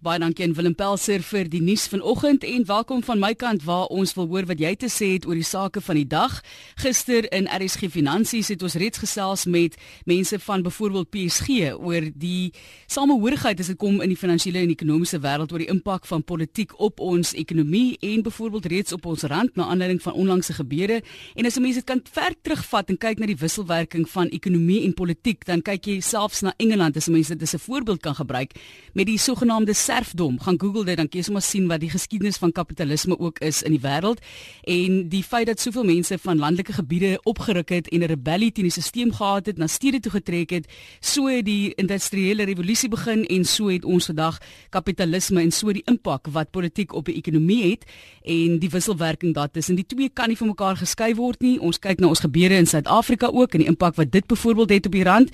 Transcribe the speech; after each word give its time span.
Baie 0.00 0.16
dankie 0.16 0.46
aan 0.46 0.54
Willem 0.56 0.72
Pelser 0.72 1.20
vir 1.20 1.44
die 1.52 1.58
nuus 1.60 1.82
vanoggend 1.92 2.40
en 2.48 2.62
welkom 2.64 3.02
van 3.04 3.18
my 3.20 3.34
kant 3.36 3.66
waar 3.66 3.90
ons 3.92 4.14
wil 4.16 4.30
hoor 4.30 4.46
wat 4.48 4.60
jy 4.62 4.70
te 4.80 4.88
sê 4.88 5.10
het 5.18 5.26
oor 5.28 5.36
die 5.36 5.44
sake 5.44 5.82
van 5.84 5.98
die 5.98 6.06
dag. 6.08 6.38
Gister 6.80 7.26
in 7.36 7.44
RSG 7.44 7.90
Finansies 7.92 8.48
het 8.48 8.64
ons 8.64 8.78
reeds 8.80 9.02
gesels 9.02 9.44
met 9.44 9.76
mense 10.08 10.38
van 10.40 10.64
byvoorbeeld 10.64 11.10
PSG 11.12 11.74
oor 11.76 12.06
die 12.16 12.54
samehorigheid 12.88 13.60
as 13.60 13.68
dit 13.74 13.76
kom 13.76 13.98
in 14.00 14.14
die 14.14 14.16
finansiële 14.16 14.62
en 14.62 14.72
ekonomiese 14.72 15.20
wêreld 15.20 15.52
oor 15.52 15.66
die 15.66 15.68
impak 15.68 16.08
van 16.08 16.24
politiek 16.24 16.72
op 16.80 17.04
ons 17.04 17.34
ekonomie 17.36 17.98
en 18.00 18.24
byvoorbeeld 18.24 18.70
reeds 18.72 18.96
op 18.96 19.04
ons 19.12 19.26
rand 19.28 19.52
na 19.60 19.68
aanleiding 19.68 20.00
van 20.00 20.16
onlangse 20.16 20.56
gebeure. 20.62 21.02
En 21.36 21.44
as 21.44 21.60
mense 21.60 21.84
dit 21.84 21.88
kan 21.92 22.00
ver 22.08 22.38
terugvat 22.40 22.88
en 22.88 22.96
kyk 23.04 23.20
na 23.20 23.28
die 23.28 23.36
wisselwerking 23.36 24.08
van 24.16 24.32
ekonomie 24.32 24.80
en 24.88 24.96
politiek, 24.96 25.44
dan 25.44 25.60
kyk 25.60 25.92
jy 25.92 26.00
selfs 26.00 26.40
na 26.40 26.56
Engeland 26.56 26.96
as 26.96 27.12
mense 27.12 27.36
dit 27.36 27.44
as 27.44 27.52
'n 27.52 27.64
voorbeeld 27.68 28.00
kan 28.00 28.16
gebruik 28.16 28.56
met 28.94 29.04
die 29.06 29.20
sogenaamde 29.20 29.74
serfdom. 29.90 30.38
Gaan 30.40 30.60
Google 30.60 30.84
dit 30.84 30.96
dan 30.96 31.08
kan 31.08 31.18
jy 31.20 31.26
sommer 31.26 31.42
sien 31.42 31.66
wat 31.70 31.82
die 31.82 31.90
geskiedenis 31.90 32.38
van 32.40 32.52
kapitalisme 32.54 33.16
ook 33.18 33.40
is 33.44 33.62
in 33.66 33.74
die 33.74 33.82
wêreld 33.82 34.22
en 34.70 35.00
die 35.10 35.22
feit 35.26 35.48
dat 35.50 35.60
soveel 35.60 35.86
mense 35.88 36.18
van 36.22 36.38
landelike 36.38 36.76
gebiede 36.76 37.16
opgeruk 37.28 37.72
het 37.74 37.88
en 37.88 38.02
'n 38.02 38.10
rebellie 38.14 38.52
teen 38.52 38.68
die 38.68 38.72
stelsel 38.72 39.10
gehad 39.10 39.46
het, 39.46 39.58
na 39.58 39.66
stede 39.66 40.00
toe 40.00 40.12
getrek 40.12 40.50
het, 40.50 40.66
so 41.00 41.26
het 41.26 41.44
die 41.44 41.74
industriële 41.74 42.44
revolusie 42.44 42.88
begin 42.88 43.26
en 43.26 43.44
so 43.44 43.68
het 43.68 43.84
ons 43.84 44.06
vandag 44.06 44.38
kapitalisme 44.70 45.40
en 45.40 45.50
so 45.50 45.72
die 45.72 45.82
impak 45.86 46.26
wat 46.30 46.50
politiek 46.50 46.92
op 46.92 47.04
die 47.04 47.14
ekonomie 47.14 47.70
het 47.70 47.84
en 48.24 48.58
die 48.58 48.70
wisselwerking 48.70 49.34
daar 49.34 49.50
tussen 49.50 49.74
die 49.76 49.86
twee 49.86 50.08
kan 50.08 50.28
nie 50.28 50.36
van 50.36 50.46
mekaar 50.46 50.76
geskei 50.76 51.14
word 51.14 51.40
nie. 51.40 51.58
Ons 51.60 51.78
kyk 51.78 52.00
na 52.00 52.06
ons 52.06 52.20
gebeure 52.20 52.54
in 52.54 52.66
Suid-Afrika 52.66 53.26
ook 53.26 53.54
en 53.54 53.58
die 53.58 53.68
impak 53.68 53.94
wat 53.96 54.10
dit 54.12 54.26
byvoorbeeld 54.26 54.70
het 54.70 54.86
op 54.86 54.92
die 54.92 55.04
rand. 55.04 55.30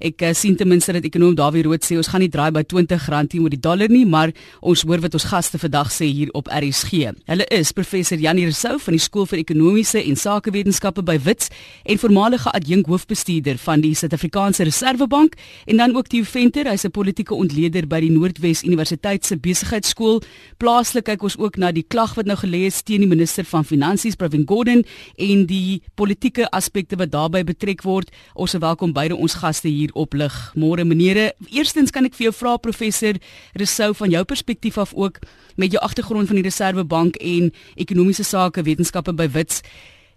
Ek 0.00 0.22
uh, 0.22 0.32
sien 0.32 0.56
ten 0.56 0.68
minste 0.68 0.92
dat 0.92 1.04
ekonom 1.04 1.34
Dawie 1.34 1.62
Rood 1.62 1.84
sê 1.84 1.96
ons 1.96 2.08
gaan 2.08 2.20
nie 2.20 2.30
draai 2.32 2.50
by 2.50 2.62
R20 2.62 3.28
teenoor 3.28 3.50
die 3.50 3.60
dollar 3.60 3.88
nie 3.88 3.99
nie, 4.00 4.08
maar 4.08 4.32
ons 4.60 4.82
hoor 4.86 5.02
wat 5.04 5.14
ons 5.16 5.28
gaste 5.30 5.60
vandag 5.60 5.90
sê 5.92 6.08
hier 6.08 6.30
op 6.36 6.48
RSG. 6.50 7.12
Hulle 7.28 7.46
is 7.52 7.72
professor 7.76 8.18
Janie 8.20 8.46
Rousseau 8.48 8.78
van 8.80 8.96
die 8.96 9.02
Skool 9.02 9.28
vir 9.28 9.42
Ekonomiese 9.42 10.00
en 10.00 10.18
Sakewetenskappe 10.18 11.04
by 11.06 11.18
Wits 11.26 11.50
en 11.84 12.00
voormalige 12.00 12.52
adjunk 12.56 12.88
hoofbestuurder 12.90 13.60
van 13.60 13.84
die 13.84 13.92
Suid-Afrikaanse 13.98 14.66
Reserwebank 14.68 15.36
en 15.66 15.82
dan 15.82 15.96
ook 15.96 16.10
Theo 16.12 16.24
Venter, 16.24 16.68
hy's 16.70 16.84
'n 16.84 16.90
politieke 16.90 17.34
ontleder 17.34 17.86
by 17.86 18.00
die 18.00 18.10
Noordwes 18.10 18.62
Universiteit 18.64 19.26
se 19.26 19.36
Besigheidsskool. 19.36 20.22
Plaaslik 20.58 21.04
kyk 21.04 21.22
ons 21.22 21.38
ook 21.38 21.56
na 21.56 21.72
die 21.72 21.84
klag 21.88 22.14
wat 22.14 22.26
nou 22.26 22.36
gelê 22.36 22.66
is 22.66 22.82
teen 22.82 23.00
die 23.00 23.08
minister 23.08 23.44
van 23.44 23.64
Finansies, 23.64 24.16
Pravin 24.16 24.46
Gordhan 24.46 24.84
en 25.16 25.46
die 25.46 25.82
politieke 25.94 26.50
aspekte 26.50 26.96
wat 26.96 27.10
daarbey 27.10 27.44
betrek 27.44 27.82
word. 27.82 28.10
Ons 28.34 28.52
welkom 28.52 28.92
beide 28.92 29.16
ons 29.16 29.34
gaste 29.34 29.68
hier 29.68 29.90
op 29.94 30.14
lig. 30.14 30.52
Môre 30.54 30.84
menere, 30.84 31.32
eerstens 31.50 31.90
kan 31.90 32.04
ek 32.04 32.14
vir 32.14 32.24
jou 32.24 32.32
vra 32.32 32.56
professor 32.56 33.14
Rousseau 33.54 33.89
nou 33.90 33.98
van 33.98 34.10
jou 34.10 34.24
perspektief 34.24 34.78
af 34.78 34.94
ook 34.94 35.18
met 35.56 35.72
jou 35.74 35.82
agtergrond 35.82 36.26
van 36.26 36.38
die 36.38 36.46
Reserwebank 36.46 37.16
en 37.16 37.52
ekonomiese 37.74 38.24
sake 38.24 38.62
wetenskappe 38.62 39.14
by 39.14 39.28
Wits 39.34 39.62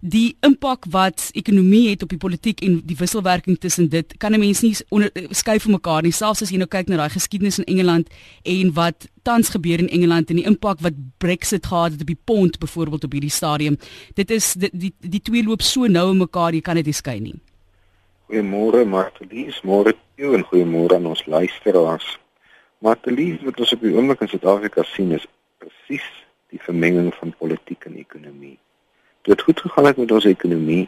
die 0.04 0.34
impak 0.44 0.84
wat 0.92 1.30
ekonomie 1.32 1.88
het 1.88 2.02
op 2.04 2.10
die 2.12 2.20
politiek 2.20 2.60
en 2.60 2.82
die 2.84 2.96
wisselwerking 2.98 3.56
tussen 3.58 3.88
dit 3.88 4.16
kan 4.20 4.34
'n 4.34 4.38
mens 4.38 4.60
nie 4.60 4.76
skei 5.30 5.58
van 5.60 5.70
mekaar 5.70 6.02
nie. 6.02 6.12
Selfs 6.12 6.42
as 6.42 6.50
jy 6.50 6.58
nou 6.58 6.68
kyk 6.68 6.88
na 6.88 6.96
daai 6.96 7.08
geskiedenis 7.08 7.58
in 7.58 7.64
Engeland 7.64 8.08
en 8.42 8.72
wat 8.72 9.08
tans 9.22 9.48
gebeur 9.48 9.78
in 9.78 9.88
Engeland 9.88 10.30
en 10.30 10.36
die 10.36 10.44
impak 10.44 10.80
wat 10.80 10.92
Brexit 11.18 11.66
gehad 11.66 11.92
het 11.92 12.00
op 12.00 12.06
die 12.06 12.20
pond 12.24 12.58
byvoorbeeld 12.58 13.04
op 13.04 13.12
hierdie 13.12 13.30
stadium. 13.30 13.78
Dit 14.14 14.30
is 14.30 14.52
die 14.52 14.70
die, 14.72 14.94
die 15.00 15.22
twee 15.22 15.44
loop 15.44 15.62
so 15.62 15.86
nou 15.86 16.10
in 16.10 16.18
mekaar 16.18 16.52
jy 16.52 16.60
kan 16.60 16.74
dit 16.74 16.84
nie 16.84 16.92
skei 16.92 17.20
nie. 17.20 17.40
Goeiemôre 18.28 18.84
Martelies 18.84 19.60
môre 19.62 19.94
toe 20.16 20.34
en 20.34 20.44
goeiemôre 20.44 20.94
aan 20.94 21.06
ons 21.06 21.26
luisteraars 21.26 22.18
Maar 22.84 23.00
te 23.00 23.12
lief 23.12 23.40
wat 23.40 23.60
ons 23.64 23.70
op 23.72 23.80
die 23.80 23.94
oomblik 23.96 24.20
in 24.20 24.28
Suid-Afrika 24.28 24.82
sien 24.84 25.14
is 25.16 25.22
presies 25.62 26.04
die 26.52 26.58
vermenging 26.60 27.06
van 27.16 27.30
politiek 27.38 27.86
en 27.88 27.94
ekonomie. 27.96 28.58
Dit 29.24 29.40
goed 29.46 29.62
gegaan 29.64 29.88
het 29.88 30.02
met 30.02 30.12
ons 30.12 30.26
ekonomie. 30.28 30.82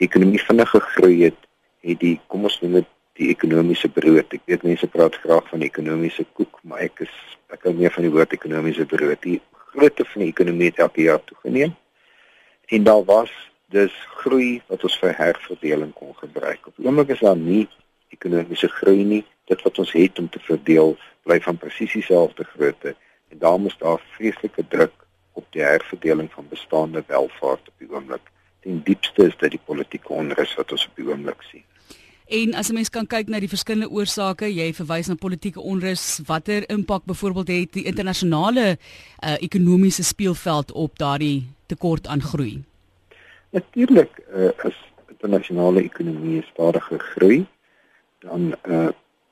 Die 0.00 0.08
ekonomie 0.08 0.40
vinnig 0.40 0.72
gegroei 0.72 1.18
het, 1.26 1.44
het 1.84 2.00
die 2.00 2.14
kom 2.32 2.48
ons 2.48 2.56
noem 2.62 2.78
dit 2.78 2.88
die 3.20 3.28
ekonomiese 3.34 3.92
brood. 3.92 4.32
Ek 4.32 4.48
weet 4.48 4.64
mense 4.64 4.88
praat 4.96 5.20
graag 5.20 5.52
van 5.52 5.68
ekonomiese 5.68 6.24
koek, 6.32 6.56
maar 6.64 6.80
ek 6.88 7.04
is 7.04 7.14
ek 7.52 7.68
hou 7.68 7.76
meer 7.76 7.92
van 7.92 8.08
die 8.08 8.16
woord 8.16 8.32
ekonomiese 8.40 8.88
brood. 8.88 9.20
Die 9.28 9.42
grootte 9.74 10.08
van 10.08 10.24
die 10.24 10.32
ekonomie 10.32 10.72
het 10.72 10.84
elke 10.88 11.04
jaar 11.04 11.20
toegeneem. 11.28 11.76
En 12.72 12.88
daar 12.88 13.04
was 13.04 13.34
dus 13.76 13.92
groei 14.22 14.62
wat 14.72 14.88
ons 14.88 14.96
vir 15.04 15.12
herverdeling 15.20 15.92
kon 16.00 16.16
gebruik. 16.24 16.72
Op 16.72 16.80
oomblik 16.80 17.12
is 17.12 17.26
daar 17.28 17.36
nie 17.36 17.66
ekonomiese 18.16 18.72
groei 18.80 19.04
nie 19.04 19.26
dit 19.48 19.62
wat 19.62 19.78
ons 19.78 19.92
het 19.92 20.18
om 20.18 20.28
te 20.28 20.40
verdeel 20.44 20.96
bly 21.28 21.40
van 21.44 21.60
presies 21.60 21.92
dieselfde 21.92 22.44
grootte 22.54 22.94
en 23.28 23.38
daarom 23.38 23.66
is 23.66 23.76
daar 23.78 24.00
vreeslike 24.16 24.64
druk 24.68 24.94
op 25.32 25.46
die 25.50 25.62
herverdeling 25.62 26.30
van 26.32 26.48
bestaande 26.48 27.04
welvaart 27.06 27.68
op 27.68 27.74
die 27.78 27.90
oomblik. 27.92 28.30
Die 28.66 28.80
diepste 28.84 29.28
is 29.28 29.36
dat 29.38 29.54
die 29.54 29.64
politieke 29.64 30.12
onrus 30.12 30.54
wat 30.58 30.72
ons 30.72 30.86
op 30.88 30.96
die 30.96 31.08
oomblik 31.08 31.42
sien. 31.50 31.64
En 32.28 32.54
as 32.54 32.68
'n 32.68 32.74
mens 32.74 32.90
kan 32.90 33.06
kyk 33.06 33.28
na 33.28 33.40
die 33.40 33.48
verskillende 33.48 33.90
oorsake, 33.90 34.54
jy 34.54 34.72
verwys 34.74 35.08
na 35.08 35.14
politieke 35.14 35.60
onrus, 35.60 36.20
watter 36.26 36.68
impak 36.68 37.04
byvoorbeeld 37.04 37.48
het 37.48 37.72
die 37.72 37.84
internasionale 37.84 38.76
uh, 39.24 39.36
ekonomiese 39.40 40.02
speelveld 40.02 40.72
op 40.72 40.98
daardie 40.98 41.46
tekort 41.66 42.06
aan 42.06 42.20
groei? 42.20 42.62
Natuurlik, 43.50 44.20
uh, 44.36 44.50
as 44.64 44.76
internasionale 45.08 45.82
ekonomie 45.82 46.42
stadiger 46.52 46.98
groei, 46.98 47.46
dan 48.18 48.54
uh, 48.68 48.88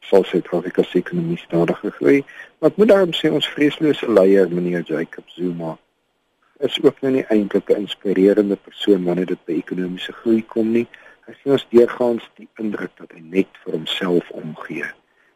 sal 0.09 0.25
Suid-Afrika 0.25 0.83
se 0.83 0.99
ekonomie 0.99 1.39
stadiger 1.39 1.93
groei. 1.99 2.22
Maar 2.59 2.71
ek 2.71 2.78
moet 2.81 2.93
daarom 2.93 3.15
sê 3.17 3.31
ons 3.33 3.49
vreeslose 3.55 4.09
leier 4.11 4.50
meneer 4.53 4.84
Jacob 4.87 5.27
Zuma 5.34 5.77
is 6.65 6.78
ook 6.81 7.00
nou 7.05 7.12
nie 7.12 7.25
eintlik 7.28 7.71
'n 7.71 7.84
inspirerende 7.84 8.56
persoon 8.56 9.05
wanneer 9.05 9.27
dit 9.27 9.45
by 9.45 9.53
ekonomiese 9.53 10.12
groei 10.12 10.45
kom 10.47 10.71
nie. 10.72 10.87
Hy 11.27 11.34
sien 11.34 11.53
ons 11.53 11.66
deurgaans 11.71 12.31
die 12.37 12.49
indruk 12.56 12.93
dat 12.97 13.12
hy 13.12 13.21
net 13.21 13.49
vir 13.65 13.72
homself 13.72 14.31
omgee, 14.31 14.87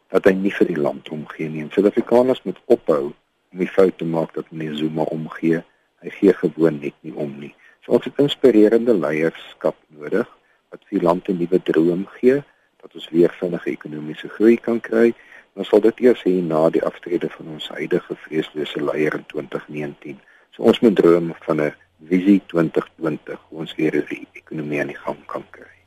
dat 0.09 0.25
hy 0.25 0.33
nie 0.33 0.51
vir 0.51 0.67
die 0.67 0.81
land 0.81 1.09
omgee 1.09 1.49
nie. 1.49 1.67
Suid-Afrikaners 1.69 2.41
moet 2.43 2.61
ophou 2.65 3.13
om 3.51 3.57
die 3.59 3.67
fout 3.67 3.97
te 3.97 4.05
maak 4.05 4.33
dat 4.33 4.51
meneer 4.51 4.75
Zuma 4.75 5.03
omgee. 5.03 5.63
Hy 6.01 6.09
gee 6.09 6.33
gewoon 6.33 6.79
net 6.79 6.93
nie 7.01 7.13
om 7.13 7.39
nie. 7.39 7.53
So 7.85 7.91
ons 7.91 8.05
het 8.05 8.17
inspirerende 8.17 8.93
leierskap 8.93 9.75
nodig 9.87 10.27
wat 10.69 10.81
vir 10.87 10.99
die 10.99 11.05
land 11.05 11.29
'n 11.29 11.37
nuwe 11.37 11.61
droom 11.63 12.07
gee 12.07 12.43
dat 12.81 12.93
ons 12.93 13.09
weer 13.09 13.33
vinnige 13.39 13.69
ekonomiese 13.69 14.29
groei 14.29 14.57
kan 14.57 14.79
kry, 14.79 15.13
dan 15.53 15.65
sal 15.65 15.81
dit 15.81 15.99
eers 15.99 16.23
hier 16.23 16.43
na 16.43 16.69
die 16.69 16.83
aftrede 16.83 17.29
van 17.29 17.53
ons 17.55 17.69
huidige 17.75 18.15
vreeslose 18.25 18.83
leier 18.83 19.19
in 19.19 19.25
2019. 19.33 20.19
So 20.55 20.63
ons 20.63 20.79
moet 20.79 20.95
droom 20.95 21.33
van 21.45 21.61
'n 21.61 21.73
visie 22.07 22.41
2020 22.45 23.39
hoe 23.49 23.59
ons 23.59 23.75
weer 23.75 23.91
die 24.09 24.27
ekonomie 24.33 24.81
aan 24.81 24.93
die 24.93 25.03
gang 25.05 25.25
kan 25.25 25.45
kry. 25.49 25.80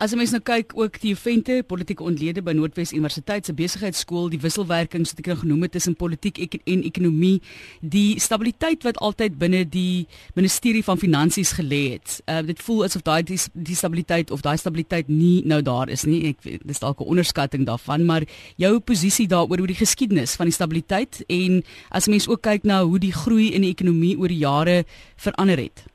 As 0.00 0.14
mens 0.16 0.30
nou 0.32 0.38
kyk 0.40 0.70
ook 0.80 0.94
die 1.02 1.10
vente 1.12 1.58
politieke 1.68 2.00
ontlede 2.08 2.40
by 2.40 2.54
Noordwes 2.56 2.94
Universiteit 2.96 3.44
se 3.44 3.52
besigheidskool, 3.52 4.30
die 4.32 4.38
wisselwerking 4.40 5.04
wat 5.04 5.18
ek 5.20 5.26
nou 5.28 5.36
genoem 5.42 5.66
het 5.66 5.74
tussen 5.74 5.92
politiek 5.92 6.38
en 6.40 6.86
ekonomie, 6.88 7.42
die 7.84 8.16
stabiliteit 8.16 8.86
wat 8.88 8.96
altyd 9.04 9.36
binne 9.42 9.60
die 9.68 10.06
ministerie 10.38 10.80
van 10.86 10.96
finansies 10.96 11.52
gelê 11.58 11.82
het. 11.98 12.16
Uh, 12.24 12.40
dit 12.48 12.64
voel 12.64 12.86
asof 12.88 13.04
daai 13.04 13.20
die, 13.28 13.36
die 13.52 13.76
stabiliteit 13.76 14.32
of 14.32 14.40
daai 14.40 14.56
stabiliteit 14.56 15.12
nie 15.12 15.44
nou 15.44 15.60
daar 15.68 15.92
is 15.92 16.06
nie. 16.08 16.32
Ek 16.32 16.64
dis 16.64 16.80
dalk 16.80 17.04
'n 17.04 17.12
onderskatting 17.12 17.68
daarvan, 17.68 18.08
maar 18.08 18.24
jou 18.56 18.78
posisie 18.80 19.28
daaroor 19.28 19.60
oor 19.60 19.68
die 19.68 19.84
geskiedenis 19.84 20.32
van 20.40 20.48
die 20.48 20.56
stabiliteit 20.56 21.20
en 21.28 21.60
as 21.92 22.08
mens 22.08 22.24
ook 22.24 22.40
kyk 22.40 22.64
na 22.64 22.80
hoe 22.88 22.98
die 22.98 23.12
groei 23.12 23.52
in 23.52 23.68
die 23.68 23.76
ekonomie 23.76 24.16
oor 24.16 24.32
die 24.32 24.44
jare 24.48 24.84
verander 25.20 25.60
het. 25.60 25.89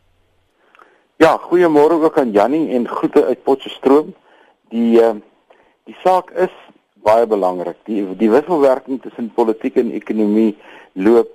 Ja, 1.17 1.37
goeiemôre 1.39 1.95
ook 2.03 2.17
aan 2.17 2.31
Jannie 2.31 2.73
en 2.75 2.87
groete 2.87 3.25
uit 3.25 3.43
Potchefstroom. 3.43 4.09
Die 4.67 4.99
uh, 4.99 5.13
die 5.87 5.95
saak 6.03 6.33
is 6.35 6.51
baie 7.07 7.23
belangrik. 7.27 7.77
Die 7.87 8.03
die 8.19 8.27
wisselwerking 8.29 8.99
tussen 9.01 9.29
politiek 9.37 9.77
en 9.79 9.93
ekonomie 9.95 10.57
loop 10.91 11.31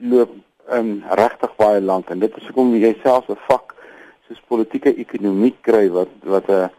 loop 0.00 0.32
um, 0.72 1.02
regtig 1.20 1.52
baie 1.60 1.82
lank 1.84 2.08
en 2.08 2.24
dit 2.24 2.40
is 2.40 2.48
hoekom 2.48 2.72
jy 2.72 2.94
self 3.02 3.28
'n 3.28 3.36
vak 3.50 3.76
soos 4.28 4.40
politieke 4.48 4.94
ekonomie 5.04 5.52
kry 5.60 5.90
wat 5.92 6.16
wat 6.24 6.48
'n 6.48 6.70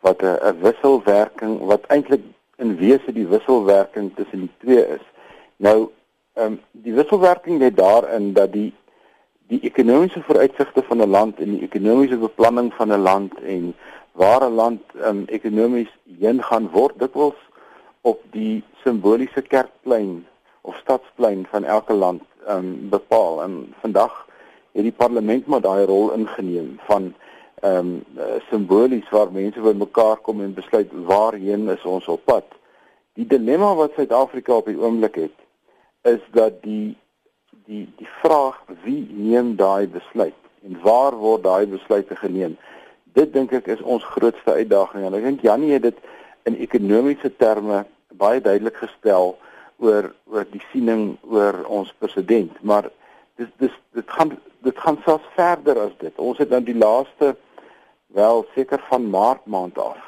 wat 0.00 0.24
'n 0.24 0.56
wisselwerking 0.64 1.60
wat 1.68 1.84
eintlik 1.92 2.24
in 2.56 2.76
wese 2.80 3.12
die 3.12 3.28
wisselwerking 3.28 4.14
tussen 4.16 4.48
die 4.48 4.54
twee 4.64 4.88
is. 4.96 5.04
Nou, 5.56 5.90
ehm 6.32 6.46
um, 6.46 6.60
die 6.72 6.96
wisselwerking 6.96 7.60
lê 7.60 7.68
daarin 7.70 8.32
dat 8.32 8.52
die 8.52 8.72
die 9.48 9.60
ekonomiese 9.64 10.22
vooruitsigte 10.22 10.82
van 10.82 11.00
'n 11.02 11.10
land 11.10 11.40
en 11.40 11.50
die 11.50 11.62
ekonomiese 11.62 12.16
beplanning 12.16 12.72
van 12.74 12.92
'n 12.92 13.02
land 13.10 13.32
en 13.40 13.74
waar 14.12 14.42
'n 14.44 14.54
land 14.54 14.80
um, 15.04 15.22
ekonomies 15.26 15.92
heen 16.18 16.42
gaan 16.42 16.70
word 16.70 16.98
dikwels 16.98 17.40
op 18.00 18.20
die 18.30 18.64
simboliese 18.84 19.42
kerkplein 19.42 20.26
of 20.60 20.76
stadsplein 20.76 21.46
van 21.50 21.64
elke 21.64 21.92
land 21.92 22.22
um, 22.48 22.88
bepaal. 22.90 23.42
En 23.42 23.74
vandag 23.80 24.26
het 24.72 24.82
die 24.82 24.92
parlement 24.92 25.46
maar 25.46 25.60
daai 25.60 25.84
rol 25.84 26.12
ingeneem 26.12 26.78
van 26.86 27.14
ehm 27.60 27.76
um, 27.78 28.04
simbolies 28.50 29.08
waar 29.10 29.32
mense 29.32 29.60
by 29.60 29.72
mekaar 29.74 30.16
kom 30.16 30.40
en 30.40 30.54
besluit 30.54 30.90
waarheen 30.92 31.68
is 31.68 31.84
ons 31.84 32.06
op 32.06 32.24
pad. 32.24 32.44
Die 33.12 33.26
dilemma 33.26 33.74
wat 33.74 33.92
Suid-Afrika 33.96 34.52
op 34.52 34.66
die 34.66 34.78
oomblik 34.78 35.14
het, 35.14 35.34
is 36.02 36.20
dat 36.30 36.62
die 36.62 36.96
die 37.68 37.84
die 38.00 38.08
vraag 38.22 38.56
wie 38.84 39.04
neem 39.12 39.54
daai 39.60 39.86
besluit 39.92 40.36
en 40.64 40.78
waar 40.82 41.16
word 41.16 41.44
daai 41.44 41.66
besluite 41.68 42.16
geneem? 42.16 42.56
Dit 43.16 43.34
dink 43.34 43.52
ek 43.52 43.68
is 43.74 43.82
ons 43.84 44.06
grootste 44.14 44.56
uitdaging 44.56 45.04
en 45.04 45.16
ek 45.18 45.26
dink 45.28 45.44
Janie 45.44 45.74
het 45.76 45.84
dit 45.88 45.98
in 46.48 46.56
ekonomiese 46.64 47.30
terme 47.36 47.84
baie 48.18 48.40
duidelik 48.40 48.80
gestel 48.80 49.36
oor 49.78 50.10
oor 50.32 50.48
die 50.52 50.62
siening 50.72 51.18
oor 51.28 51.60
ons 51.68 51.92
president, 52.00 52.56
maar 52.62 52.88
dis 53.38 53.50
dis 53.62 53.74
dit 53.94 54.16
gaan 54.16 54.34
dit 54.66 54.84
gaan 54.84 54.98
selfs 55.04 55.28
verder 55.36 55.78
as 55.84 55.94
dit. 56.00 56.14
Ons 56.18 56.40
het 56.42 56.50
dan 56.50 56.64
die 56.66 56.76
laaste 56.76 57.36
wel 58.16 58.46
seker 58.56 58.80
van 58.88 59.10
Maart 59.12 59.44
maand 59.46 59.78
af 59.78 60.00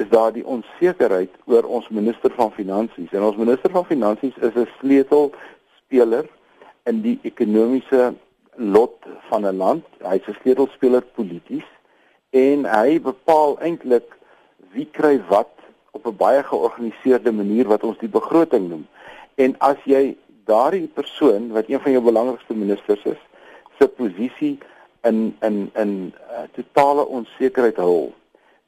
is 0.00 0.08
daar 0.08 0.32
die 0.32 0.46
onsekerheid 0.48 1.32
oor 1.44 1.68
ons 1.68 1.88
minister 1.92 2.32
van 2.32 2.52
finansies 2.56 3.12
en 3.12 3.26
ons 3.26 3.36
minister 3.36 3.70
van 3.70 3.84
finansies 3.84 4.36
is 4.40 4.54
'n 4.56 4.68
sleutelspeler 4.78 6.24
in 6.84 7.02
die 7.02 7.18
ekonomiese 7.22 8.14
lot 8.56 9.06
van 9.28 9.46
'n 9.46 9.56
land. 9.56 9.84
Hy's 10.00 10.26
'n 10.28 10.36
sleutelspeler 10.40 11.02
polities 11.02 11.68
en 12.30 12.64
hy 12.64 13.00
bepaal 13.00 13.58
eintlik 13.60 14.18
wie 14.72 14.88
kry 14.90 15.20
wat 15.28 15.52
op 15.92 16.06
'n 16.06 16.16
baie 16.16 16.42
georganiseerde 16.42 17.32
manier 17.32 17.68
wat 17.68 17.84
ons 17.84 17.98
die 17.98 18.08
begroting 18.08 18.68
noem. 18.68 18.86
En 19.34 19.58
as 19.58 19.76
jy 19.84 20.16
daardie 20.44 20.88
persoon 20.88 21.52
wat 21.52 21.68
een 21.68 21.80
van 21.80 21.92
jou 21.92 22.02
belangrikste 22.02 22.54
ministers 22.54 23.04
is, 23.04 23.20
se 23.78 23.88
posisie 23.88 24.58
in 25.02 25.36
in 25.40 25.70
in 25.74 26.14
uh, 26.30 26.42
totale 26.52 27.06
onsekerheid 27.06 27.76
hul, 27.76 28.12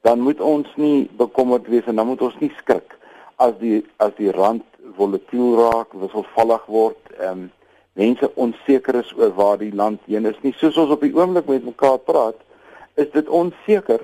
dan 0.01 0.19
moet 0.19 0.41
ons 0.41 0.67
nie 0.75 1.09
bekommerd 1.17 1.67
wees 1.67 1.85
en 1.85 1.95
dan 1.95 2.07
moet 2.07 2.21
ons 2.21 2.39
nie 2.39 2.51
skrik 2.57 2.97
as 3.35 3.53
die 3.59 3.85
as 3.97 4.13
die 4.17 4.31
rand 4.31 4.63
volatiel 4.95 5.55
raak, 5.59 5.93
wisselvallig 5.93 6.65
word, 6.65 7.13
ehm 7.19 7.31
um, 7.31 7.51
mense 7.95 8.29
onseker 8.35 8.99
is 8.99 9.13
oor 9.17 9.33
waar 9.37 9.57
die 9.57 9.73
land 9.73 10.01
heen 10.05 10.27
is 10.27 10.39
nie. 10.43 10.53
Soos 10.59 10.77
ons 10.77 10.91
op 10.95 11.01
die 11.01 11.15
oomblik 11.15 11.47
met 11.51 11.65
mekaar 11.65 11.99
praat, 12.03 12.39
is 12.95 13.11
dit 13.11 13.27
onseker 13.27 14.03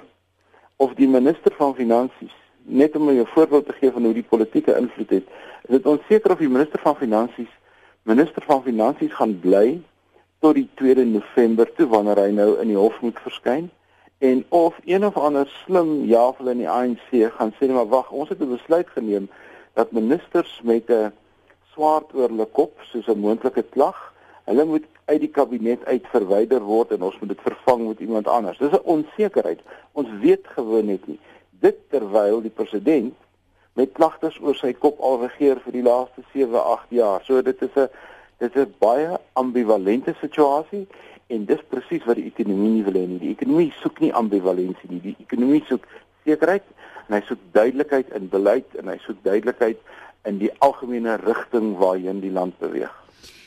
of 0.81 0.95
die 0.97 1.07
minister 1.07 1.53
van 1.59 1.75
finansies 1.75 2.35
net 2.63 2.95
om 2.95 3.09
'n 3.09 3.25
voorbeeld 3.35 3.65
te 3.65 3.73
gee 3.73 3.91
van 3.91 4.03
hoe 4.03 4.13
die 4.13 4.29
politieke 4.29 4.77
invloed 4.77 5.09
het, 5.09 5.25
is 5.67 5.75
dit 5.75 5.85
onseker 5.85 6.31
of 6.31 6.37
die 6.37 6.49
minister 6.49 6.79
van 6.79 6.95
finansies 6.95 7.51
minister 8.03 8.41
van 8.45 8.63
finansies 8.63 9.13
gaan 9.13 9.39
bly 9.39 9.81
tot 10.39 10.57
die 10.57 10.69
2de 10.81 11.05
November 11.05 11.69
toe 11.77 11.87
wanneer 11.87 12.17
hy 12.17 12.31
nou 12.33 12.49
in 12.61 12.71
die 12.73 12.79
hof 12.79 12.97
moet 13.05 13.19
verskyn 13.21 13.69
en 14.25 14.41
of 14.49 14.77
een 14.85 15.05
of 15.05 15.17
ander 15.17 15.49
slim 15.63 15.91
javel 16.09 16.49
in 16.53 16.63
die 16.63 16.69
ANC 16.69 17.13
gaan 17.37 17.53
sê 17.59 17.69
maar 17.69 17.89
wag 17.93 18.09
ons 18.11 18.29
het 18.33 18.41
'n 18.41 18.55
besluit 18.55 18.89
geneem 18.95 19.29
dat 19.77 19.91
ministers 19.91 20.61
met 20.63 20.89
'n 20.89 21.13
swaard 21.73 22.13
oor 22.13 22.29
hulle 22.29 22.49
kop 22.59 22.79
soos 22.91 23.07
'n 23.07 23.19
moontlike 23.19 23.63
klag 23.75 24.13
hulle 24.45 24.65
moet 24.65 24.85
uit 25.05 25.21
die 25.21 25.31
kabinet 25.31 25.85
uit 25.85 26.05
verwyder 26.11 26.61
word 26.61 26.91
en 26.91 27.01
ons 27.01 27.19
moet 27.19 27.29
dit 27.29 27.41
vervang 27.41 27.87
met 27.87 27.99
iemand 27.99 28.27
anders 28.27 28.57
dis 28.57 28.71
'n 28.71 28.87
onsekerheid 28.95 29.59
ons 29.93 30.09
weet 30.21 30.47
gewoon 30.47 30.85
net 30.85 31.07
nie 31.07 31.19
dit 31.61 31.77
terwyl 31.89 32.41
die 32.41 32.55
president 32.61 33.13
met 33.79 33.93
klagtes 33.95 34.37
oor 34.43 34.57
sy 34.57 34.73
kop 34.75 34.99
al 34.99 35.21
regeer 35.23 35.61
vir 35.63 35.77
die 35.77 35.85
laaste 35.85 36.23
7, 36.33 36.57
8 36.59 36.95
jaar. 36.97 37.23
So 37.27 37.41
dit 37.41 37.61
is 37.61 37.75
'n 37.75 37.87
dit 38.39 38.55
is 38.55 38.65
'n 38.65 38.75
baie 38.79 39.17
ambivalente 39.33 40.13
situasie 40.19 40.87
en 41.27 41.45
dis 41.45 41.61
presies 41.69 42.03
wat 42.05 42.15
die 42.15 42.31
ekonomie 42.33 42.69
nie 42.69 42.83
wil 42.83 42.93
hê 42.93 43.07
nie. 43.07 43.19
Die 43.19 43.35
ekonomie 43.37 43.71
soek 43.81 43.99
nie 43.99 44.13
ambivalensie 44.13 44.89
nie. 44.89 45.01
Die 45.01 45.15
ekonomie 45.19 45.63
soek 45.67 45.87
sekerheid 46.25 46.63
en 47.07 47.15
hy 47.15 47.21
soek 47.21 47.39
duidelikheid 47.51 48.09
in 48.13 48.29
beleid 48.29 48.75
en 48.75 48.87
hy 48.87 48.97
soek 48.97 49.23
duidelikheid 49.23 49.77
in 50.23 50.37
die 50.37 50.51
algemene 50.59 51.15
rigting 51.15 51.77
waarheen 51.77 52.19
die 52.19 52.31
land 52.31 52.57
beweeg. 52.59 53.00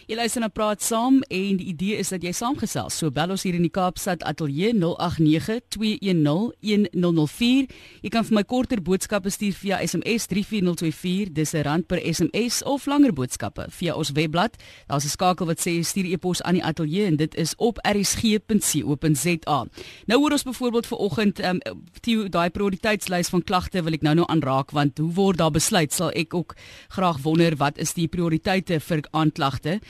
Jy 0.05 0.19
luister 0.19 0.43
na 0.43 0.51
praat 0.53 0.83
saam 0.85 1.23
en 1.33 1.57
die 1.57 1.71
idee 1.71 1.97
is 1.97 2.11
dat 2.13 2.21
jy 2.21 2.29
saamgesels. 2.37 2.93
So 3.01 3.09
bel 3.15 3.31
ons 3.33 3.41
hier 3.47 3.55
in 3.57 3.63
die 3.65 3.73
Kaapstad 3.73 4.21
ateljee 4.29 4.75
0892101004. 4.77 7.65
Jy 8.05 8.11
kan 8.13 8.21
vir 8.29 8.37
my 8.37 8.45
korter 8.45 8.85
boodskappe 8.85 9.33
stuur 9.33 9.57
via 9.57 9.81
SMS 9.81 10.29
34024. 10.29 11.33
Dis 11.33 11.55
'n 11.55 11.63
rand 11.65 11.87
per 11.89 11.97
SMS 12.05 12.61
of 12.69 12.85
langer 12.87 13.17
boodskappe 13.17 13.65
via 13.71 13.95
ons 13.97 14.13
webblad. 14.13 14.57
Daar's 14.89 15.05
'n 15.05 15.09
skakel 15.09 15.47
wat 15.47 15.61
sê 15.61 15.81
stuur 15.81 16.13
e-pos 16.13 16.43
aan 16.43 16.55
die 16.55 16.65
ateljee 16.65 17.07
en 17.07 17.17
dit 17.17 17.35
is 17.35 17.55
op 17.57 17.79
rsg.co.za. 17.83 19.67
Nou 20.07 20.21
hoor 20.21 20.33
ons 20.33 20.43
byvoorbeeld 20.43 20.87
vir 20.87 20.99
oggend 20.99 21.39
ehm 21.39 21.59
um, 21.65 22.31
daai 22.31 22.51
prioriteitslys 22.51 23.29
van 23.29 23.43
klagte 23.43 23.83
wil 23.83 23.93
ek 23.93 24.03
nou 24.03 24.15
nou 24.15 24.27
aanraak 24.29 24.71
want 24.71 24.99
hoe 24.99 25.13
word 25.13 25.39
daar 25.39 25.51
besluit 25.51 25.93
sal 25.93 26.11
ek 26.11 26.35
ook 26.35 26.55
graag 26.89 27.23
wonder 27.23 27.57
wat 27.57 27.79
is 27.79 27.95
die 27.95 28.09
prioriteite 28.09 28.81
vir 28.81 29.03
aanklagte? 29.11 29.81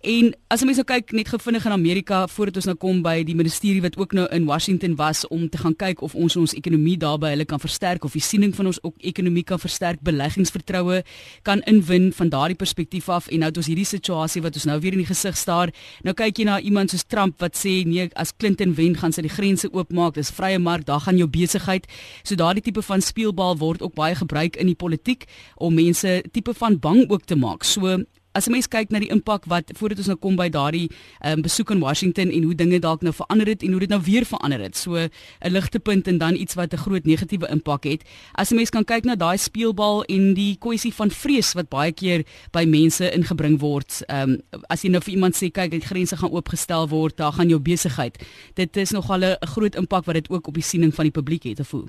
En 0.00 0.30
as 0.48 0.62
ons 0.64 0.78
nou 0.80 0.84
kyk 0.88 1.10
net 1.12 1.28
gevindig 1.28 1.66
in 1.68 1.74
Amerika 1.74 2.22
voordat 2.32 2.56
ons 2.56 2.66
nou 2.70 2.74
kom 2.80 3.02
by 3.04 3.18
die 3.28 3.34
ministerie 3.36 3.82
wat 3.84 3.98
ook 4.00 4.14
nou 4.16 4.22
in 4.32 4.46
Washington 4.48 4.94
was 4.96 5.26
om 5.28 5.42
te 5.52 5.58
gaan 5.60 5.74
kyk 5.76 6.00
of 6.00 6.14
ons 6.16 6.38
ons 6.40 6.54
ekonomie 6.56 6.94
daarby 6.96 7.34
hulle 7.34 7.44
kan 7.44 7.60
versterk 7.60 8.06
of 8.08 8.14
die 8.16 8.22
siening 8.24 8.54
van 8.56 8.70
ons 8.70 8.78
ekonomie 9.04 9.42
kan 9.44 9.60
versterk, 9.60 10.00
beleggingsvertroue 10.00 11.02
kan 11.44 11.60
inwin 11.68 12.08
van 12.16 12.30
daardie 12.32 12.56
perspektief 12.56 13.10
af 13.12 13.28
en 13.28 13.44
nou 13.44 13.50
het 13.52 13.60
ons 13.60 13.68
hierdie 13.68 13.84
situasie 13.84 14.40
wat 14.40 14.56
ons 14.56 14.64
nou 14.70 14.78
weer 14.80 14.96
in 14.96 15.02
die 15.02 15.10
gesig 15.10 15.36
staar. 15.36 15.68
Nou 16.00 16.14
kyk 16.16 16.40
jy 16.40 16.46
na 16.48 16.56
iemand 16.64 16.94
soos 16.94 17.04
Trump 17.04 17.36
wat 17.44 17.60
sê 17.60 17.82
nee, 17.84 18.08
as 18.16 18.32
Clinton 18.32 18.72
wen, 18.78 18.96
gaan 18.96 19.12
sy 19.12 19.26
die 19.26 19.34
grense 19.34 19.68
oopmaak, 19.68 20.16
dis 20.16 20.32
vrye 20.32 20.56
mark, 20.56 20.86
daar 20.88 21.04
gaan 21.04 21.20
jou 21.20 21.28
besigheid. 21.28 21.84
So 22.24 22.40
daardie 22.40 22.64
tipe 22.64 22.80
van 22.88 23.04
speelbal 23.04 23.60
word 23.60 23.84
ook 23.84 23.92
baie 24.00 24.16
gebruik 24.16 24.56
in 24.56 24.72
die 24.72 24.80
politiek 24.80 25.28
om 25.60 25.76
mense 25.76 26.22
tipe 26.32 26.56
van 26.56 26.80
bang 26.80 27.04
ook 27.04 27.28
te 27.28 27.36
maak. 27.36 27.68
So 27.68 28.00
As 28.30 28.46
jy 28.46 28.52
mens 28.54 28.68
kyk 28.70 28.92
na 28.94 29.00
die 29.02 29.10
impak 29.10 29.48
wat 29.50 29.72
voordat 29.74 29.98
ons 29.98 30.08
nou 30.12 30.16
kom 30.22 30.36
by 30.38 30.46
daardie 30.54 30.86
um, 31.26 31.40
besoek 31.42 31.72
in 31.74 31.80
Washington 31.82 32.30
en 32.30 32.44
hoe 32.46 32.54
dinge 32.54 32.78
dalk 32.78 33.02
nou 33.02 33.10
verander 33.16 33.48
het 33.50 33.64
en 33.66 33.72
hoe 33.74 33.80
dit 33.82 33.90
nou 33.90 33.98
weer 34.06 34.26
verander 34.28 34.62
het. 34.62 34.76
So 34.78 34.94
'n 34.94 35.10
ligtepunt 35.50 36.06
en 36.06 36.18
dan 36.18 36.34
iets 36.34 36.54
wat 36.54 36.72
'n 36.72 36.78
groot 36.78 37.04
negatiewe 37.04 37.50
impak 37.50 37.84
het. 37.84 38.02
As 38.34 38.50
jy 38.50 38.56
mens 38.56 38.70
kan 38.70 38.84
kyk 38.84 39.04
na 39.04 39.16
daai 39.16 39.36
speelbal 39.36 40.04
en 40.04 40.34
die 40.34 40.56
kwessie 40.56 40.94
van 40.94 41.10
vrees 41.10 41.54
wat 41.54 41.68
baie 41.68 41.92
keer 41.92 42.24
by 42.52 42.64
mense 42.64 43.02
ingebring 43.10 43.58
word. 43.58 44.02
Ehm 44.06 44.30
um, 44.30 44.60
as 44.68 44.82
jy 44.82 44.90
nou 44.90 45.00
vir 45.00 45.14
iemand 45.14 45.34
sê 45.34 45.50
kyk, 45.50 45.70
die 45.70 45.80
grense 45.80 46.16
gaan 46.16 46.30
oopgestel 46.30 46.88
word, 46.88 47.16
daar 47.16 47.32
gaan 47.32 47.48
jou 47.48 47.58
besigheid. 47.58 48.18
Dit 48.54 48.76
is 48.76 48.92
nogal 48.92 49.24
'n 49.24 49.36
groot 49.46 49.74
impak 49.74 50.04
wat 50.04 50.14
dit 50.14 50.30
ook 50.30 50.46
op 50.46 50.54
die 50.54 50.62
siening 50.62 50.94
van 50.94 51.04
die 51.04 51.12
publiek 51.12 51.42
het 51.42 51.56
te 51.56 51.64
voel. 51.64 51.88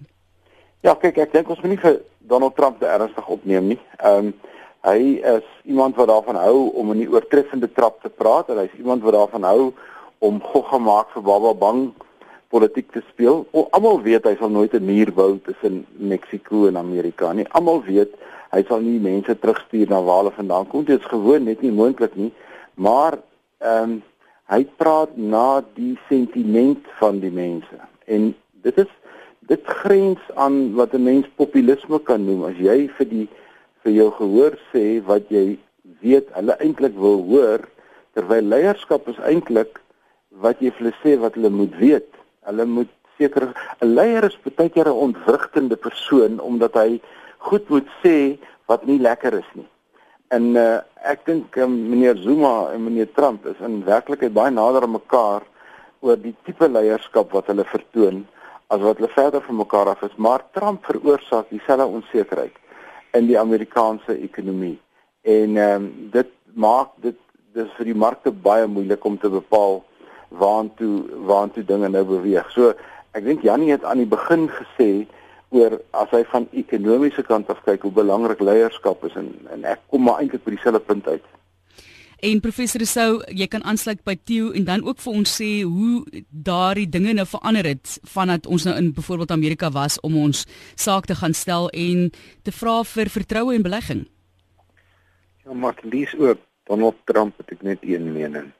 Ja, 0.82 0.96
kyk, 0.96 1.18
ek 1.18 1.34
dink 1.34 1.50
ons 1.50 1.62
moet 1.62 1.70
nie 1.70 1.78
vir 1.78 2.02
Donald 2.18 2.56
Trump 2.56 2.80
te 2.80 2.86
ernstig 2.86 3.28
opneem 3.28 3.68
nie. 3.68 3.80
Ehm 3.98 4.26
um, 4.26 4.34
Hy 4.82 5.22
is 5.22 5.46
iemand 5.70 5.96
wat 5.96 6.08
daarvan 6.10 6.40
hou 6.42 6.72
om 6.74 6.92
in 6.92 7.04
die 7.04 7.10
oortreffende 7.10 7.70
trap 7.72 8.02
te 8.02 8.10
praat 8.10 8.50
en 8.50 8.58
hy's 8.58 8.78
iemand 8.80 9.04
wat 9.06 9.14
daarvan 9.14 9.44
hou 9.46 9.74
om 10.26 10.42
gogga 10.42 10.80
maak 10.82 11.12
vir 11.14 11.26
baba 11.26 11.54
bang 11.54 11.84
politiek 12.50 12.90
te 12.92 13.04
speel. 13.12 13.44
Almal 13.72 14.02
weet 14.02 14.26
hy 14.26 14.36
sal 14.40 14.50
nooit 14.50 14.74
'n 14.74 14.86
muur 14.86 15.12
bou 15.14 15.40
tussen 15.46 15.86
Mexiko 15.98 16.68
en 16.68 16.78
Amerika 16.78 17.32
nie. 17.34 17.46
Almal 17.52 17.84
weet 17.86 18.14
hy 18.52 18.64
sal 18.68 18.82
nie 18.82 19.00
mense 19.00 19.36
terugstuur 19.40 19.90
na 19.90 20.02
waar 20.02 20.24
hulle 20.24 20.32
vandaan 20.36 20.68
kom. 20.68 20.84
Dit 20.84 21.00
is 21.00 21.12
gewoon 21.14 21.44
net 21.44 21.62
nie 21.62 21.72
moontlik 21.72 22.16
nie. 22.16 22.32
Maar 22.76 23.20
ehm 23.60 23.84
um, 23.84 24.04
hy 24.52 24.66
praat 24.78 25.16
na 25.16 25.64
die 25.76 25.98
sentiment 26.10 26.88
van 27.00 27.20
die 27.20 27.32
mense. 27.32 27.78
En 28.06 28.36
dit 28.62 28.78
is 28.78 28.90
dit 29.40 29.62
grens 29.64 30.20
aan 30.36 30.74
wat 30.76 30.94
'n 30.94 31.04
mens 31.04 31.28
populisme 31.36 32.00
kan 32.00 32.26
noem. 32.26 32.44
As 32.44 32.58
jy 32.58 32.90
vir 32.98 33.08
die 33.10 33.30
vir 33.84 33.94
jou 33.98 34.10
gehoor 34.18 34.58
sê 34.72 34.86
wat 35.06 35.30
jy 35.34 35.58
weet 36.02 36.30
hulle 36.38 36.58
eintlik 36.62 36.98
wil 36.98 37.22
hoor 37.30 37.66
terwyl 38.16 38.50
leierskap 38.54 39.08
is 39.12 39.20
eintlik 39.28 39.80
wat 40.44 40.62
jy 40.62 40.72
vir 40.76 40.86
hulle 40.86 40.98
sê 41.04 41.18
wat 41.22 41.38
hulle 41.38 41.52
moet 41.54 41.76
weet. 41.80 42.10
Hulle 42.48 42.66
moet 42.66 42.92
seker 43.18 43.52
'n 43.82 43.90
leier 43.98 44.24
is 44.30 44.38
baie 44.44 44.70
keer 44.70 44.90
'n 44.90 45.04
ontwrigtende 45.08 45.76
persoon 45.76 46.40
omdat 46.40 46.74
hy 46.74 47.02
goed 47.38 47.70
moet 47.70 47.90
sê 48.04 48.38
wat 48.68 48.86
nie 48.86 49.00
lekker 49.00 49.34
is 49.34 49.50
nie. 49.54 49.68
En 50.32 50.56
uh, 50.56 50.80
ek 51.04 51.26
dink 51.26 51.58
um, 51.58 51.74
meneer 51.92 52.18
Zuma 52.18 52.72
en 52.74 52.84
meneer 52.84 53.10
Trump 53.14 53.46
is 53.46 53.60
in 53.60 53.84
werklikheid 53.86 54.34
baie 54.34 54.52
nader 54.52 54.84
aan 54.84 54.96
mekaar 54.96 55.44
oor 56.00 56.18
die 56.18 56.36
tipe 56.46 56.68
leierskap 56.68 57.32
wat 57.32 57.48
hulle 57.52 57.66
vertoon 57.66 58.26
as 58.72 58.80
wat 58.80 58.98
hulle 58.98 59.12
verder 59.12 59.42
van 59.42 59.56
mekaar 59.56 59.90
af 59.92 60.02
is, 60.08 60.16
maar 60.16 60.46
Trump 60.52 60.86
veroorsaak 60.86 61.50
dieselfde 61.50 61.86
onsekerheid 61.86 62.61
in 63.18 63.28
die 63.28 63.40
Amerikaanse 63.40 64.18
ekonomie. 64.18 64.80
En 65.22 65.58
ehm 65.58 65.84
um, 65.84 66.10
dit 66.12 66.30
maak 66.54 66.96
dit 67.02 67.18
dis 67.54 67.72
vir 67.78 67.86
die 67.86 67.98
markte 67.98 68.32
baie 68.32 68.68
moeilik 68.68 69.06
om 69.06 69.18
te 69.20 69.30
bepaal 69.30 69.82
waantoe 70.30 71.04
waantoe 71.28 71.64
dinge 71.68 71.90
nou 71.90 72.04
beweeg. 72.08 72.48
So 72.56 72.74
ek 73.12 73.26
dink 73.28 73.44
Jannie 73.44 73.72
het 73.72 73.84
aan 73.84 74.00
die 74.04 74.10
begin 74.10 74.48
gesê 74.50 75.08
oor 75.52 75.82
as 76.00 76.12
hy 76.16 76.24
van 76.32 76.48
ekonomiese 76.56 77.24
kant 77.28 77.50
af 77.52 77.60
kyk 77.66 77.84
hoe 77.84 77.92
belangrik 77.92 78.40
leierskap 78.40 79.04
is 79.08 79.16
en 79.20 79.34
en 79.52 79.68
ek 79.68 79.84
kom 79.92 80.08
maar 80.08 80.22
eintlik 80.24 80.46
by 80.46 80.56
dieselfde 80.56 80.84
punt 80.88 81.08
uit. 81.08 81.26
En 82.22 82.38
professor 82.38 82.84
Sou, 82.86 83.24
jy 83.34 83.48
kan 83.50 83.64
aansluit 83.66 84.04
by 84.06 84.14
Theo 84.30 84.52
en 84.54 84.68
dan 84.68 84.84
ook 84.86 85.00
vir 85.02 85.16
ons 85.18 85.32
sê 85.40 85.64
hoe 85.66 86.22
daardie 86.30 86.86
dinge 86.86 87.16
nou 87.18 87.24
verander 87.26 87.66
het 87.66 87.96
vandat 88.14 88.46
ons 88.46 88.68
nou 88.68 88.76
in 88.78 88.92
byvoorbeeld 88.94 89.32
Amerika 89.34 89.72
was 89.74 89.96
om 90.06 90.20
ons 90.22 90.44
saak 90.78 91.08
te 91.10 91.18
gaan 91.18 91.34
stel 91.34 91.66
en 91.74 92.12
te 92.46 92.54
vra 92.54 92.76
vir 92.86 93.10
vertroue 93.10 93.56
en 93.58 93.66
belegging. 93.66 94.04
Ja, 95.48 95.56
maar 95.58 95.82
dis 95.82 96.14
ook 96.14 96.44
Donald 96.70 97.00
Trump 97.10 97.42
het 97.42 97.56
ek 97.56 97.66
net 97.66 97.82
een 97.90 98.12
mening. 98.14 98.52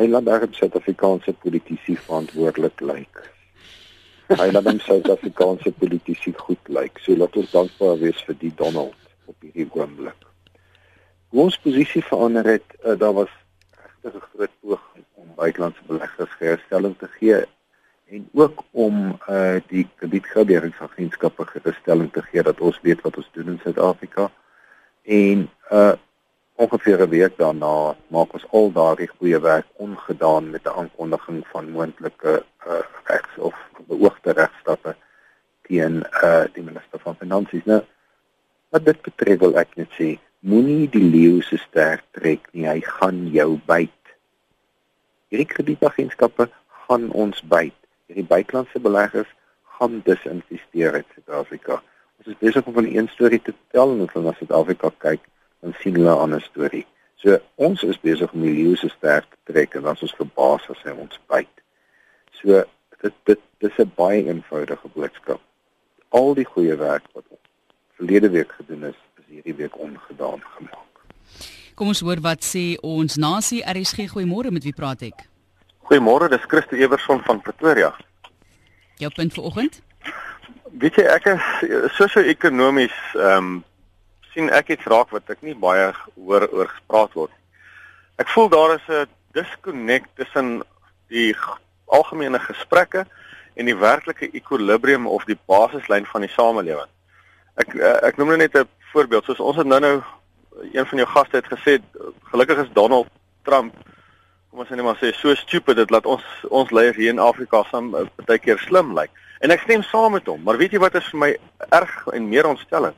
Hy 0.00 0.06
laat 0.08 0.24
daar 0.24 0.46
Suid-Afrikaanse 0.48 1.34
politici 1.44 1.98
verantwoordelik 2.06 2.80
lyk. 2.80 3.20
Hy 4.32 4.48
laat 4.54 4.70
hom 4.72 4.80
Suid-Afrikaanse 4.86 5.74
politici 5.76 6.32
goed 6.40 6.72
lyk. 6.72 6.96
So 7.04 7.12
laat 7.12 7.36
ons 7.36 7.52
dankbaar 7.52 8.00
wees 8.00 8.24
vir 8.24 8.40
die 8.40 8.54
Donald 8.56 8.96
op 9.28 9.36
hierdie 9.44 9.68
oomblik. 9.68 10.27
Hoe 11.28 11.42
ons 11.42 11.58
posisie 11.60 12.04
verander 12.04 12.46
het, 12.46 12.64
uh, 12.84 12.98
daar 12.98 13.12
was 13.12 13.32
regtig 14.02 14.14
'n 14.14 14.28
groot 14.32 14.54
poging 14.60 15.04
om 15.14 15.34
buitelandse 15.36 15.82
beleggers 15.86 16.30
gerusstelling 16.30 16.98
te 16.98 17.08
gee 17.08 17.44
en 18.08 18.28
ook 18.32 18.62
om 18.70 19.18
uh 19.28 19.60
die 19.68 19.88
kredietgraderingsagentskappe 19.96 21.46
gerusstelling 21.46 22.12
te 22.12 22.22
gee 22.22 22.42
dat 22.42 22.60
ons 22.60 22.80
weet 22.80 23.00
wat 23.00 23.16
ons 23.16 23.28
doen 23.32 23.46
in 23.46 23.60
Suid-Afrika. 23.62 24.30
En 25.02 25.50
uh 25.70 25.92
ongeveer 26.54 27.02
'n 27.02 27.08
week 27.08 27.36
daarna 27.36 27.96
maak 28.06 28.32
ons 28.32 28.46
al 28.50 28.72
daardie 28.72 29.08
goeie 29.08 29.40
werk 29.40 29.66
ongedaan 29.76 30.50
met 30.50 30.64
'n 30.64 30.78
aankondiging 30.80 31.46
van 31.46 31.70
moontlike 31.70 32.44
uh, 32.66 32.80
regs 33.04 33.38
of 33.38 33.54
beoogde 33.86 34.32
regstappe 34.32 34.96
teen 35.62 36.06
uh, 36.22 36.44
die 36.52 36.62
minister 36.62 36.98
van 36.98 37.16
finansies. 37.16 37.64
Nou, 37.64 37.82
wat 38.68 38.84
dit 38.84 39.02
betref 39.02 39.38
wil 39.38 39.54
ek 39.56 39.76
net 39.76 39.90
sê, 40.00 40.18
moenie 40.40 40.88
die 40.90 41.02
leeu 41.02 41.40
se 41.42 41.58
sterk 41.58 42.04
trek 42.14 42.46
nie, 42.52 42.66
hy 42.68 42.80
gaan 42.84 43.26
jou 43.34 43.58
byt. 43.66 43.94
Hierdie 45.32 45.48
kredietagentskappe 45.50 46.48
gaan 46.86 47.08
ons 47.10 47.42
byt. 47.42 47.76
Hierdie 48.08 48.26
buitelandse 48.28 48.80
beleggers 48.80 49.30
gaan 49.78 50.00
disinvesteer 50.06 51.00
in 51.00 51.08
Suid-Afrika. 51.14 51.82
Ons 52.18 52.30
is 52.32 52.38
besig 52.40 52.66
om 52.66 52.76
van 52.78 52.86
een 52.86 53.08
storie 53.14 53.40
te 53.42 53.54
tel 53.74 53.92
en 53.94 54.04
ons 54.06 54.14
gaan 54.14 54.28
na 54.30 54.34
Suid-Afrika 54.38 54.92
kyk 55.04 55.26
dan 55.60 55.74
sien 55.82 55.98
hulle 55.98 56.14
'n 56.14 56.24
ander 56.24 56.42
storie. 56.42 56.86
So 57.16 57.38
ons 57.56 57.82
is 57.82 58.00
besig 58.00 58.32
om 58.32 58.42
die 58.42 58.54
leeu 58.54 58.76
se 58.76 58.88
sterk 58.88 59.26
te 59.30 59.52
trek 59.52 59.74
en 59.74 59.86
ons 59.86 60.02
is 60.02 60.14
verbaas 60.14 60.70
as 60.70 60.82
hy 60.84 60.94
ons 60.94 61.20
byt. 61.26 61.62
So 62.30 62.62
dit 63.02 63.14
dit 63.24 63.40
dis 63.58 63.78
'n 63.78 63.92
baie 63.96 64.24
eenvoudige 64.24 64.88
boodskap. 64.94 65.40
Al 66.08 66.34
die 66.34 66.44
goeie 66.44 66.76
werk 66.76 67.04
wat 67.12 67.24
verlede 67.96 68.30
week 68.30 68.52
gedoen 68.52 68.84
is 68.84 69.07
hierdie 69.28 69.54
week 69.54 69.78
ongedaan 69.78 70.42
gemaak. 70.56 71.02
Kom 71.74 71.92
ons 71.92 72.00
hoor 72.00 72.20
wat 72.24 72.44
sê 72.44 72.76
ons 72.82 73.16
nasie 73.20 73.60
RSG 73.62 74.08
goeiemôre 74.12 74.50
met 74.54 74.64
wie 74.66 74.74
praat 74.74 75.04
ek? 75.06 75.26
Goeiemôre, 75.88 76.28
dis 76.32 76.46
Christo 76.50 76.76
Everson 76.76 77.22
van 77.26 77.40
Pretoria. 77.44 77.92
Jou 78.98 79.10
punt 79.14 79.34
vir 79.36 79.44
oggend? 79.50 79.80
Weet 80.82 80.98
jy 80.98 81.04
ek 81.08 81.30
is 81.34 81.48
sosio-ekonomies 81.96 82.96
ehm 83.16 83.52
um, 83.52 83.56
sien 84.34 84.50
ek 84.54 84.68
iets 84.74 84.86
raak 84.86 85.10
wat 85.14 85.30
ek 85.32 85.40
nie 85.42 85.54
baie 85.56 85.86
hoor 86.14 86.44
oor 86.52 86.68
gespreek 86.70 87.14
word. 87.16 87.32
Ek 88.20 88.28
voel 88.34 88.50
daar 88.52 88.74
is 88.74 88.88
'n 88.88 89.06
disconnect 89.32 90.10
tussen 90.16 90.62
die 91.08 91.34
algemene 91.86 92.38
gesprekke 92.38 93.06
en 93.56 93.66
die 93.66 93.76
werklike 93.76 94.28
ekwilibrium 94.32 95.06
of 95.06 95.24
die 95.24 95.38
basislyn 95.46 96.06
van 96.06 96.26
die 96.26 96.34
samelewing. 96.34 96.90
Ek 97.58 97.74
eh, 97.74 97.98
ek 98.08 98.18
noem 98.18 98.36
net 98.38 98.54
'n 98.54 98.68
voorbeeld. 98.92 99.24
Soos 99.24 99.40
ons 99.40 99.56
het 99.56 99.66
nou-nou 99.66 100.00
een 100.72 100.86
van 100.86 100.98
jou 100.98 101.08
gaste 101.08 101.36
het 101.36 101.50
gesê, 101.52 101.78
gelukkig 102.32 102.64
is 102.64 102.74
Donald 102.74 103.08
Trump 103.44 103.74
kom 104.48 104.62
ons 104.64 104.70
net 104.72 104.80
maar 104.82 104.96
sê 104.96 105.10
so 105.12 105.34
stupid 105.36 105.76
dit 105.76 105.90
laat 105.92 106.06
ons 106.08 106.24
ons 106.48 106.70
leiers 106.72 106.96
hier 106.96 107.12
in 107.12 107.20
Afrika 107.20 107.60
eh, 107.68 108.06
baie 108.24 108.38
keer 108.40 108.58
slim 108.58 108.94
lyk. 108.96 109.10
En 109.44 109.52
ek 109.54 109.60
stem 109.66 109.84
saam 109.84 110.16
met 110.16 110.26
hom, 110.26 110.40
maar 110.42 110.56
weet 110.56 110.72
jy 110.72 110.80
wat 110.80 110.96
is 110.96 111.06
vir 111.12 111.20
my 111.20 111.28
erg 111.68 112.06
en 112.16 112.28
meer 112.28 112.48
ontstellend? 112.48 112.96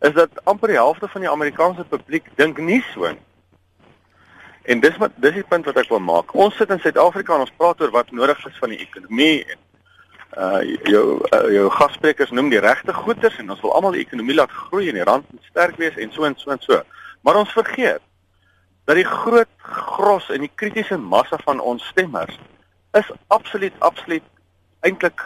is 0.00 0.12
dat 0.16 0.44
amper 0.44 0.72
die 0.72 0.76
helfte 0.76 1.08
van 1.08 1.20
die 1.20 1.30
Amerikaanse 1.30 1.84
publiek 1.84 2.28
dink 2.40 2.58
nie 2.58 2.80
so 2.92 3.08
nie. 3.08 3.20
En 4.72 4.80
dis 4.80 4.96
wat 5.00 5.12
dis 5.20 5.34
die 5.36 5.46
punt 5.48 5.66
wat 5.68 5.76
ek 5.80 5.90
wil 5.92 6.00
maak. 6.04 6.32
Ons 6.36 6.56
sit 6.56 6.70
in 6.72 6.80
Suid-Afrika 6.80 7.36
en 7.36 7.44
ons 7.44 7.56
praat 7.56 7.80
oor 7.80 7.92
wat 7.92 8.12
nodig 8.16 8.40
is 8.48 8.58
van 8.60 8.72
die 8.72 8.80
ekonomie 8.80 9.42
en 9.44 9.58
uh 10.38 10.60
jou 10.86 11.18
uh, 11.34 11.46
jou 11.50 11.70
gassprekers 11.74 12.30
noem 12.30 12.50
die 12.52 12.60
regte 12.62 12.94
goeders 12.94 13.38
en 13.38 13.50
ons 13.50 13.62
wil 13.64 13.74
almal 13.74 13.96
die 13.96 14.04
ekonomie 14.04 14.36
laat 14.36 14.52
groei 14.54 14.88
en 14.88 14.98
die 15.00 15.06
rand 15.06 15.26
moet 15.32 15.48
sterk 15.50 15.80
wees 15.80 15.96
en 15.96 16.12
so 16.12 16.24
en 16.24 16.36
so 16.38 16.50
en 16.54 16.62
so. 16.62 16.82
Maar 17.26 17.40
ons 17.42 17.52
vergeet 17.52 18.02
dat 18.86 18.96
die 18.96 19.06
groot 19.06 19.50
gros 19.58 20.30
en 20.30 20.46
die 20.46 20.52
kritiese 20.54 20.98
massa 20.98 21.38
van 21.44 21.60
ons 21.60 21.84
stemmers 21.92 22.38
is 22.98 23.10
absoluut 23.28 23.74
absoluut 23.78 24.24
eintlik 24.86 25.22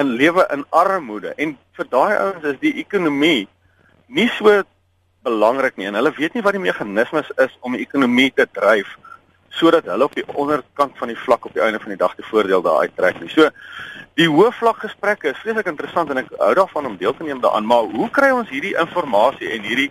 in 0.00 0.16
lewe 0.20 0.46
in 0.52 0.64
armoede 0.70 1.32
en 1.36 1.56
vir 1.76 1.88
daai 1.92 2.16
ouens 2.16 2.44
is 2.52 2.58
die 2.64 2.74
ekonomie 2.82 3.48
nie 4.08 4.28
so 4.36 4.62
belangrik 5.24 5.76
nie 5.76 5.88
en 5.90 5.96
hulle 6.00 6.12
weet 6.16 6.34
nie 6.34 6.44
wat 6.44 6.56
die 6.56 6.64
meganismes 6.64 7.30
is 7.44 7.56
om 7.60 7.76
die 7.76 7.84
ekonomie 7.84 8.30
te 8.36 8.48
dryf 8.56 8.96
sodat 9.50 9.88
hulle 9.90 10.06
op 10.06 10.14
die 10.14 10.26
onderkant 10.34 10.98
van 10.98 11.10
die 11.10 11.18
vlak 11.18 11.46
op 11.46 11.54
die 11.54 11.62
einde 11.62 11.80
van 11.82 11.92
die 11.92 12.00
dag 12.00 12.14
die 12.16 12.26
voordeel 12.30 12.62
daar 12.62 12.86
uittrek 12.86 13.20
nie. 13.20 13.30
So 13.32 13.50
die 14.18 14.28
hoë 14.30 14.52
vlak 14.58 14.82
gesprekke 14.84 15.30
is 15.32 15.40
vreeslik 15.42 15.70
interessant 15.70 16.10
en 16.10 16.22
ek 16.22 16.30
hou 16.38 16.52
daarvan 16.54 16.86
om 16.86 16.96
deel 17.00 17.14
te 17.16 17.26
neem 17.26 17.42
daaraan, 17.42 17.66
maar 17.66 17.90
hoe 17.90 18.10
kry 18.14 18.30
ons 18.34 18.50
hierdie 18.50 18.76
inligting 18.78 19.50
en 19.56 19.66
hierdie 19.66 19.90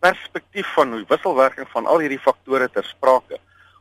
perspektief 0.00 0.68
van 0.74 0.94
die 0.96 1.04
wisselwerking 1.08 1.68
van 1.74 1.86
al 1.86 2.02
hierdie 2.04 2.20
faktore 2.22 2.68
ter 2.72 2.84
sprake 2.84 3.38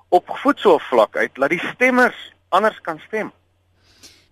op 0.10 0.26
voetsoervlak 0.42 1.16
uit 1.16 1.36
dat 1.36 1.54
die 1.54 1.62
stemmers 1.74 2.18
anders 2.50 2.80
kan 2.82 3.00
stem? 3.08 3.32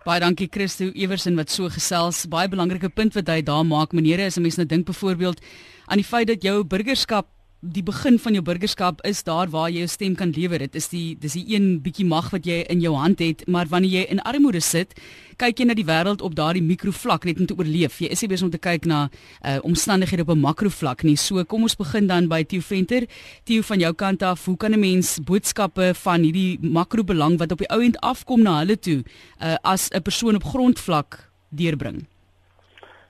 Baie 0.04 0.20
dankie 0.20 0.48
Christo 0.50 0.88
Eversen 0.94 1.36
wat 1.36 1.50
so 1.50 1.68
gesels. 1.68 2.24
Baie 2.30 2.48
belangrike 2.48 2.88
punt 2.88 3.16
wat 3.18 3.28
hy 3.28 3.42
daar 3.44 3.64
maak. 3.66 3.92
Meneere, 3.92 4.26
as 4.26 4.38
'n 4.38 4.42
mens 4.42 4.56
nou 4.56 4.66
dink 4.66 4.86
byvoorbeeld 4.86 5.40
aan 5.86 5.98
die 5.98 6.04
feit 6.04 6.26
dat 6.28 6.42
jou 6.42 6.64
burgerskap 6.64 7.26
die 7.60 7.82
begin 7.82 8.20
van 8.22 8.36
jou 8.36 8.42
burgerskap 8.46 9.00
is 9.02 9.24
daar 9.26 9.50
waar 9.50 9.66
jy 9.66 9.82
jou 9.82 9.90
stem 9.90 10.14
kan 10.14 10.30
lewer. 10.30 10.62
Dit 10.62 10.76
is 10.78 10.86
die 10.92 11.16
dis 11.18 11.34
die 11.34 11.56
een 11.56 11.80
bietjie 11.82 12.06
mag 12.06 12.30
wat 12.30 12.46
jy 12.46 12.60
in 12.70 12.78
jou 12.80 12.92
hand 12.94 13.18
het, 13.18 13.42
maar 13.50 13.66
wanneer 13.66 13.90
jy 13.90 14.04
in 14.14 14.22
armoede 14.22 14.60
sit, 14.62 14.94
kyk 15.38 15.58
jy 15.58 15.66
na 15.66 15.74
die 15.74 15.86
wêreld 15.86 16.22
op 16.22 16.36
daardie 16.38 16.62
mikrovlak 16.62 17.26
net 17.26 17.40
om 17.42 17.48
te 17.50 17.56
oorleef. 17.58 17.98
Jy 17.98 18.12
is 18.14 18.22
nie 18.22 18.30
besig 18.30 18.46
om 18.46 18.52
te 18.54 18.62
kyk 18.62 18.86
na 18.86 19.08
uh, 19.08 19.58
omstandighede 19.66 20.22
op 20.22 20.30
'n 20.30 20.40
makrovlak 20.40 21.02
nie. 21.02 21.16
So 21.16 21.44
kom 21.44 21.62
ons 21.62 21.74
begin 21.74 22.06
dan 22.06 22.28
by 22.28 22.44
Theo 22.44 22.60
Venter. 22.60 23.06
Theo 23.44 23.62
van 23.62 23.78
jou 23.78 23.92
kant 23.92 24.22
af, 24.22 24.44
hoe 24.44 24.56
kan 24.56 24.72
'n 24.72 24.80
mens 24.80 25.18
boodskappe 25.18 25.94
van 25.94 26.22
hierdie 26.22 26.58
makrobelang 26.62 27.38
wat 27.38 27.52
op 27.52 27.58
die 27.58 27.70
ou 27.70 27.82
end 27.82 27.98
afkom 28.00 28.42
na 28.42 28.58
hulle 28.58 28.78
toe, 28.78 29.02
uh, 29.42 29.56
as 29.62 29.90
'n 29.90 30.02
persoon 30.02 30.34
op 30.34 30.44
grondvlak 30.44 31.30
deurbring? 31.48 32.06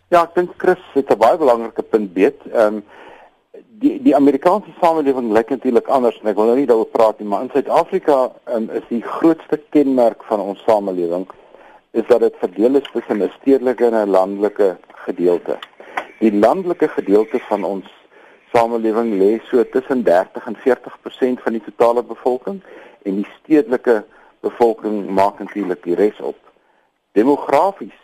Ja, 0.09 0.23
ek 0.23 0.35
dink 0.35 0.51
Chris 0.57 0.81
het 0.95 1.11
'n 1.11 1.19
baie 1.19 1.37
belangrike 1.37 1.83
punt 1.83 2.15
beet. 2.15 2.41
Ehm 2.53 2.75
um, 2.75 2.83
die 3.81 3.99
die 4.03 4.15
Amerikaanse 4.17 4.73
samelewing 4.81 5.31
lyk 5.33 5.51
natuurlik 5.55 5.89
anders 5.95 6.17
en 6.21 6.31
ek 6.31 6.39
wil 6.39 6.51
nou 6.51 6.57
nie 6.59 6.69
daaroor 6.69 6.91
praat 6.91 7.21
nie, 7.21 7.29
maar 7.31 7.45
in 7.47 7.53
Suid-Afrika 7.53 8.17
um, 8.55 8.67
is 8.75 8.87
die 8.91 9.03
grootste 9.05 9.61
kenmerk 9.75 10.25
van 10.31 10.43
ons 10.43 10.63
samelewing 10.67 11.27
is 11.97 12.07
dat 12.09 12.25
dit 12.25 12.41
verdeel 12.43 12.81
is 12.81 12.89
tussen 12.93 13.23
'n 13.23 13.31
stedelike 13.41 13.87
en 13.87 13.95
'n 13.95 14.11
landelike 14.11 14.77
gedeelte. 15.07 15.59
Die 16.19 16.33
landelike 16.33 16.89
gedeelte 16.89 17.39
van 17.49 17.65
ons 17.65 17.87
samelewing 18.53 19.15
lê 19.21 19.41
so 19.51 19.65
tussen 19.65 20.03
30 20.03 20.47
en 20.47 20.57
40% 20.57 21.43
van 21.43 21.53
die 21.53 21.63
totale 21.63 22.03
bevolking 22.03 22.61
en 23.03 23.15
die 23.15 23.29
stedelike 23.41 24.05
bevolking 24.41 25.11
maak 25.11 25.39
natuurlik 25.39 25.83
die 25.83 25.95
res 25.95 26.21
op. 26.21 26.37
Demografies 27.13 27.99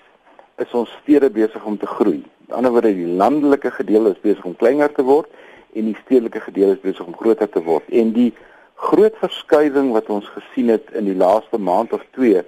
is 0.57 0.73
ons 0.73 0.99
stede 1.02 1.31
besig 1.31 1.64
om 1.64 1.78
te 1.78 1.87
groei. 1.87 2.23
Aan 2.23 2.47
die 2.47 2.54
ander 2.54 2.71
woorde 2.71 2.95
die 2.95 3.07
landelike 3.07 3.71
gedeelte 3.71 4.11
is 4.11 4.21
besig 4.21 4.45
om 4.45 4.57
kleiner 4.57 4.93
te 4.93 5.02
word 5.02 5.26
en 5.75 5.90
die 5.90 5.99
stedelike 6.04 6.40
gedeelte 6.40 6.76
is 6.78 6.85
besig 6.85 7.07
om 7.07 7.16
groter 7.16 7.49
te 7.50 7.62
word. 7.62 7.87
En 7.88 8.12
die 8.12 8.33
groot 8.75 9.16
verskywing 9.23 9.93
wat 9.95 10.11
ons 10.12 10.28
gesien 10.35 10.69
het 10.73 10.90
in 10.99 11.09
die 11.09 11.16
laaste 11.16 11.59
maand 11.59 11.93
of 11.93 12.02
2 12.19 12.43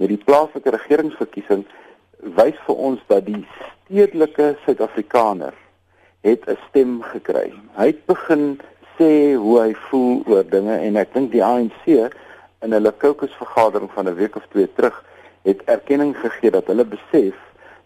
met 0.00 0.08
die 0.08 0.20
plaaslike 0.24 0.72
regeringsverkiesing 0.76 1.64
wys 2.36 2.58
vir 2.66 2.76
ons 2.90 3.00
dat 3.12 3.26
die 3.26 3.42
stedelike 3.58 4.54
Suid-Afrikaner 4.64 5.54
het 6.24 6.48
'n 6.48 6.58
stem 6.68 7.02
gekry. 7.02 7.52
Hy 7.76 7.86
het 7.86 8.06
begin 8.06 8.60
sê 8.98 9.34
hoe 9.34 9.60
hy 9.60 9.74
voel 9.88 10.22
oor 10.26 10.44
dinge 10.44 10.76
en 10.76 10.96
ek 10.96 11.14
dink 11.14 11.32
die 11.32 11.44
ANC 11.44 11.86
in 12.62 12.72
hulle 12.72 12.92
kokesvergadering 12.92 13.90
van 13.94 14.08
'n 14.08 14.14
week 14.14 14.36
of 14.36 14.46
2 14.52 14.68
terug 14.76 15.04
het 15.42 15.62
erkenning 15.64 16.16
gegee 16.16 16.50
dat 16.50 16.66
hulle 16.66 16.84
besef 16.84 17.36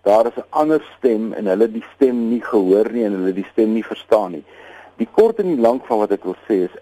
daar 0.03 0.27
is 0.27 0.37
'n 0.37 0.51
ander 0.51 0.83
stem 0.99 1.33
en 1.33 1.47
hulle 1.47 1.69
die 1.71 1.85
stem 1.95 2.29
nie 2.29 2.43
gehoor 2.43 2.91
nie 2.93 3.05
en 3.05 3.13
hulle 3.13 3.33
die 3.33 3.47
stem 3.53 3.73
nie 3.73 3.85
verstaan 3.85 4.31
nie 4.31 4.45
die 4.97 5.09
kort 5.11 5.39
en 5.39 5.51
die 5.53 5.61
lank 5.61 5.87
van 5.87 5.99
wat 5.99 6.13
ek 6.17 6.25
wil 6.25 6.37
sê 6.49 6.65
is 6.69 6.77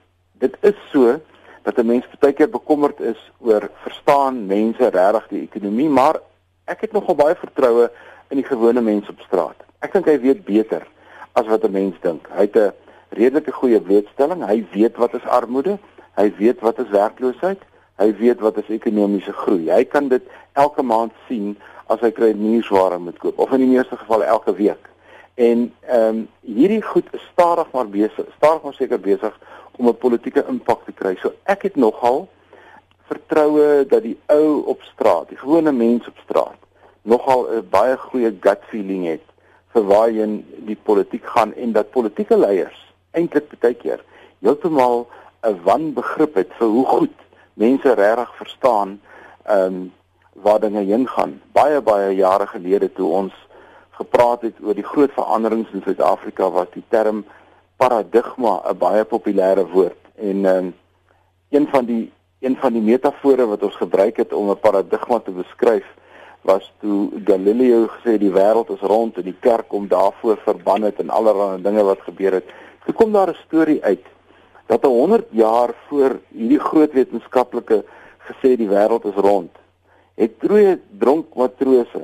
dit 0.44 0.56
is 0.62 0.78
so 0.92 1.18
dat 1.62 1.78
'n 1.78 1.86
mens 1.86 2.04
baie 2.20 2.32
keer 2.32 2.50
bekommerd 2.50 3.00
is 3.00 3.20
oor 3.40 3.70
verstaan 3.84 4.46
mense 4.46 4.90
regtig 4.90 5.28
die 5.28 5.42
ekonomie 5.42 5.88
maar 5.88 6.20
ek 6.66 6.80
het 6.80 6.92
nogal 6.92 7.14
baie 7.14 7.34
vertroue 7.34 7.90
in 8.30 8.36
die 8.36 8.50
gewone 8.50 8.80
mens 8.80 9.08
op 9.08 9.20
straat 9.20 9.56
ek 9.80 9.92
dink 9.92 10.06
hy 10.06 10.18
weet 10.18 10.44
beter 10.44 10.86
as 11.32 11.46
wat 11.46 11.64
'n 11.64 11.72
mens 11.72 11.96
dink 12.00 12.28
hy 12.30 12.48
het 12.50 12.56
'n 12.56 12.72
redelike 13.16 13.52
goeie 13.52 13.80
blootstelling. 13.80 14.44
Hy 14.46 14.62
weet 14.72 14.96
wat 15.00 15.14
is 15.18 15.26
armoede, 15.28 15.78
hy 16.18 16.28
weet 16.38 16.62
wat 16.64 16.80
is 16.82 16.90
werkloosheid, 16.92 17.60
hy 18.00 18.08
weet 18.18 18.40
wat 18.44 18.58
is 18.62 18.70
ekonomiese 18.72 19.34
groei. 19.36 19.68
Hy 19.70 19.84
kan 19.84 20.08
dit 20.12 20.24
elke 20.58 20.84
maand 20.84 21.14
sien 21.28 21.54
as 21.92 22.00
hy 22.04 22.12
kry 22.14 22.32
nuusware 22.36 22.98
moet 23.02 23.18
koop 23.20 23.40
of 23.42 23.52
in 23.52 23.64
die 23.64 23.72
meeste 23.74 23.98
gevalle 24.00 24.28
elke 24.28 24.54
week. 24.56 24.88
En 25.34 25.74
ehm 25.80 26.06
um, 26.08 26.28
hierdie 26.40 26.82
goed 26.82 27.06
is 27.10 27.28
stadig 27.32 27.70
maar 27.72 27.88
besig, 27.88 28.26
stadig 28.36 28.62
maar 28.62 28.74
seker 28.74 29.00
besig 29.00 29.38
om 29.76 29.88
'n 29.88 29.96
politieke 29.96 30.44
impak 30.48 30.84
te 30.84 30.92
kry. 30.92 31.16
So 31.20 31.32
ek 31.42 31.62
het 31.62 31.76
nogal 31.76 32.28
vertroue 33.06 33.86
dat 33.86 34.02
die 34.02 34.18
ou 34.26 34.64
op 34.64 34.82
straat, 34.82 35.28
die 35.28 35.38
gewone 35.38 35.72
mens 35.72 36.08
op 36.08 36.18
straat, 36.24 36.60
nogal 37.02 37.46
'n 37.48 37.68
baie 37.70 37.96
goeie 37.96 38.36
gut 38.40 38.60
feeling 38.68 39.06
het 39.06 39.24
vir 39.72 39.84
waarheen 39.84 40.44
die 40.56 40.78
politiek 40.82 41.26
gaan 41.26 41.54
en 41.54 41.72
dat 41.72 41.90
politieke 41.90 42.36
leiers 42.36 42.80
eintlik 43.10 43.60
baie 43.60 43.74
keer 43.74 44.04
heeltemal 44.40 45.08
'n 45.42 45.60
wanbegrip 45.64 46.34
het 46.34 46.50
vir 46.58 46.68
hoe 46.68 46.86
goed 46.86 47.16
mense 47.54 47.94
regtig 47.94 48.36
verstaan 48.36 49.00
ehm 49.44 49.66
um, 49.66 49.92
waar 50.32 50.60
dinge 50.60 50.80
heen 50.80 51.08
gaan. 51.08 51.40
Baie 51.52 51.80
baie 51.80 52.14
jare 52.14 52.46
gelede 52.46 52.92
toe 52.92 53.08
ons 53.12 53.32
gepraat 54.02 54.42
het 54.42 54.60
oor 54.62 54.74
die 54.74 54.90
groot 54.92 55.12
veranderings 55.14 55.70
in 55.72 55.82
Suid-Afrika 55.84 56.50
was 56.50 56.70
die 56.74 56.84
term 56.88 57.24
paradigma 57.76 58.62
'n 58.70 58.78
baie 58.78 59.04
populêre 59.04 59.64
woord 59.74 60.00
en 60.30 60.44
um, 60.44 60.74
een 61.50 61.66
van 61.74 61.84
die 61.84 62.12
een 62.42 62.56
van 62.56 62.72
die 62.72 62.82
metafore 62.82 63.46
wat 63.46 63.62
ons 63.62 63.76
gebruik 63.76 64.16
het 64.16 64.32
om 64.32 64.50
'n 64.50 64.60
paradigma 64.60 65.18
te 65.18 65.30
beskryf 65.30 65.86
was 66.42 66.72
toe 66.80 67.10
Galileo 67.24 67.86
gesê 67.86 68.18
die 68.18 68.32
wêreld 68.32 68.70
is 68.70 68.80
rond 68.80 69.16
en 69.16 69.22
die 69.22 69.36
kerk 69.40 69.68
kom 69.68 69.88
daarvoor 69.88 70.38
verban 70.44 70.82
het 70.82 70.98
en 70.98 71.10
allerlei 71.10 71.62
dinge 71.62 71.82
wat 71.82 72.00
gebeur 72.00 72.32
het. 72.32 72.48
Toe 72.84 72.94
kom 72.94 73.12
daar 73.12 73.28
'n 73.28 73.44
storie 73.46 73.84
uit 73.84 74.06
dat 74.66 74.82
100 74.82 75.26
jaar 75.30 75.70
voor 75.88 76.20
hierdie 76.28 76.58
groot 76.58 76.92
wetenskaplike 76.92 77.84
gesê 78.18 78.56
die 78.56 78.68
wêreld 78.68 79.04
is 79.04 79.14
rond, 79.14 79.50
het 80.14 80.40
twee 80.40 80.80
dronk 80.98 81.34
matrose 81.34 82.02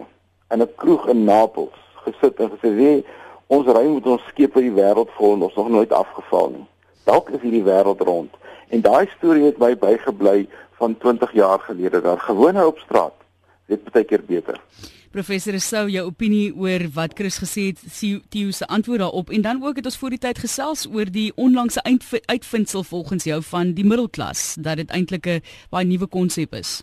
in 0.50 0.62
'n 0.62 0.74
kroeg 0.76 1.08
in 1.08 1.24
Napels 1.24 1.87
gesit 2.08 2.40
en 2.40 2.50
gesê: 2.56 2.74
"Wie 2.74 3.04
ons 3.46 3.66
ry 3.66 3.86
met 3.86 4.06
ons 4.06 4.26
skepe 4.32 4.60
die 4.60 4.74
wêreld 4.74 5.10
vol 5.16 5.34
en 5.34 5.42
ons 5.42 5.54
nog 5.54 5.68
nooit 5.68 5.92
afgeval 5.92 6.50
nie. 6.50 6.66
Dalk 7.04 7.30
is 7.30 7.40
hierdie 7.40 7.64
wêreld 7.64 8.00
rond." 8.00 8.30
En 8.68 8.80
daai 8.80 9.08
storie 9.16 9.44
het 9.44 9.58
my 9.58 9.72
bygebly 9.78 10.48
van 10.78 10.98
20 10.98 11.32
jaar 11.32 11.60
gelede 11.60 12.00
daar 12.00 12.20
gewone 12.20 12.66
op 12.66 12.78
straat. 12.78 13.14
Dit 13.66 13.92
baie 13.92 14.04
keer 14.04 14.24
beter. 14.24 14.60
Professor 15.08 15.56
Sou, 15.60 15.86
jou 15.88 16.02
opinie 16.04 16.50
oor 16.52 16.82
wat 16.92 17.14
Chris 17.16 17.38
gesê 17.40 17.70
het, 17.70 17.80
Theo 18.28 18.50
se 18.52 18.66
antwoord 18.66 19.00
daarop 19.00 19.30
en 19.32 19.40
dan 19.42 19.62
ook 19.64 19.80
het 19.80 19.88
ons 19.88 19.96
voor 19.96 20.12
die 20.12 20.20
tyd 20.20 20.38
gesels 20.38 20.84
oor 20.92 21.08
die 21.10 21.32
onlangse 21.34 21.80
uitvindsel 22.26 22.84
volgens 22.84 23.24
jou 23.24 23.40
van 23.42 23.72
die 23.72 23.86
middelklas 23.88 24.58
dat 24.60 24.76
dit 24.76 24.90
eintlik 24.90 25.26
'n 25.26 25.42
baie 25.70 25.86
nuwe 25.86 26.06
konsep 26.06 26.54
is. 26.54 26.82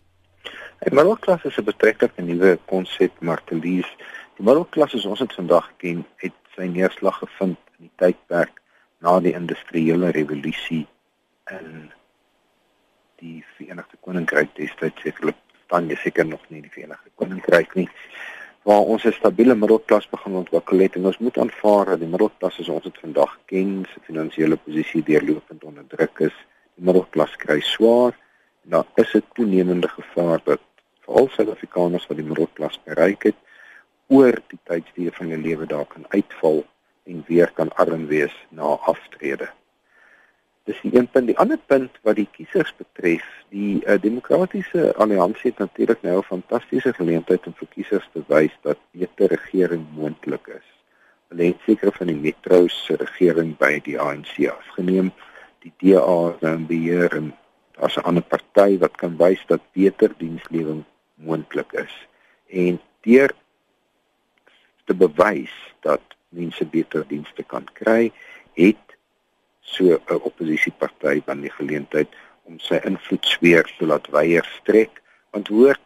Die 0.79 0.93
middelklas 0.93 1.43
is 1.43 1.57
'n 1.57 1.63
betrekking 1.63 2.11
'n 2.17 2.25
nuwe 2.25 2.59
konsep, 2.65 3.11
maar 3.19 3.41
te 3.45 3.55
lees 3.55 3.89
die 4.37 4.45
middelklas 4.45 4.91
soos 4.91 5.05
ons 5.05 5.19
dit 5.19 5.33
vandag 5.33 5.71
ken, 5.77 6.05
het 6.23 6.35
sy 6.55 6.67
neerslag 6.71 7.19
gevind 7.23 7.59
in 7.77 7.87
die 7.87 7.93
tydperk 8.01 8.61
na 9.03 9.19
die 9.19 9.35
industriële 9.37 10.11
revolusie 10.15 10.85
in 11.51 11.91
die 13.21 13.43
Verenigde 13.55 13.97
Koninkryk 14.01 14.55
destyds 14.55 15.01
sekerlik 15.03 15.37
staan 15.65 15.89
jy 15.89 15.97
seker 16.01 16.27
nog 16.27 16.41
nie 16.49 16.61
die 16.61 16.73
Verenigde 16.73 17.11
Koninkryk 17.15 17.75
nie 17.79 17.89
waar 18.65 18.87
ons 18.91 19.03
'n 19.05 19.11
stabiele 19.13 19.55
middelklas 19.55 20.09
begin 20.09 20.35
ontwikkel 20.41 20.79
het 20.79 20.95
en 20.95 21.05
ons 21.05 21.17
moet 21.17 21.37
aanvaar 21.37 21.85
dat 21.85 21.99
die 21.99 22.09
middelklas 22.13 22.55
soos 22.55 22.69
ons 22.69 22.83
dit 22.83 22.97
vandag 22.97 23.37
ken, 23.45 23.85
se 23.93 23.99
finansiële 24.07 24.57
posisie 24.57 25.03
deurlopend 25.03 25.63
onder 25.63 25.87
druk 25.87 26.19
is. 26.19 26.37
Die 26.75 26.85
middelklas 26.85 27.35
kry 27.35 27.59
swaar 27.61 28.17
en 28.63 28.69
daar 28.69 28.85
is 28.95 29.13
'n 29.13 29.23
toenemende 29.33 29.87
gevaar 29.87 30.39
dat 30.43 30.61
veral 30.99 31.29
Suid-Afrikaners 31.29 32.07
wat 32.07 32.17
die 32.17 32.25
middelklas 32.25 32.79
bereik 32.83 33.23
het, 33.23 33.35
oor 34.07 34.37
die 34.51 34.59
tydstuur 34.63 35.13
van 35.17 35.29
hulle 35.29 35.41
lewe 35.41 35.65
daar 35.65 35.85
kan 35.85 36.05
uitval 36.09 36.63
en 37.05 37.23
weer 37.27 37.51
kan 37.51 37.71
arm 37.75 38.07
wees 38.07 38.33
na 38.49 38.75
aftrede. 38.85 39.49
Dis 40.65 40.79
die 40.81 40.95
een 40.97 41.07
punt. 41.07 41.27
Die 41.29 41.37
ander 41.37 41.59
punt 41.69 41.97
wat 42.01 42.17
die 42.17 42.27
kiesers 42.33 42.71
betref, 42.77 43.25
die 43.53 43.83
uh, 43.85 43.99
demokratiese 44.01 44.87
alliansie 44.97 45.51
het 45.51 45.59
natuurlik 45.61 46.01
nou 46.01 46.17
'n 46.17 46.29
fantastiese 46.29 46.93
geleentheid 46.93 47.47
om 47.47 47.53
vir 47.53 47.67
kiesers 47.67 48.07
te 48.13 48.23
wys 48.27 48.55
dat 48.61 48.77
beter 48.91 49.29
regering 49.29 49.85
moontlik 49.93 50.47
is. 50.47 50.67
Hulle 51.29 51.43
het 51.43 51.61
seker 51.65 51.91
van 51.93 52.07
die 52.07 52.15
metro's 52.15 52.85
se 52.85 52.95
regering 52.95 53.57
by 53.57 53.79
die 53.85 53.99
ANC 53.99 54.49
afgeneem. 54.49 55.11
Die 55.61 55.73
DA 55.77 56.33
is 56.33 56.41
nou 56.41 56.55
in 56.55 56.65
beheer 56.65 57.13
en 57.13 57.33
daar's 57.77 57.97
'n 57.97 58.05
ander 58.09 58.23
party 58.23 58.77
wat 58.77 58.97
kan 58.97 59.17
wys 59.17 59.45
dat 59.47 59.61
beter 59.73 60.13
dienslewering 60.17 60.83
moontlik 61.13 61.73
is. 61.73 62.07
En 62.49 62.81
deur 63.01 63.33
te 64.85 64.93
bewys 64.93 65.53
dat 65.85 66.01
mense 66.29 66.65
beter 66.65 67.05
dienste 67.07 67.43
kan 67.43 67.65
kry, 67.73 68.11
het 68.53 68.97
so 69.61 69.97
'n 69.97 70.21
oppositieparty 70.21 71.21
dan 71.25 71.41
die 71.41 71.51
geleentheid 71.51 72.07
om 72.43 72.59
sy 72.59 72.79
invloedsfeer 72.83 73.65
te 73.77 73.85
laat 73.85 74.07
weier 74.13 74.45
strek 74.61 75.01
want 75.31 75.47
hoor 75.47 75.77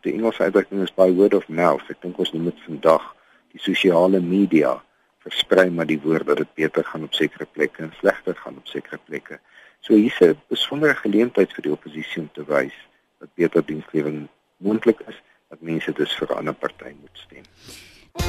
die 0.00 0.12
Engelse 0.12 0.42
uitdrukking 0.42 0.82
is 0.82 0.94
by 0.94 1.08
word 1.12 1.34
of 1.34 1.48
mouth. 1.48 1.84
Ek 1.90 2.00
dink 2.02 2.18
ons 2.18 2.32
moet 2.32 2.60
vandag 2.66 3.04
die 3.52 3.60
sosiale 3.60 4.20
media. 4.20 4.76
Versprei 5.24 5.68
maar 5.70 5.86
die 5.86 6.00
woord 6.00 6.26
dat 6.26 6.36
dit 6.36 6.54
beter 6.54 6.84
gaan 6.84 7.04
op 7.04 7.14
sekere 7.14 7.46
plekke 7.46 7.82
en 7.82 7.92
slegter 7.98 8.36
gaan 8.36 8.56
op 8.56 8.66
sekere 8.66 8.98
plekke. 9.04 9.40
So 9.80 9.94
hier's 9.94 10.20
'n 10.20 10.38
besondere 10.48 10.94
geleentheid 10.94 11.52
vir 11.52 11.62
die 11.62 11.72
oppositie 11.72 12.22
om 12.22 12.30
te 12.32 12.44
wys 12.44 12.76
dat 13.18 13.34
beter 13.34 13.64
dienslewering 13.64 14.28
moontlik 14.56 15.00
is 15.08 15.18
dat 15.50 15.60
mense 15.60 15.92
dus 15.92 16.12
vir 16.18 16.28
'n 16.30 16.38
ander 16.38 16.54
party 16.54 16.94
moet 17.00 17.16
stem 17.26 17.44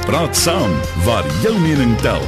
Praat 0.06 0.36
saam 0.36 0.72
waar 1.04 1.26
jou 1.42 1.58
mening 1.58 1.96
tel 2.00 2.22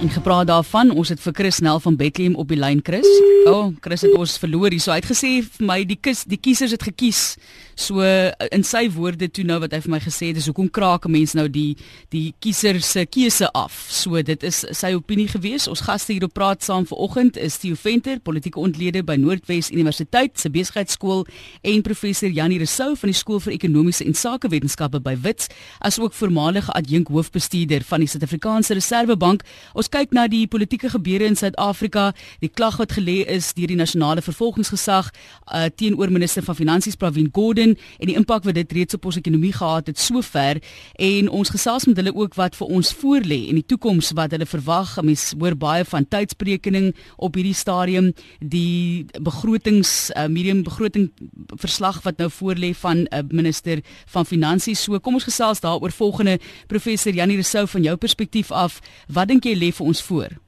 En 0.00 0.10
gepraat 0.10 0.46
daarvan, 0.46 0.90
ons 0.94 1.08
het 1.08 1.20
vir 1.20 1.32
Chris 1.34 1.58
Nel 1.58 1.80
van 1.80 1.96
Bethlehem 1.96 2.34
op 2.38 2.48
die 2.48 2.58
lyn 2.58 2.78
Chris. 2.82 3.08
O, 3.44 3.52
oh, 3.52 3.64
Chris 3.80 4.04
het 4.06 4.12
ons 4.14 4.38
verloor 4.38 4.70
hier. 4.70 4.80
So 4.80 4.92
hy 4.92 5.00
het 5.00 5.08
gesê 5.10 5.30
vir 5.42 5.66
my 5.66 5.78
die 5.90 5.98
kies, 5.98 6.22
die 6.22 6.38
kiesers 6.38 6.70
het 6.70 6.84
gekies. 6.86 7.34
So 7.78 8.02
in 8.02 8.64
sy 8.66 8.88
woorde 8.90 9.28
toe 9.30 9.44
nou 9.46 9.60
wat 9.62 9.70
hy 9.70 9.78
vir 9.84 9.92
my 9.92 9.98
gesê 10.02 10.32
het, 10.32 10.38
is 10.40 10.48
hoekom 10.50 10.66
kraak 10.74 11.04
mense 11.06 11.36
nou 11.38 11.46
die 11.46 11.76
die 12.10 12.32
kiesers 12.42 12.88
se 12.90 13.04
keuse 13.06 13.46
af. 13.54 13.76
So 13.94 14.18
dit 14.26 14.42
is 14.42 14.64
sy 14.74 14.90
opinie 14.96 15.28
gewees. 15.30 15.68
Ons 15.70 15.84
gaste 15.86 16.10
hier 16.10 16.26
op 16.26 16.34
praat 16.34 16.64
saam 16.66 16.88
vanoggend 16.90 17.38
is 17.38 17.60
Theo 17.62 17.78
Venter, 17.78 18.18
politieke 18.18 18.58
ontlede 18.58 19.04
by 19.06 19.14
Noordwes 19.20 19.70
Universiteit 19.70 20.40
se 20.42 20.50
besigheidskool 20.50 21.22
en 21.62 21.84
professor 21.86 22.32
Janie 22.34 22.58
Resou 22.58 22.96
van 22.98 23.12
die 23.12 23.18
skool 23.18 23.38
vir 23.44 23.54
ekonomiese 23.54 24.08
en 24.08 24.18
sakewetenskappe 24.18 24.98
by 25.04 25.14
Wits, 25.22 25.46
asook 25.78 26.18
voormalige 26.18 26.74
adjunk 26.74 27.12
hoofbestuurder 27.14 27.86
van 27.86 28.02
die 28.02 28.10
Suid-Afrikaanse 28.10 28.74
Reserwebank. 28.74 29.46
Ons 29.78 29.92
kyk 29.94 30.16
na 30.18 30.26
die 30.26 30.48
politieke 30.50 30.90
gebeure 30.96 31.30
in 31.30 31.38
Suid-Afrika, 31.38 32.10
die 32.42 32.50
klag 32.50 32.82
wat 32.82 32.98
gelê 32.98 33.20
is 33.38 33.52
deur 33.54 33.70
die 33.70 33.78
nasionale 33.78 34.24
vervolgingsgesag 34.26 35.12
uh, 35.14 35.68
teenoor 35.70 36.10
minister 36.10 36.42
van 36.42 36.58
finansies 36.58 36.98
Pravin 36.98 37.30
Gordhan 37.30 37.67
en 37.74 38.10
die 38.10 38.16
impak 38.18 38.46
wat 38.48 38.56
dit 38.58 38.72
reeds 38.72 38.96
op 38.96 39.08
ons 39.10 39.18
ekonomie 39.20 39.52
gehad 39.52 39.90
het 39.90 39.98
sover 40.00 40.60
en 41.08 41.28
ons 41.28 41.52
gesels 41.54 41.86
met 41.90 41.98
hulle 42.00 42.14
ook 42.14 42.38
wat 42.38 42.56
vir 42.58 42.72
ons 42.78 42.92
voorlê 43.00 43.40
en 43.50 43.60
die 43.60 43.66
toekoms 43.66 44.12
wat 44.18 44.34
hulle 44.36 44.48
verwag. 44.48 44.96
Mens 45.02 45.32
hoor 45.38 45.56
baie 45.58 45.84
van 45.88 46.06
tydspreking 46.08 46.92
op 47.16 47.38
hierdie 47.38 47.56
stadium, 47.56 48.12
die 48.40 49.06
begrotings 49.20 50.10
uh, 50.14 50.26
medium 50.30 50.62
begroting 50.66 51.10
verslag 51.58 52.02
wat 52.06 52.18
nou 52.22 52.30
voorlê 52.32 52.72
van 52.82 53.06
uh, 53.06 53.22
minister 53.30 53.82
van 54.12 54.26
finansies. 54.28 54.82
So 54.84 54.98
kom 55.00 55.18
ons 55.18 55.28
gesels 55.28 55.62
daaroor 55.64 55.94
volgende 55.94 56.38
professor 56.70 57.12
Janie 57.14 57.38
Resou 57.40 57.66
van 57.66 57.82
jou 57.82 57.96
perspektief 57.96 58.52
af. 58.52 58.80
Wat 59.08 59.28
dink 59.28 59.48
jy 59.48 59.56
lê 59.58 59.72
vir 59.74 59.86
ons 59.86 60.02
voor? 60.02 60.38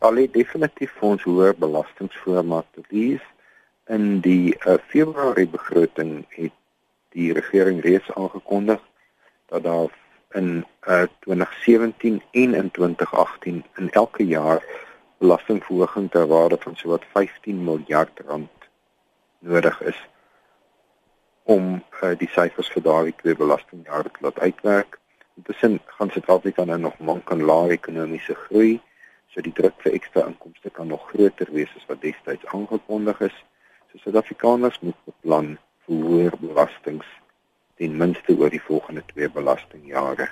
Daar 0.00 0.14
lê 0.16 0.24
definitief 0.32 0.92
vir 0.96 1.08
ons 1.12 1.24
hoër 1.28 1.58
belastingvoormaak 1.60 2.68
te 2.74 2.84
lees. 2.88 3.24
In 3.90 4.20
die 4.22 4.54
uh, 4.54 4.76
Februarie 4.86 5.48
begroting 5.50 6.24
het 6.36 6.54
die 7.10 7.32
regering 7.34 7.80
reeds 7.82 8.12
aangekondig 8.14 8.82
dat 9.50 9.64
daar 9.66 9.90
in 10.38 10.66
uh, 10.86 11.02
2017 11.26 12.22
en 12.30 12.54
in 12.54 12.70
2018 12.70 13.64
in 13.76 13.90
elke 13.90 14.26
jaar 14.26 14.62
belastingverhoging 15.18 16.10
ter 16.10 16.26
waarde 16.26 16.56
van 16.60 16.76
sowat 16.76 17.04
15 17.12 17.64
miljard 17.64 18.20
rand 18.26 18.70
nodig 19.38 19.80
is 19.80 20.08
om 21.42 21.82
uh, 22.02 22.12
die 22.18 22.30
syfers 22.30 22.70
vir 22.70 22.82
daardie 22.86 23.16
twee 23.22 23.34
belastingjare 23.34 24.10
te 24.14 24.22
laat 24.26 24.38
uitwerk. 24.38 24.98
Intussen 25.34 25.80
gaan 25.96 26.10
Suid-Afrika 26.14 26.64
nou 26.64 26.78
nog 26.78 26.98
mank 26.98 27.32
aan 27.32 27.42
lae 27.42 27.74
ekonomiese 27.74 28.36
groei, 28.46 28.78
so 29.34 29.42
die 29.42 29.54
druk 29.56 29.74
vir 29.82 29.96
ekstra 29.98 30.28
inkomste 30.30 30.70
kan 30.70 30.86
nog 30.86 31.08
groter 31.10 31.50
wees 31.50 31.72
as 31.76 31.88
wat 31.90 32.02
destyds 32.06 32.46
aangekondig 32.54 33.20
is. 33.32 33.38
So 33.92 33.98
Suid-Afrikaners 33.98 34.78
moet 34.80 34.98
beplan 35.04 35.56
vir 35.86 36.02
hoër 36.06 36.34
belastings 36.38 37.06
ten 37.80 37.96
minste 37.98 38.36
oor 38.38 38.52
die 38.52 38.62
volgende 38.62 39.02
twee 39.08 39.26
belastingjare. 39.34 40.28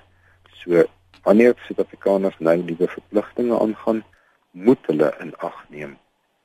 So 0.61 0.85
wanneer 1.25 1.57
Suid-Afrikaners 1.67 2.39
nou 2.39 2.55
nuwe 2.61 2.87
verpligtinge 2.89 3.59
aangaan, 3.59 4.05
moet 4.51 4.87
hulle 4.87 5.11
in 5.21 5.35
ag 5.43 5.57
neem 5.69 5.97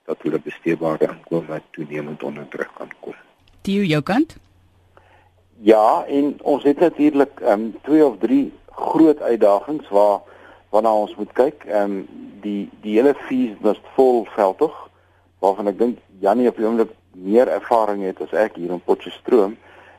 dat 0.09 0.25
hulle 0.25 0.39
besteedbare 0.41 1.07
inkomste 1.11 1.61
toenemend 1.77 2.23
onder 2.23 2.47
druk 2.49 2.71
kan 2.77 2.89
kom. 2.99 3.15
Die 3.61 3.85
jou 3.87 4.01
kant? 4.01 4.35
Ja, 5.63 6.03
en 6.09 6.33
ons 6.41 6.63
het 6.63 6.79
natuurlik 6.79 7.39
ehm 7.39 7.69
um, 7.69 7.75
twee 7.85 8.05
of 8.05 8.17
drie 8.19 8.51
groot 8.67 9.21
uitdagings 9.21 9.89
waar 9.89 10.19
waarna 10.73 10.95
ons 11.05 11.15
moet 11.15 11.31
kyk. 11.37 11.63
Ehm 11.69 11.91
um, 11.91 12.07
die 12.41 12.69
die 12.81 12.97
hele 12.97 13.13
fees 13.29 13.53
was 13.61 13.79
vol 13.95 14.25
veldtog 14.33 14.89
waarvan 15.39 15.69
ek 15.71 15.79
dink 15.79 16.01
Janie 16.19 16.49
op 16.49 16.57
die 16.57 16.65
oomblik 16.65 16.91
meer 17.13 17.47
ervaring 17.47 18.03
het 18.03 18.21
as 18.21 18.33
ek 18.33 18.55
hier 18.55 18.71
in 18.71 18.83
Potchefstroom 18.83 19.57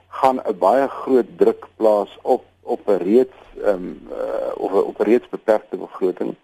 gaan 0.09 0.41
'n 0.45 0.59
baie 0.59 0.89
groot 0.89 1.27
druk 1.37 1.67
plaas 1.77 2.19
op 2.23 2.45
op 2.63 2.89
'n 2.89 3.03
reeds 3.03 3.39
ehm 3.63 3.75
um, 3.75 4.09
uh, 4.11 4.53
of 4.57 4.73
op 4.73 4.99
'n 4.99 5.03
reeds 5.03 5.29
beperkte 5.29 5.77
begroting. 5.77 6.35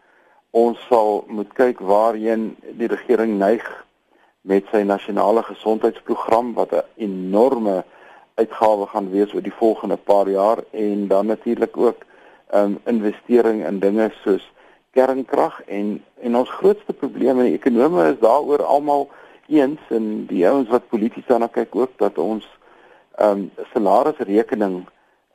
Ons 0.50 0.78
sal 0.88 1.24
moet 1.28 1.52
kyk 1.52 1.78
waarheen 1.78 2.56
die 2.72 2.88
regering 2.88 3.38
neig 3.38 3.86
met 4.40 4.64
sy 4.72 4.82
nasionale 4.82 5.42
gesondheidsprogram 5.42 6.54
wat 6.54 6.72
'n 6.72 6.82
enorme 6.96 7.84
uitgawe 8.34 8.86
gaan 8.86 9.10
wees 9.10 9.34
oor 9.34 9.42
die 9.42 9.60
volgende 9.62 9.96
paar 9.96 10.28
jaar 10.28 10.58
en 10.70 11.08
dan 11.08 11.26
natuurlik 11.26 11.76
ook 11.76 11.96
um 12.54 12.78
investering 12.84 13.66
in 13.66 13.78
dinge 13.78 14.10
soos 14.22 14.52
kernkrag 14.90 15.62
en 15.66 16.04
en 16.20 16.36
ons 16.36 16.50
grootste 16.50 16.92
probleem 16.92 17.38
in 17.38 17.44
die 17.44 17.58
ekonomie 17.58 18.12
is 18.12 18.18
daaroor 18.20 18.62
almal 18.62 19.08
eens 19.50 19.80
en 19.88 20.26
die 20.26 20.46
ouens 20.48 20.68
wat 20.68 20.88
polities 20.88 21.26
daarna 21.26 21.46
kyk 21.46 21.74
ook 21.76 21.98
dat 21.98 22.18
ons 22.18 22.46
um 23.20 23.50
salarisrekening 23.72 24.86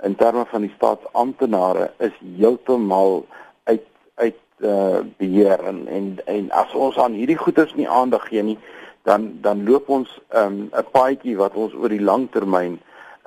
in 0.03 0.15
terme 0.15 0.45
van 0.45 0.61
die 0.61 0.73
staatsamptenare 0.75 1.91
is 1.97 2.15
heeltemal 2.37 3.25
uit 3.63 3.85
uit 4.15 4.41
uh 4.59 5.03
beheer. 5.17 5.59
En, 5.63 5.87
en 5.87 6.17
en 6.25 6.51
as 6.51 6.73
ons 6.73 6.97
aan 6.97 7.13
hierdie 7.13 7.37
goeders 7.37 7.75
nie 7.75 7.89
aandag 7.89 8.27
gee 8.27 8.43
nie 8.43 8.59
dan 9.03 9.37
dan 9.41 9.63
loop 9.69 9.89
ons 9.89 10.19
um 10.29 10.69
'n 10.71 10.85
paadjie 10.91 11.37
wat 11.37 11.53
ons 11.53 11.73
oor 11.73 11.89
die 11.89 12.01
lang 12.01 12.31
termyn 12.31 12.79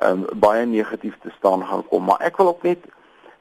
um 0.03 0.27
baie 0.35 0.66
negatief 0.66 1.18
te 1.22 1.31
staan 1.38 1.66
gaan 1.66 1.87
kom. 1.88 2.05
Maar 2.05 2.20
ek 2.20 2.37
wil 2.37 2.46
ook 2.46 2.62
net 2.62 2.85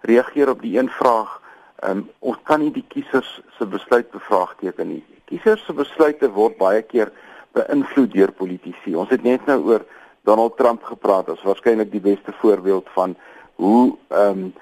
reageer 0.01 0.49
op 0.49 0.61
die 0.61 0.77
een 0.77 0.89
vraag. 0.89 1.41
Um 1.83 2.09
ons 2.19 2.37
kan 2.43 2.59
nie 2.59 2.71
die 2.71 2.85
kiesers 2.87 3.41
se 3.57 3.65
besluit 3.65 4.11
bevraagteken 4.11 4.87
nie. 4.87 5.03
Kiesers 5.25 5.65
se 5.65 5.73
besluite 5.73 6.29
word 6.31 6.57
baie 6.57 6.81
keer 6.81 7.11
beïnvloed 7.57 8.13
deur 8.13 8.31
politici 8.31 8.95
ons 8.95 9.09
het 9.09 9.23
net 9.23 9.45
nou 9.49 9.59
oor 9.71 9.85
Donald 10.27 10.57
Trump 10.57 10.83
gepraat 10.83 11.29
as 11.31 11.43
waarskynlik 11.47 11.91
die 11.91 12.03
beste 12.03 12.33
voorbeeld 12.41 12.89
van 12.95 13.15
hoe 13.55 13.97
ehm 14.07 14.39
um, 14.39 14.53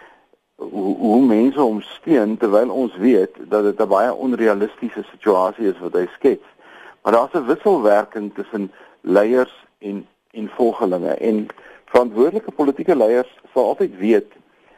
hoe, 0.55 0.97
hoe 0.97 1.25
mense 1.25 1.59
hom 1.59 1.81
steun 1.83 2.37
terwyl 2.39 2.69
ons 2.71 2.93
weet 2.97 3.35
dat 3.51 3.63
dit 3.63 3.79
'n 3.81 3.87
baie 3.91 4.13
onrealistiese 4.13 5.03
situasie 5.11 5.67
is 5.67 5.79
wat 5.79 5.93
hy 5.93 6.05
skets. 6.13 6.47
Maar 7.01 7.13
daar's 7.13 7.33
'n 7.33 7.45
wisselwerking 7.45 8.33
tussen 8.33 8.71
leiers 9.01 9.65
en 9.79 10.07
en 10.31 10.49
volgelinge 10.49 11.13
en 11.13 11.47
verantwoordelike 11.85 12.51
politieke 12.51 12.95
leiers 12.95 13.31
sal 13.53 13.65
altyd 13.65 13.97
weet 13.97 14.31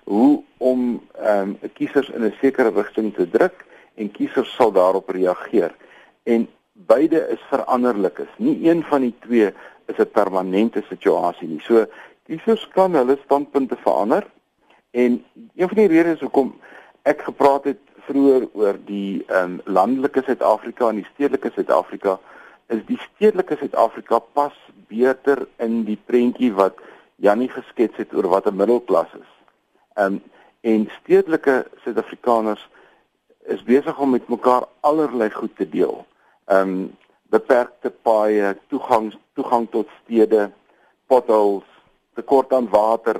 hoe 0.03 0.43
om 0.57 1.01
ehm 1.13 1.55
um, 1.61 1.71
kiesers 1.73 2.09
in 2.09 2.23
'n 2.23 2.35
sekere 2.41 2.69
rigting 2.69 3.13
te 3.13 3.29
druk 3.29 3.65
en 3.95 4.11
kiesers 4.11 4.55
sal 4.55 4.71
daarop 4.71 5.09
reageer. 5.09 5.75
En 6.23 6.47
beide 6.85 7.27
is 7.29 7.41
veranderlik. 7.49 8.21
Nie 8.37 8.69
een 8.69 8.83
van 8.83 9.01
die 9.01 9.15
twee 9.19 9.53
is 9.85 9.97
'n 9.97 10.11
permanente 10.11 10.83
situasie 10.89 11.47
nie. 11.47 11.61
So 11.61 11.85
kiesers 12.25 12.67
kan 12.67 12.93
hulle 12.93 13.17
standpunte 13.23 13.75
verander 13.75 14.27
en 14.91 15.23
een 15.55 15.67
van 15.67 15.77
die 15.77 15.87
redes 15.87 16.19
hoekom 16.19 16.55
ek 17.01 17.21
gepraat 17.21 17.63
het 17.63 17.79
vroeër 18.07 18.47
oor 18.53 18.77
die 18.85 19.25
um, 19.31 19.61
landelike 19.65 20.21
Suid-Afrika 20.23 20.89
en 20.89 20.95
die 20.95 21.09
stedelike 21.13 21.51
Suid-Afrika 21.53 22.19
is 22.67 22.85
die 22.85 22.99
stedelike 22.99 23.57
Suid-Afrika 23.59 24.19
pas 24.19 24.55
beter 24.87 25.47
in 25.57 25.83
die 25.87 25.99
prentjie 26.05 26.53
wat 26.53 26.79
Jannie 27.15 27.49
geskets 27.49 27.97
het 27.97 28.13
oor 28.13 28.27
wat 28.27 28.45
'n 28.45 28.55
middelklas 28.55 29.11
is. 29.19 29.31
Um 29.95 30.21
en 30.61 30.89
stedelike 31.01 31.65
Suid-Afrikaners 31.83 32.69
is 33.45 33.63
besig 33.63 33.99
om 33.99 34.09
met 34.09 34.27
mekaar 34.27 34.63
allerlei 34.79 35.29
goed 35.31 35.55
te 35.55 35.69
deel. 35.69 36.05
Um 36.47 36.95
beperkte 37.29 37.89
paaie, 37.89 38.55
toegang 38.71 39.11
toegang 39.35 39.67
tot 39.69 39.89
stede, 40.03 40.51
potholes, 41.07 41.67
tekort 42.15 42.53
aan 42.53 42.69
water, 42.69 43.19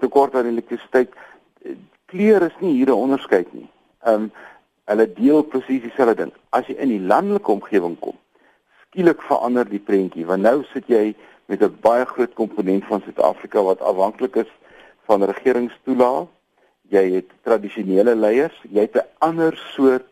tekort 0.00 0.34
aan 0.34 0.50
elektrisiteit. 0.50 1.14
Kleur 2.10 2.42
is 2.42 2.56
nie 2.60 2.74
hier 2.74 2.90
'n 2.90 3.02
onderskeid 3.06 3.52
nie. 3.52 3.68
Um 4.04 4.32
hulle 4.84 5.12
deel 5.12 5.42
presies 5.42 5.82
dieselfde 5.82 6.14
ding. 6.14 6.32
As 6.50 6.66
jy 6.66 6.74
in 6.78 6.88
die 6.88 7.00
landelike 7.00 7.50
omgewing 7.50 7.98
kom, 7.98 8.18
skielik 8.86 9.22
verander 9.22 9.68
die 9.68 9.82
prentjie 9.82 10.26
want 10.26 10.42
nou 10.42 10.62
sit 10.72 10.86
jy 10.88 11.14
met 11.46 11.62
'n 11.62 11.78
baie 11.80 12.04
groot 12.04 12.34
komponent 12.34 12.84
van 12.84 13.02
Suid-Afrika 13.02 13.62
wat 13.62 13.80
afhanklik 13.80 14.36
is 14.36 14.52
van 15.06 15.22
regeringstoelae. 15.22 16.26
Jy 16.88 17.14
het 17.14 17.30
tradisionele 17.42 18.14
leiers, 18.14 18.58
jy 18.70 18.80
het 18.80 18.96
'n 18.96 19.08
ander 19.18 19.56
soort 19.74 20.06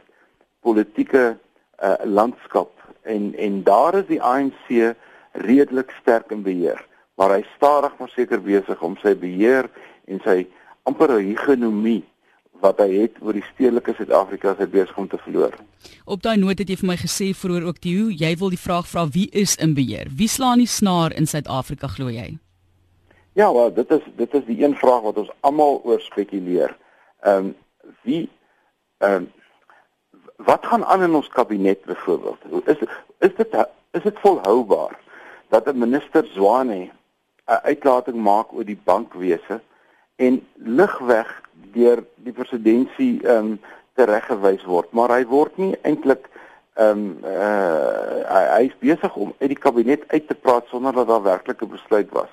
politieke 0.60 1.38
uh, 1.82 1.96
landskap 2.04 2.72
en 3.02 3.34
en 3.34 3.62
daar 3.62 3.94
is 3.94 4.06
die 4.08 4.22
ANC 4.22 4.94
redelik 5.32 5.90
sterk 6.00 6.30
in 6.30 6.42
beheer, 6.42 6.80
maar 7.18 7.34
hy 7.34 7.42
stadig 7.56 7.94
maar 7.98 8.12
seker 8.14 8.42
besig 8.42 8.82
om 8.82 8.96
sy 9.02 9.14
beheer 9.18 9.68
en 10.06 10.20
sy 10.24 10.44
amper 10.88 11.16
hegemonie 11.18 12.02
wat 12.62 12.78
hy 12.80 13.02
het 13.02 13.18
oor 13.20 13.36
die 13.36 13.44
stedelike 13.52 13.92
Suid-Afrika 13.96 14.54
se 14.56 14.66
besig 14.70 14.96
om 15.00 15.08
te 15.08 15.18
verloor. 15.24 15.56
Op 16.04 16.22
daai 16.24 16.36
noot 16.40 16.60
het 16.60 16.70
jy 16.70 16.78
vir 16.80 16.90
my 16.92 16.96
gesê 17.00 17.32
vroeër 17.36 17.66
ook 17.68 17.80
die 17.84 17.94
hoe 17.98 18.14
jy 18.14 18.32
wil 18.40 18.52
die 18.54 18.60
vraag 18.60 18.88
vra 18.88 19.04
wie 19.12 19.26
is 19.32 19.56
in 19.60 19.74
beheer? 19.76 20.08
Wie 20.16 20.30
slaan 20.30 20.62
die 20.62 20.70
snaar 20.70 21.12
in 21.12 21.28
Suid-Afrika 21.28 21.90
glo 21.92 22.12
jy? 22.12 22.36
Ja, 23.34 23.52
wel, 23.52 23.72
dit 23.74 23.90
is 23.90 24.04
dit 24.16 24.34
is 24.34 24.44
die 24.46 24.60
een 24.62 24.76
vraag 24.78 25.02
wat 25.08 25.18
ons 25.24 25.32
almal 25.40 25.80
oor 25.84 26.00
spekuleer. 26.00 26.76
Ehm 27.26 27.50
um, 27.50 27.54
wie 28.06 28.28
ehm 29.02 29.24
um, 29.24 29.32
wat 30.36 30.66
gaan 30.66 30.84
aan 30.84 31.02
in 31.02 31.14
ons 31.14 31.28
kabinet 31.28 31.84
byvoorbeeld? 31.84 32.38
Is 32.64 32.78
is 33.18 33.34
dit 33.36 33.66
is 33.90 34.02
dit 34.02 34.18
volhoubaar 34.18 34.98
dat 35.48 35.66
'n 35.66 35.78
minister 35.78 36.26
Zwane 36.26 36.90
'n 37.46 37.60
uitlating 37.62 38.16
maak 38.16 38.52
oor 38.52 38.64
die 38.64 38.80
bankwese 38.84 39.60
en 40.16 40.46
ligweg 40.54 41.42
deur 41.72 42.04
die 42.14 42.32
presidentsie 42.32 43.22
ehm 43.22 43.36
um, 43.36 43.60
tereggewys 43.94 44.64
word, 44.64 44.92
maar 44.92 45.10
hy 45.10 45.24
word 45.26 45.56
nie 45.56 45.74
eintlik 45.82 46.28
ehm 46.74 46.90
um, 46.90 47.18
uh, 47.22 48.22
hy, 48.26 48.44
hy 48.56 48.62
is 48.66 48.78
besig 48.78 49.16
om 49.16 49.34
uit 49.38 49.48
die 49.52 49.62
kabinet 49.66 50.02
uit 50.08 50.26
te 50.28 50.34
praat 50.34 50.66
sonder 50.66 50.92
dat 50.92 51.06
daar 51.08 51.22
werklik 51.22 51.62
'n 51.62 51.70
besluit 51.76 52.10
was. 52.10 52.30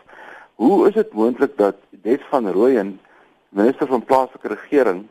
Hoe 0.56 0.88
is 0.88 0.94
dit 0.94 1.14
moontlik 1.14 1.58
dat 1.58 1.76
Des 1.90 2.22
van 2.30 2.48
Rooyen, 2.50 3.00
minister 3.50 3.88
van 3.88 4.04
plaaslike 4.04 4.48
regering, 4.48 5.08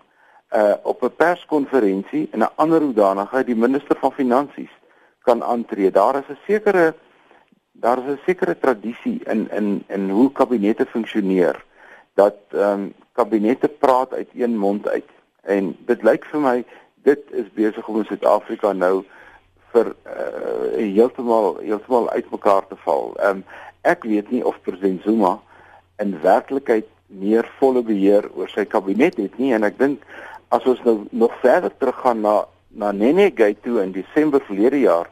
uh 0.55 0.75
op 0.83 1.03
'n 1.03 1.17
perskonferensie 1.17 2.29
in 2.33 2.43
'n 2.43 2.55
ander 2.55 2.81
hoedanigheid 2.81 3.47
die 3.47 3.57
minister 3.57 3.97
van 3.97 4.13
finansies 4.13 4.71
kan 5.23 5.43
aantree. 5.43 5.91
Daar 5.91 6.17
is 6.17 6.29
'n 6.29 6.39
sekere 6.47 6.95
daar 7.73 7.99
is 7.99 8.05
'n 8.05 8.21
sekere 8.27 8.59
tradisie 8.59 9.21
in 9.25 9.51
in 9.51 9.85
in 9.87 10.11
hoe 10.11 10.33
kabinette 10.33 10.87
funksioneer 10.87 11.65
dat 12.15 12.37
ehm 12.49 12.63
um, 12.63 12.95
kabinette 13.13 13.69
praat 13.69 14.15
uit 14.15 14.29
een 14.35 14.59
mond 14.59 14.89
uit. 14.89 15.09
En 15.41 15.77
dit 15.87 16.03
lyk 16.03 16.25
vir 16.25 16.41
my 16.41 16.65
dit 17.03 17.21
is 17.31 17.53
besig 17.53 17.89
om 17.89 17.99
in 17.99 18.05
Suid-Afrika 18.05 18.73
nou 18.73 19.05
vir 19.73 19.95
uh, 20.07 20.77
heeltemal 20.77 21.57
heeltemal 21.57 22.11
uitmekaar 22.11 22.67
te 22.67 22.77
val. 22.77 23.15
Ehm 23.17 23.37
um, 23.37 23.45
ek 23.81 24.05
weet 24.05 24.31
nie 24.31 24.45
of 24.45 24.61
president 24.63 25.03
Zuma 25.03 25.39
in 25.97 26.21
werklikheid 26.21 26.87
meer 27.07 27.49
volle 27.59 27.83
beheer 27.83 28.29
oor 28.35 28.49
sy 28.49 28.65
kabinet 28.65 29.17
het 29.17 29.39
nie 29.39 29.55
en 29.57 29.65
ek 29.65 29.79
dink 29.79 30.03
as 30.51 30.67
ons 30.67 30.83
nou 30.87 30.97
nog 31.11 31.35
verder 31.43 31.73
teruggaan 31.77 32.21
na 32.21 32.47
na 32.71 32.93
Nene 32.93 33.33
Gate 33.35 33.59
toe 33.65 33.81
in 33.83 33.93
Desember 33.93 34.43
verlede 34.47 34.79
jaar 34.81 35.09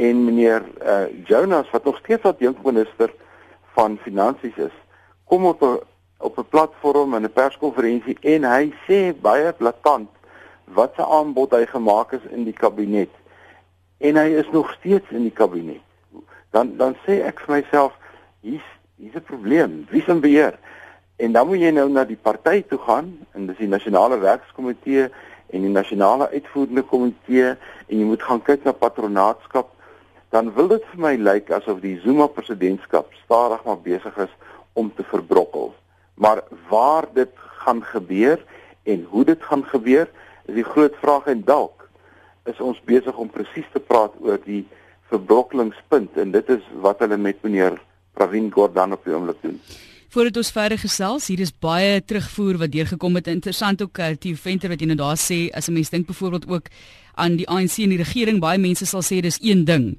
en 0.00 0.24
meneer 0.24 0.64
uh, 0.80 1.04
Jonas 1.28 1.70
wat 1.70 1.84
nog 1.84 1.98
steeds 2.00 2.22
wat 2.22 2.40
jong 2.40 2.56
minister 2.64 3.12
van 3.76 3.98
finansies 4.04 4.56
is 4.56 4.76
kom 5.24 5.44
op 5.44 5.62
'n 5.62 5.78
op 6.18 6.38
'n 6.38 6.48
platform 6.48 7.14
en 7.14 7.22
'n 7.22 7.32
perskonferensie 7.32 8.16
en 8.20 8.44
hy 8.44 8.72
sê 8.86 9.20
baie 9.20 9.52
blaatant 9.52 10.08
wat 10.64 10.92
se 10.96 11.04
aanbod 11.04 11.50
hy 11.50 11.66
gemaak 11.66 12.12
is 12.12 12.24
in 12.30 12.44
die 12.44 12.56
kabinet. 12.56 13.10
En 13.98 14.16
hy 14.16 14.28
is 14.40 14.48
nog 14.52 14.72
steeds 14.78 15.10
in 15.10 15.22
die 15.22 15.32
kabinet. 15.32 15.82
Dan 16.50 16.76
dan 16.76 16.96
sê 17.06 17.22
ek 17.26 17.40
vir 17.40 17.54
myself 17.54 17.92
hier's 18.40 18.68
hier's 18.96 19.14
'n 19.14 19.22
probleem. 19.22 19.86
Wie 19.90 20.02
se 20.02 20.14
beheer 20.14 20.58
En 21.16 21.32
dan 21.32 21.46
moet 21.46 21.62
jy 21.64 21.70
nou 21.72 21.86
na 21.88 22.04
die 22.04 22.18
party 22.20 22.60
toe 22.68 22.78
gaan 22.84 23.14
en 23.32 23.46
dis 23.48 23.56
die 23.62 23.70
nasionale 23.70 24.18
werkskomitee 24.20 25.06
en 25.54 25.64
die 25.64 25.72
nasionale 25.72 26.28
uitvoerende 26.34 26.82
komitee 26.82 27.54
en 27.54 27.94
jy 27.96 28.04
moet 28.04 28.22
gaan 28.22 28.42
kyk 28.44 28.66
na 28.66 28.74
patronaatskap 28.76 29.72
dan 30.34 30.52
wil 30.52 30.68
dit 30.68 30.84
vir 30.90 31.00
my 31.00 31.14
lyk 31.16 31.50
asof 31.54 31.80
die 31.80 31.96
Zuma 32.02 32.26
presidentskap 32.28 33.14
stadig 33.22 33.62
maar 33.64 33.80
besig 33.80 34.18
is 34.26 34.32
om 34.76 34.90
te 34.92 35.06
verbrokkel. 35.08 35.72
Maar 36.20 36.42
waar 36.68 37.08
dit 37.14 37.32
gaan 37.64 37.82
gebeur 37.84 38.42
en 38.84 39.06
hoe 39.10 39.24
dit 39.24 39.42
gaan 39.42 39.64
gebeur 39.64 40.10
is 40.44 40.54
die 40.58 40.66
groot 40.66 40.94
vraag 41.00 41.30
en 41.32 41.44
dalk 41.46 41.88
is 42.44 42.60
ons 42.60 42.82
besig 42.84 43.16
om 43.16 43.32
presies 43.32 43.66
te 43.72 43.80
praat 43.80 44.14
oor 44.20 44.38
die 44.44 44.66
verbrokkelingspunt 45.10 46.18
en 46.20 46.36
dit 46.36 46.56
is 46.58 46.70
wat 46.84 47.00
hulle 47.02 47.16
met 47.16 47.42
meneer 47.42 47.80
Pravin 48.16 48.52
Gordhan 48.52 48.92
op 48.96 49.04
die 49.04 49.14
oomblik 49.14 49.40
doen. 49.42 49.60
Voordat 50.08 50.36
ons 50.36 50.50
verder 50.50 50.78
gesels, 50.78 51.26
hier 51.26 51.40
is 51.40 51.52
baie 51.52 52.00
terugvoer 52.04 52.58
wat 52.58 52.72
deurgekom 52.72 53.14
het. 53.14 53.26
Interessant 53.26 53.82
ook 53.82 53.98
uh, 53.98 54.14
Theo 54.20 54.34
Venter 54.34 54.68
wat 54.68 54.80
jy 54.80 54.86
nou 54.86 54.96
daar 54.96 55.18
sê 55.18 55.50
as 55.52 55.68
'n 55.68 55.72
mens 55.72 55.90
dink 55.90 56.06
byvoorbeeld 56.06 56.48
ook 56.48 56.68
aan 57.14 57.36
die 57.36 57.48
ANC 57.48 57.78
en 57.78 57.88
die 57.88 58.02
regering, 58.04 58.40
baie 58.40 58.58
mense 58.58 58.86
sal 58.86 59.02
sê 59.02 59.20
dis 59.20 59.38
een 59.42 59.64
ding 59.64 59.98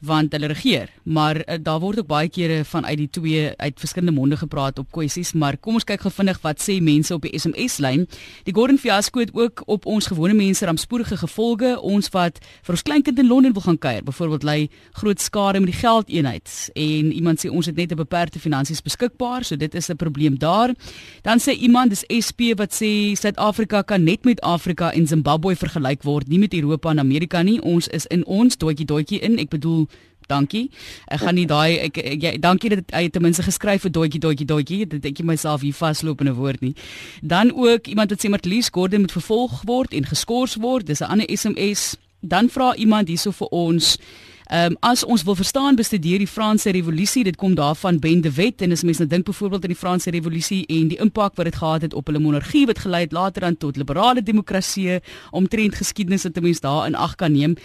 want 0.00 0.32
hulle 0.32 0.46
regeer. 0.46 0.90
Maar 1.02 1.36
uh, 1.36 1.58
daar 1.60 1.80
word 1.80 1.98
ook 1.98 2.06
baie 2.06 2.28
kere 2.28 2.64
van 2.64 2.86
uit 2.86 2.98
die 2.98 3.10
twee 3.10 3.50
uit 3.56 3.80
verskillende 3.80 4.14
monde 4.16 4.36
gepraat 4.36 4.78
op 4.78 4.90
kwessies, 4.92 5.32
maar 5.32 5.56
kom 5.56 5.74
ons 5.74 5.84
kyk 5.84 6.00
gou 6.00 6.12
vinnig 6.12 6.40
wat 6.42 6.62
sê 6.62 6.80
mense 6.82 7.14
op 7.14 7.22
die 7.22 7.32
SMS 7.38 7.78
lyn. 7.78 8.06
Die 8.44 8.54
Gordon 8.54 8.78
fiasco 8.78 9.20
het 9.20 9.32
ook 9.34 9.62
op 9.66 9.86
ons 9.86 10.06
gewone 10.06 10.34
mense 10.34 10.66
rampspoedige 10.66 11.16
gevolge. 11.16 11.74
Ons 11.80 12.10
wat 12.14 12.40
vir 12.62 12.76
ons 12.76 12.82
kleinkind 12.82 13.18
in 13.18 13.28
Londen 13.28 13.52
wil 13.52 13.62
gaan 13.62 13.78
kuier, 13.78 14.04
byvoorbeeld 14.04 14.44
lê 14.44 14.58
groot 15.00 15.20
skade 15.20 15.60
met 15.60 15.72
die 15.72 15.80
geldeenheid 15.80 16.70
en 16.74 17.12
iemand 17.12 17.40
sê 17.40 17.50
ons 17.50 17.66
het 17.66 17.76
net 17.76 17.92
'n 17.92 17.96
beperkte 17.96 18.38
finansies 18.38 18.82
beskikbaar, 18.82 19.44
so 19.44 19.56
dit 19.56 19.74
is 19.74 19.90
'n 19.90 19.96
probleem 19.96 20.38
daar. 20.38 20.74
Dan 21.22 21.38
sê 21.38 21.52
iemand 21.52 21.90
dis 21.90 22.04
SP 22.26 22.54
wat 22.56 22.72
sê 22.72 23.14
Suid-Afrika 23.16 23.82
kan 23.82 24.04
net 24.04 24.24
met 24.24 24.40
Afrika 24.40 24.92
en 24.92 25.06
Zimbabwe 25.06 25.56
vergelyk 25.56 26.02
word, 26.02 26.28
nie 26.28 26.38
met 26.38 26.54
Europa 26.54 26.90
en 26.90 26.98
Amerika 26.98 27.42
nie. 27.42 27.60
Ons 27.62 27.88
is 27.88 28.06
in 28.06 28.24
ons 28.26 28.56
doetjie 28.56 28.86
doetjie 28.86 29.20
in. 29.20 29.38
Ek 29.38 29.48
bedoel 29.48 29.86
Dankie. 30.26 30.70
Ek 31.06 31.20
gaan 31.20 31.34
nie 31.34 31.46
daai 31.46 31.78
ek, 31.78 31.98
ek, 31.98 32.22
ek 32.22 32.40
dankie 32.40 32.70
dat 32.70 32.94
hy 32.96 33.08
ten 33.08 33.22
minste 33.22 33.42
geskryf 33.42 33.82
het 33.82 33.92
doetjie 33.92 34.20
doetjie 34.20 34.46
doetjie 34.46 34.86
dat 34.86 35.04
ek 35.04 35.22
myself 35.24 35.60
hier 35.60 35.76
vasloop 35.76 36.20
in 36.20 36.28
'n 36.28 36.34
woord 36.34 36.60
nie. 36.60 36.74
Dan 37.22 37.52
ook 37.52 37.86
iemand 37.86 38.10
wat 38.10 38.24
sê 38.24 38.28
Marlies 38.28 38.68
Gordon 38.72 39.00
moet 39.00 39.12
vervolg 39.12 39.62
word 39.64 39.92
en 39.92 40.04
geskort 40.06 40.54
word. 40.54 40.86
Dis 40.86 41.00
'n 41.00 41.10
ander 41.10 41.28
SMS. 41.28 41.96
Dan 42.20 42.48
vra 42.48 42.74
iemand 42.74 43.08
hierso 43.08 43.30
vir 43.30 43.48
ons 43.48 43.98
Ehm 44.44 44.72
um, 44.72 44.76
as 44.80 45.04
ons 45.04 45.22
wil 45.24 45.34
verstaan 45.34 45.74
bestudeer 45.74 46.18
die 46.18 46.28
Franse 46.28 46.70
revolusie, 46.70 47.24
dit 47.24 47.36
kom 47.36 47.54
daarvan 47.54 47.98
Ben 47.98 48.20
de 48.20 48.32
Wet 48.32 48.60
en 48.60 48.72
as 48.72 48.82
mense 48.82 49.00
nou 49.00 49.08
dink 49.08 49.24
byvoorbeeld 49.24 49.62
aan 49.62 49.72
die 49.72 49.78
Franse 49.78 50.10
revolusie 50.10 50.66
en 50.66 50.88
die 50.88 50.98
impak 51.00 51.34
wat 51.34 51.48
dit 51.48 51.56
gehad 51.56 51.82
het 51.82 51.94
op 51.94 52.06
hulle 52.06 52.20
monargie 52.20 52.66
wat 52.66 52.78
gelei 52.78 53.00
het 53.02 53.12
later 53.12 53.44
aan 53.44 53.56
tot 53.56 53.76
liberale 53.76 54.22
demokrasie, 54.22 55.00
omtrent 55.30 55.74
geskiedenis 55.74 56.22
wat 56.22 56.40
mense 56.40 56.60
daar 56.60 56.86
in 56.86 56.94
ag 56.94 57.14
kan 57.14 57.32
neem. 57.32 57.56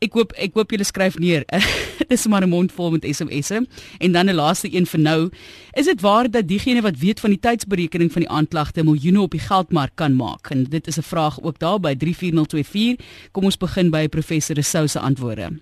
Ek 0.00 0.14
hoop 0.16 0.30
ek 0.40 0.54
hoop 0.56 0.70
julle 0.72 0.84
skryf 0.88 1.18
neer. 1.20 1.42
Dis 2.10 2.24
maar 2.26 2.40
'n 2.40 2.48
mond 2.48 2.72
vol 2.72 2.90
met 2.96 3.04
SMS'e. 3.04 3.66
En 4.00 4.12
dan 4.12 4.32
'n 4.32 4.34
laaste 4.34 4.72
een 4.72 4.86
vir 4.86 5.00
nou. 5.00 5.30
Is 5.76 5.84
dit 5.84 6.00
waar 6.00 6.30
dat 6.30 6.48
diegene 6.48 6.80
wat 6.80 6.96
weet 6.96 7.20
van 7.20 7.30
die 7.30 7.38
tydsberekening 7.38 8.12
van 8.12 8.22
die 8.22 8.30
aanklagte 8.30 8.84
miljoene 8.84 9.20
op 9.20 9.30
die 9.30 9.44
geldmark 9.44 9.92
kan 9.94 10.16
maak? 10.16 10.50
En 10.50 10.64
dit 10.64 10.86
is 10.86 10.96
'n 10.96 11.02
vraag 11.02 11.42
ook 11.42 11.58
daar 11.58 11.80
by 11.80 11.94
34024. 11.96 12.96
Kom 13.32 13.44
ons 13.44 13.56
begin 13.56 13.90
by 13.90 14.08
professor 14.08 14.54
Rousseau 14.54 14.88
se 14.88 14.98
antwoorde. 14.98 15.60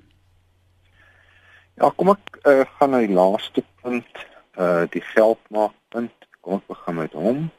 Ja, 1.74 1.90
kom 1.96 2.08
ek 2.08 2.38
uh, 2.46 2.62
gaan 2.78 2.90
na 2.90 2.98
die 2.98 3.14
laaste 3.14 3.64
punt, 3.82 4.14
uh 4.58 4.86
die 4.90 5.02
geldmark 5.02 5.74
punt. 5.88 6.14
Kom 6.40 6.54
ek 6.54 6.66
begin 6.66 6.94
met 6.94 7.12
hom. 7.12 7.50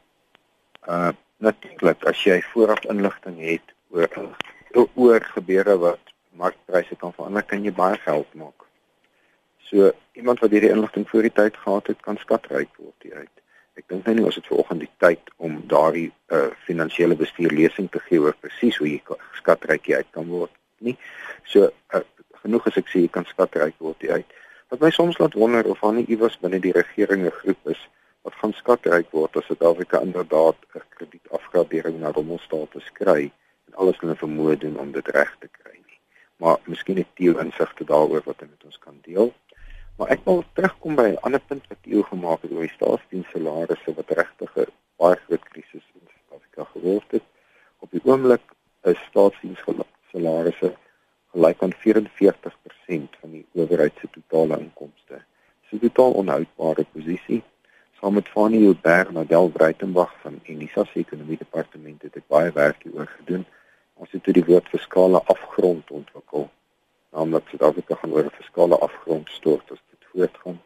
Uh 0.88 1.12
natuurlik 1.36 2.04
as 2.04 2.24
jy 2.24 2.42
vooraf 2.52 2.84
inligting 2.84 3.40
het 3.40 3.66
oor 3.90 4.08
oor 4.94 5.20
gebeure 5.20 5.78
wat 5.78 6.09
markpryse 6.38 6.96
kan 6.96 7.12
verander, 7.12 7.42
kan 7.42 7.64
jy 7.64 7.72
baie 7.74 7.98
geld 8.04 8.34
maak. 8.34 8.66
So 9.70 9.92
iemand 10.12 10.40
wat 10.42 10.50
hierdie 10.50 10.72
inligting 10.74 11.08
voor 11.08 11.22
die 11.22 11.32
tyd 11.34 11.56
gehad 11.56 11.86
het, 11.86 12.00
kan 12.06 12.18
skatryk 12.18 12.72
word 12.76 13.06
hieruit. 13.06 13.36
Ek 13.78 13.86
dink 13.88 14.06
nou 14.06 14.14
nie 14.16 14.24
ons 14.26 14.36
het 14.36 14.48
vanoggend 14.50 14.82
die 14.82 14.90
tyd 15.02 15.30
om 15.38 15.60
daardie 15.70 16.08
uh 16.34 16.48
finansiële 16.66 17.16
bestuur 17.16 17.54
lesing 17.54 17.88
te 17.90 18.02
gee 18.08 18.20
oor 18.20 18.34
presies 18.42 18.80
hoe 18.82 18.88
jy 18.90 18.98
skatryk 19.38 19.86
uit 19.92 20.10
kan 20.16 20.26
word 20.28 20.52
nie. 20.84 20.96
So 21.46 21.70
uh, 21.70 22.02
genoeg 22.42 22.66
as 22.66 22.80
ek 22.82 22.90
sê 22.90 23.04
jy 23.06 23.12
kan 23.14 23.28
skatryk 23.30 23.78
word 23.78 24.02
hieruit. 24.02 24.36
Wat 24.74 24.82
my 24.82 24.90
soms 24.94 25.18
laat 25.22 25.38
wonder 25.38 25.66
of 25.70 25.82
aan 25.86 26.00
nie 26.00 26.06
iewers 26.10 26.38
binne 26.42 26.60
die 26.62 26.74
regering 26.76 27.26
'n 27.26 27.38
groep 27.40 27.74
is 27.74 27.88
wat 28.26 28.36
gaan 28.42 28.52
skatryk 28.58 29.10
word 29.16 29.36
as 29.36 29.46
Suid-Afrika 29.46 30.02
inderdaad 30.02 30.56
'n 30.74 30.86
kredietafgradering 30.96 32.00
na 32.00 32.12
rommelstatus 32.12 32.92
kry 32.92 33.30
en 33.66 33.74
alles 33.74 33.98
hulle 34.02 34.18
vermoë 34.18 34.58
doen 34.58 34.78
om 34.78 34.92
dit 34.92 35.08
reg 35.08 35.36
te 35.40 35.48
kry 35.48 35.79
maar 36.40 36.58
miskien 36.64 36.96
het 36.96 37.14
Theo 37.14 37.38
insigte 37.38 37.84
daaroor 37.84 38.22
wat 38.24 38.40
hy 38.40 38.48
met 38.48 38.64
ons 38.64 38.78
kan 38.78 38.98
deel. 39.04 39.32
Maar 40.00 40.14
ek 40.16 40.22
wil 40.24 40.44
terugkom 40.56 40.94
by 40.96 41.08
'n 41.12 41.22
ander 41.28 41.42
punt 41.48 41.66
wat 41.68 41.82
Theo 41.84 42.02
gemaak 42.02 42.42
het 42.42 42.52
oor 42.52 42.64
die 42.64 42.76
staatsdienssalarisse 42.76 43.94
wat 43.98 44.14
regtig 44.20 44.56
'n 44.56 44.72
baie 44.96 45.16
groot 45.24 45.44
krisis 45.52 45.84
in 45.98 46.06
Suid-Afrika 46.12 46.64
geword 46.72 47.10
het. 47.10 47.26
Op 47.78 47.90
die 47.90 48.00
oomblik 48.04 48.44
is 48.82 49.06
staatsdienssalarisse 49.10 50.72
gelyk 51.32 51.62
aan 51.62 51.74
44% 51.84 53.16
van 53.20 53.30
die 53.30 53.46
owerheid 53.52 53.92
se 54.00 54.08
totale 54.10 54.58
inkomste. 54.58 55.22
Dis 55.60 55.72
'n 55.72 55.84
totaal 55.86 56.12
onhoudbare 56.12 56.84
posisie. 56.92 57.42
Saam 58.00 58.14
met 58.14 58.28
Fanny 58.28 58.66
Uberg 58.66 59.08
en 59.08 59.18
Adel 59.18 59.48
Breitenberg 59.48 60.12
van 60.22 60.40
Unisa 60.48 60.84
se 60.84 60.98
ekonomie 60.98 61.38
departement 61.38 62.02
het 62.02 62.16
ek 62.16 62.26
baie 62.26 62.52
werk 62.52 62.82
hieroor 62.82 63.12
gedoen. 63.18 63.46
Ons 64.00 64.12
het 64.16 64.28
die 64.32 64.44
woord 64.48 64.68
fiskale 64.72 65.18
afgrond 65.32 65.90
ontwikkel. 65.92 66.46
Naamlik 67.12 67.50
Suid-Afrika 67.50 67.96
gaan 68.00 68.12
oor 68.16 68.28
'n 68.28 68.36
fiskale 68.36 68.76
afgrond 68.86 69.28
stort 69.28 69.72
as 69.74 69.82
dit 69.90 70.04
voortgaan. 70.12 70.60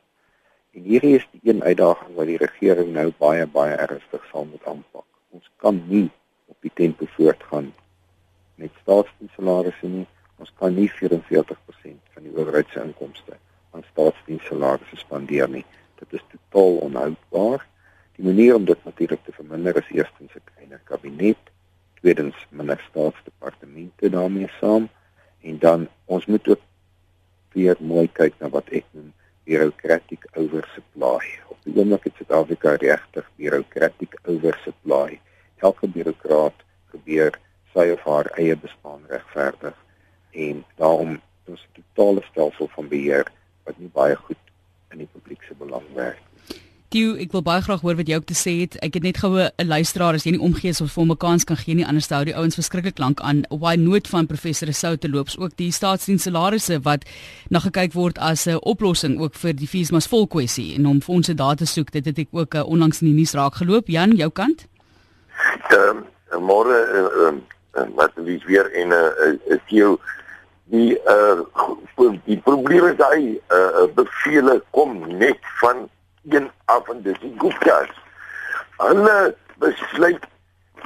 En 0.75 0.83
hierdie 0.83 1.17
is 1.17 1.27
die 1.33 1.41
een 1.51 1.63
uitdaging 1.63 2.15
wat 2.15 2.27
die 2.31 2.37
regering 2.37 2.93
nou 2.93 3.13
baie 3.19 3.47
baie 3.47 3.75
ernstig 3.87 4.29
sal 4.31 4.45
moet 4.45 4.67
aanpak. 4.73 5.07
Ons 5.31 5.51
kan 5.57 5.83
nie 5.89 6.11
op 6.47 6.57
die 6.61 6.71
tempo 6.75 7.07
voortgaan 7.17 7.73
met 8.55 8.71
staatsdienssalarisse 8.83 9.87
nie. 9.87 10.07
Ons 10.39 10.53
kan 10.59 10.75
nie 10.75 10.91
44% 10.91 12.15
van 12.15 12.23
die 12.23 12.35
owerheid 12.37 12.69
se 12.71 12.83
inkomste 12.83 13.39
aan 13.71 13.85
staatsdienssalarisse 13.91 14.97
spandeer 14.97 15.49
nie. 15.49 15.65
Dit 15.99 16.13
is 16.13 16.25
totaal 16.37 16.77
onhoudbaar. 16.87 17.67
Die 18.15 18.25
manier 18.25 18.55
om 18.55 18.65
dit 18.65 18.85
natuurlik 18.85 19.25
te 19.25 19.33
verminder 19.33 19.77
is 19.83 19.91
eerstens 19.91 20.35
'n 20.35 20.47
kleiner 20.55 20.81
kabinet 20.85 21.54
tweedens 22.05 22.37
minder 22.49 22.81
staatsdepartemente 22.91 24.11
daarmee 24.11 24.49
saam 24.61 24.89
en 25.41 25.59
dan 25.59 25.89
ons 26.05 26.27
moet 26.27 26.49
ook 26.49 26.61
weer 27.53 27.77
mooi 27.81 28.09
kyk 28.13 28.35
na 28.39 28.51
wat 28.53 28.69
ek 28.69 28.85
noem 28.91 29.13
bureaucratic 29.49 30.27
oversupply. 30.37 31.31
Op 31.49 31.57
die 31.65 31.73
oomblik 31.79 32.05
het 32.05 32.21
Suid-Afrika 32.21 32.75
regtig 32.83 33.31
bureaucratic 33.41 34.19
oversupply. 34.29 35.17
Elke 35.65 35.89
bureaucraat 35.97 36.61
probeer 36.93 37.41
sy 37.73 37.89
of 37.97 38.05
haar 38.05 38.29
eie 38.37 38.57
bestaan 38.67 39.01
regverdig 39.09 39.81
en 40.47 40.61
daarom 40.77 41.17
ons 41.49 41.67
totale 41.79 42.27
stelsel 42.29 42.69
van 42.77 42.93
beheer 42.93 43.33
wat 43.65 43.81
nie 43.81 43.93
baie 43.97 44.21
goed 44.29 44.53
in 44.93 45.07
die 45.07 45.13
publiek 45.17 45.49
se 45.49 45.57
belang 45.57 45.89
werk 45.97 46.21
Theo, 46.95 47.17
ek 47.19 47.33
wil 47.35 47.43
baie 47.43 47.59
graag 47.59 47.81
hoor 47.83 47.97
wat 47.99 48.07
jy 48.07 48.15
ook 48.21 48.27
te 48.29 48.37
sê 48.39 48.53
het. 48.61 48.77
Ek 48.87 48.95
het 48.95 49.03
net 49.03 49.17
goue 49.19 49.51
'n 49.51 49.67
luisteraar 49.67 50.15
as 50.15 50.23
jy 50.23 50.37
nie 50.37 50.47
omgee 50.47 50.71
of 50.71 50.93
vir 50.95 51.03
hom 51.03 51.11
'n 51.11 51.17
kans 51.17 51.45
kan 51.45 51.57
gee 51.57 51.75
nie, 51.75 51.85
anders 51.85 52.09
hou 52.09 52.25
die 52.25 52.37
ouens 52.37 52.55
verskriklik 52.55 52.99
lank 52.99 53.21
aan. 53.21 53.43
Why 53.51 53.75
nood 53.75 54.07
van 54.07 54.27
professor 54.27 54.73
Soute 54.73 55.09
loops 55.09 55.37
ook 55.37 55.57
die 55.57 55.73
staatsdienssalarisse 55.73 56.79
wat 56.85 57.03
na 57.51 57.59
gekyk 57.59 57.95
word 57.95 58.19
as 58.19 58.47
'n 58.47 58.63
oplossing 58.63 59.19
ook 59.19 59.35
vir 59.35 59.53
die 59.55 59.67
feesmas 59.67 60.07
vol 60.07 60.29
kwessie 60.29 60.77
en 60.77 60.87
om 60.87 61.01
fondse 61.01 61.35
daar 61.35 61.57
te 61.57 61.67
soek. 61.67 61.91
Dit 61.91 62.05
het 62.05 62.19
ek 62.19 62.29
ook 62.31 62.55
uh, 62.55 62.63
onlangs 62.63 63.03
in 63.03 63.09
die 63.09 63.17
nuus 63.17 63.35
raak 63.35 63.55
geloop. 63.55 63.89
Jan, 63.89 64.15
jou 64.15 64.31
kant? 64.31 64.67
Ehm 65.71 66.05
um, 66.31 66.43
môre 66.47 66.79
ehm 66.79 67.41
uh, 67.75 67.97
wat 67.97 68.13
is 68.25 68.45
weer 68.45 68.73
in 68.73 68.89
'n 68.89 69.39
uh, 69.51 69.59
Theo 69.67 69.99
die 70.65 70.97
uh 71.09 71.43
die 72.25 72.39
probleme 72.39 72.95
daai 72.95 73.41
uh, 73.51 73.87
bevele 73.95 74.63
kom 74.71 75.19
net 75.19 75.39
van 75.59 75.89
een 76.29 76.51
af 76.65 76.89
en 76.89 77.03
dis 77.03 77.19
die 77.21 77.35
Gupta's. 77.39 77.91
Hulle 78.77 79.37
besluit 79.57 80.25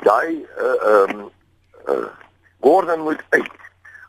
daai 0.02 0.46
uh 0.58 0.90
um 0.92 1.30
uh 1.88 2.06
Gordon 2.60 3.00
moet 3.00 3.22
uit. 3.28 3.50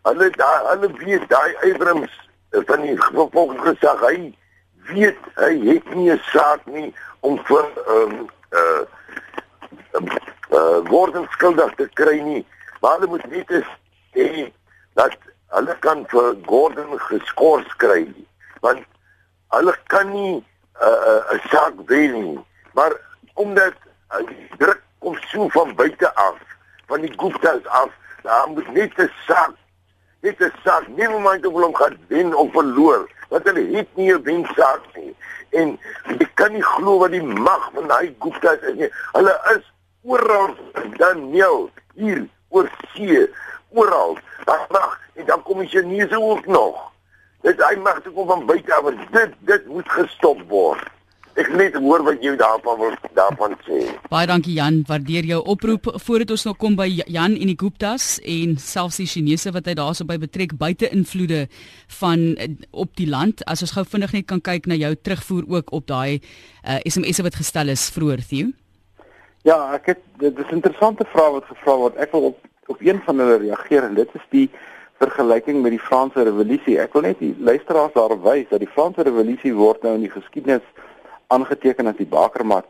Hulle 0.02 0.30
daai 0.30 0.68
hulle 0.68 0.92
weet 0.98 1.30
daai 1.30 1.56
Abrams 1.72 2.30
van 2.52 2.82
die 2.82 2.98
volgende 3.14 3.62
gesag 3.62 4.00
hy 4.00 4.36
weet 4.94 5.18
hy 5.36 5.54
het 5.68 5.96
nie 5.96 6.12
'n 6.12 6.22
saak 6.32 6.66
nie 6.66 6.94
om 7.20 7.40
vir 7.46 7.66
um 7.88 8.30
uh 8.52 8.84
uh 10.52 10.80
Gordon 10.90 11.28
skuldig 11.30 11.76
te 11.76 11.90
kry 11.94 12.20
nie. 12.20 12.46
Maar 12.82 12.92
hulle 13.00 13.08
moet 13.08 13.26
net 13.30 13.52
sê 14.14 14.52
dat 14.94 15.18
hulle 15.48 15.76
kan 15.80 16.06
vir 16.08 16.36
Gordon 16.46 17.00
geskort 17.00 17.76
kry 17.78 18.08
want 18.60 18.86
hulle 19.56 19.74
kan 19.88 20.12
nie 20.12 20.44
'n 20.80 21.36
'n 21.36 21.42
saak 21.50 21.74
wil 21.86 22.20
nie. 22.20 22.40
Maar 22.74 22.94
omdat 23.34 23.74
uh, 24.12 24.28
druk 24.58 24.82
kom 25.00 25.18
so 25.28 25.48
van 25.48 25.76
buite 25.76 26.16
af, 26.16 26.38
van 26.88 27.02
die 27.02 27.14
Gupta's 27.16 27.66
af, 27.66 27.90
daar 28.24 28.48
moet 28.50 28.72
net 28.74 28.98
'n 28.98 29.12
saak 29.28 29.54
net 30.22 30.40
'n 30.40 30.54
saak 30.64 30.88
niemand 30.88 31.42
wil 31.42 31.62
hom 31.62 31.76
gaan 31.76 31.98
wen 32.08 32.34
of 32.34 32.52
verloor, 32.52 33.10
want 33.30 33.44
hulle 33.44 33.78
het 33.78 33.88
nie 33.96 34.14
'n 34.14 34.24
wensaak 34.24 34.82
nie. 34.96 35.16
En 35.50 35.80
ek 36.20 36.32
kan 36.34 36.52
nie 36.52 36.64
glo 36.64 36.98
wat 36.98 37.12
die 37.12 37.24
mag 37.24 37.70
van 37.74 37.88
daai 37.88 38.16
Gupta's 38.20 38.62
is 38.62 38.76
nie. 38.76 38.92
Hulle 39.12 39.36
is 39.56 39.64
oral 40.04 40.56
Daniel 40.98 41.70
hier 41.96 42.28
oor 42.50 42.70
see 42.94 43.28
oral 43.70 44.18
dan 44.46 44.66
mag 44.70 45.00
en 45.16 45.26
dan 45.26 45.44
kom 45.44 45.60
die 45.60 45.68
Chinese 45.68 46.22
ook 46.22 46.46
nog 46.46 46.92
dit 47.42 47.66
hy 47.70 47.76
mag 47.84 48.02
toe 48.04 48.14
kom 48.14 48.28
van 48.28 48.46
buite 48.46 48.74
af 48.76 48.90
dit 49.12 49.36
dit 49.48 49.68
moet 49.68 49.92
gestop 49.98 50.42
word 50.48 50.88
Ek 51.40 51.48
net 51.56 51.76
hoor 51.80 52.02
wat 52.04 52.24
jy 52.24 52.34
daarvan 52.40 52.80
wil 52.82 52.96
daarvan 53.16 53.54
sê. 53.64 53.78
Baie 54.12 54.28
dankie 54.28 54.58
Jan, 54.58 54.82
waardeer 54.90 55.28
jou 55.30 55.38
oproep. 55.54 55.88
Voordat 56.04 56.34
ons 56.36 56.44
nou 56.50 56.54
kom 56.60 56.76
by 56.76 56.88
Jan 56.90 57.38
en 57.38 57.52
die 57.52 57.56
Guptas 57.60 58.18
en 58.28 58.58
selfs 58.60 58.98
die 59.00 59.08
Chinese 59.08 59.54
wat 59.56 59.70
hy 59.70 59.78
daarso 59.80 60.08
by 60.10 60.18
betrek 60.20 60.58
buite 60.60 60.90
invloede 60.92 61.46
van 62.02 62.26
eh, 62.36 62.50
op 62.72 62.92
die 63.00 63.08
land. 63.08 63.46
As 63.48 63.64
ons 63.64 63.76
gou 63.78 63.86
vinnig 63.88 64.18
net 64.18 64.28
kan 64.28 64.44
kyk 64.44 64.68
na 64.68 64.76
jou 64.80 64.92
terugvoer 64.98 65.48
ook 65.60 65.72
op 65.80 65.88
daai 65.88 66.20
uh, 66.20 66.76
eh, 66.76 66.82
SMS'e 66.90 67.24
wat 67.30 67.40
gestel 67.40 67.72
is 67.72 67.88
vroeër, 67.94 68.26
Theo. 68.28 68.52
Ja, 69.48 69.62
ek 69.78 69.94
het 69.94 70.04
dit 70.20 70.44
is 70.44 70.52
'n 70.52 70.60
interessante 70.60 71.08
vraag 71.14 71.40
wat 71.40 71.48
gevra 71.54 71.78
word. 71.78 71.96
Ek 71.96 72.12
wil 72.12 72.34
op 72.34 72.48
op 72.70 72.82
een 72.82 73.00
van 73.06 73.18
hulle 73.18 73.38
reageer 73.38 73.84
en 73.84 73.96
dit 73.96 74.10
is 74.14 74.26
die 74.30 74.50
vergelyking 75.00 75.62
met 75.64 75.74
die 75.76 75.82
Franse 75.82 76.24
revolusie. 76.28 76.78
Ek 76.80 76.94
wil 76.94 77.08
net 77.08 77.20
die 77.24 77.34
luisteraars 77.40 77.96
daarop 77.96 78.24
wys 78.26 78.50
dat 78.52 78.64
die 78.64 78.72
Franse 78.72 79.06
revolusie 79.08 79.54
word 79.56 79.84
nou 79.84 79.96
in 79.98 80.06
die 80.06 80.14
geskiedenis 80.14 80.66
aangeteken 81.34 81.88
as 81.88 82.00
die 82.00 82.10
bakermat 82.10 82.68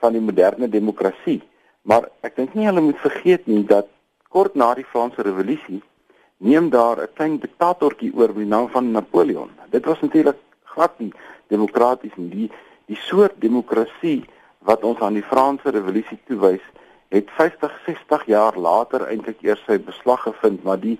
van 0.00 0.16
die 0.16 0.24
moderne 0.24 0.68
demokrasie. 0.68 1.40
Maar 1.82 2.08
ek 2.26 2.36
dink 2.36 2.54
nie 2.54 2.68
hulle 2.68 2.84
moet 2.84 3.00
vergeet 3.00 3.46
nie 3.48 3.62
dat 3.68 3.88
kort 4.28 4.54
na 4.54 4.74
die 4.78 4.86
Franse 4.86 5.24
revolusie 5.26 5.80
neem 6.40 6.70
daar 6.70 7.00
'n 7.02 7.14
klein 7.14 7.38
diktatortjie 7.38 8.12
oor 8.14 8.28
met 8.28 8.44
die 8.44 8.52
naam 8.54 8.68
van 8.68 8.92
Napoleon. 8.92 9.50
Dit 9.70 9.84
was 9.84 10.00
natuurlik 10.00 10.36
glad 10.64 10.98
nie 10.98 11.12
demokraties 11.48 12.16
nie. 12.16 12.30
Die 12.30 12.50
die 12.90 12.98
soort 12.98 13.38
demokrasie 13.38 14.24
wat 14.66 14.82
ons 14.82 15.00
aan 15.00 15.14
die 15.14 15.26
Franse 15.26 15.70
revolusie 15.70 16.18
toewys, 16.26 16.64
het 17.14 17.30
50, 17.36 17.72
60 17.86 18.26
jaar 18.26 18.56
later 18.58 19.06
eintlik 19.06 19.42
eers 19.46 19.62
sy 19.66 19.78
beslag 19.78 20.22
gevind, 20.26 20.62
maar 20.66 20.78
die 20.82 20.96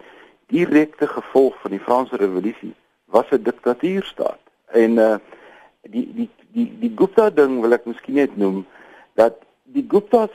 direkte 0.50 1.06
gevolg 1.06 1.56
van 1.62 1.70
die 1.70 1.82
Franse 1.86 2.16
revolusie 2.16 2.74
was 3.10 3.30
'n 3.30 3.42
diktatuurstaat. 3.42 4.40
En 4.66 4.98
uh 4.98 5.16
die 5.82 6.06
die 6.14 6.30
die 6.52 6.68
die 6.80 6.92
Gupta 6.96 7.30
ding 7.30 7.60
wil 7.60 7.72
ek 7.72 7.86
miskien 7.86 8.14
net 8.14 8.36
noem 8.36 8.66
dat 9.14 9.40
die 9.64 9.84
Guptas 9.88 10.30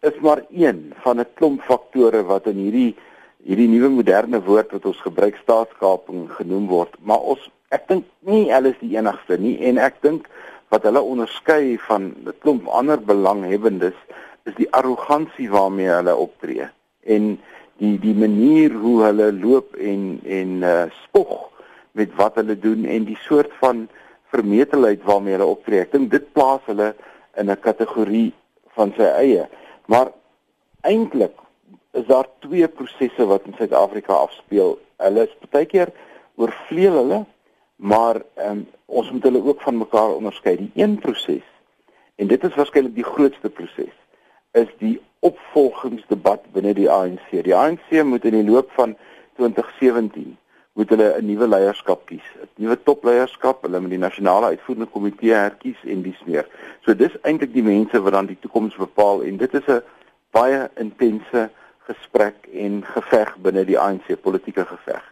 is 0.00 0.18
maar 0.20 0.42
een 0.50 0.92
van 1.04 1.20
'n 1.20 1.32
klomp 1.34 1.62
faktore 1.62 2.22
wat 2.24 2.46
in 2.46 2.56
hierdie 2.56 2.96
hierdie 3.44 3.68
nuwe 3.68 3.88
moderne 3.88 4.42
woord 4.42 4.72
wat 4.72 4.84
ons 4.84 5.00
gebruik 5.00 5.36
staatskaping 5.36 6.30
genoem 6.30 6.66
word. 6.66 6.94
Maar 7.00 7.20
ons 7.20 7.50
ek 7.68 7.88
dink 7.88 8.04
nie 8.20 8.52
hulle 8.52 8.68
is 8.74 8.80
die 8.80 8.96
enigste 8.96 9.38
nie. 9.38 9.58
En 9.68 9.78
ek 9.78 10.02
dink 10.02 10.28
wat 10.68 10.82
hulle 10.82 11.00
onderskei 11.00 11.78
van 11.88 12.02
'n 12.26 12.34
klomp 12.42 12.66
ander 12.66 13.00
belanghebbendes 13.00 13.96
is 14.44 14.54
die 14.56 14.72
arrogansie 14.72 15.50
waarmee 15.50 15.88
hulle 15.88 16.16
optree. 16.16 16.68
En 17.04 17.40
die 17.78 17.96
die 18.02 18.14
manier 18.14 18.74
hoe 18.82 19.02
hulle 19.04 19.30
loop 19.32 19.76
en 19.76 20.20
en 20.26 20.62
uh, 20.66 20.84
spog 21.04 21.48
met 21.98 22.14
wat 22.18 22.38
hulle 22.40 22.58
doen 22.58 22.84
en 22.84 23.06
die 23.06 23.18
soort 23.26 23.52
van 23.62 23.86
vermetelheid 24.32 25.02
waarmee 25.06 25.36
hulle 25.36 25.52
optree. 25.54 25.82
Ek 25.86 25.94
dink 25.94 26.10
dit 26.12 26.26
plaas 26.36 26.64
hulle 26.66 26.92
in 27.38 27.50
'n 27.50 27.60
kategorie 27.60 28.32
van 28.76 28.92
sy 28.96 29.08
eie. 29.22 29.48
Maar 29.86 30.12
eintlik 30.82 31.34
is 31.92 32.06
daar 32.06 32.28
twee 32.44 32.68
prosesse 32.68 33.26
wat 33.26 33.46
in 33.46 33.54
Suid-Afrika 33.58 34.12
afspeel. 34.12 34.78
Hulle 34.98 35.26
is 35.26 35.50
baie 35.50 35.66
keer 35.66 35.92
oorvleel 36.36 36.92
hulle, 36.92 37.24
maar 37.76 38.22
um, 38.36 38.66
ons 38.86 39.10
moet 39.10 39.22
hulle 39.22 39.42
ook 39.44 39.62
van 39.62 39.78
mekaar 39.78 40.14
onderskei. 40.14 40.56
Die 40.56 40.70
een 40.74 40.98
proses 40.98 41.46
en 42.16 42.26
dit 42.26 42.44
is 42.44 42.54
waarskynlik 42.54 42.94
die 42.94 43.06
grootste 43.06 43.48
proses 43.48 43.94
is 44.52 44.68
die 44.78 45.00
opvolgingsdebat 45.20 46.46
binne 46.52 46.74
die 46.74 46.90
ANC. 46.90 47.30
Die 47.44 47.54
ANC 47.56 47.90
moet 48.04 48.24
in 48.24 48.36
die 48.38 48.46
loop 48.46 48.70
van 48.76 48.96
2017 49.36 50.36
moet 50.78 50.92
hulle 50.94 51.08
'n 51.18 51.26
nuwe 51.26 51.46
leierskap 51.48 52.06
kies, 52.06 52.26
'n 52.38 52.62
nuwe 52.62 52.78
topleierskap, 52.82 53.62
hulle 53.62 53.80
moet 53.80 53.90
die 53.90 53.98
nasionale 53.98 54.46
uitvoerende 54.46 54.86
komitee 54.86 55.34
herkies 55.34 55.80
en 55.84 56.02
dis 56.02 56.20
meer. 56.24 56.46
So 56.84 56.94
dis 56.94 57.16
eintlik 57.22 57.52
die 57.52 57.62
mense 57.62 58.00
wat 58.02 58.12
dan 58.12 58.26
die 58.26 58.38
toekoms 58.40 58.76
bepaal 58.76 59.22
en 59.22 59.36
dit 59.36 59.54
is 59.54 59.66
'n 59.66 59.82
baie 60.30 60.70
intense 60.76 61.50
gesprek 61.88 62.46
en 62.52 62.84
geveg 62.84 63.36
binne 63.42 63.64
die 63.64 63.78
ANC 63.78 64.20
politieke 64.20 64.64
geveg. 64.64 65.02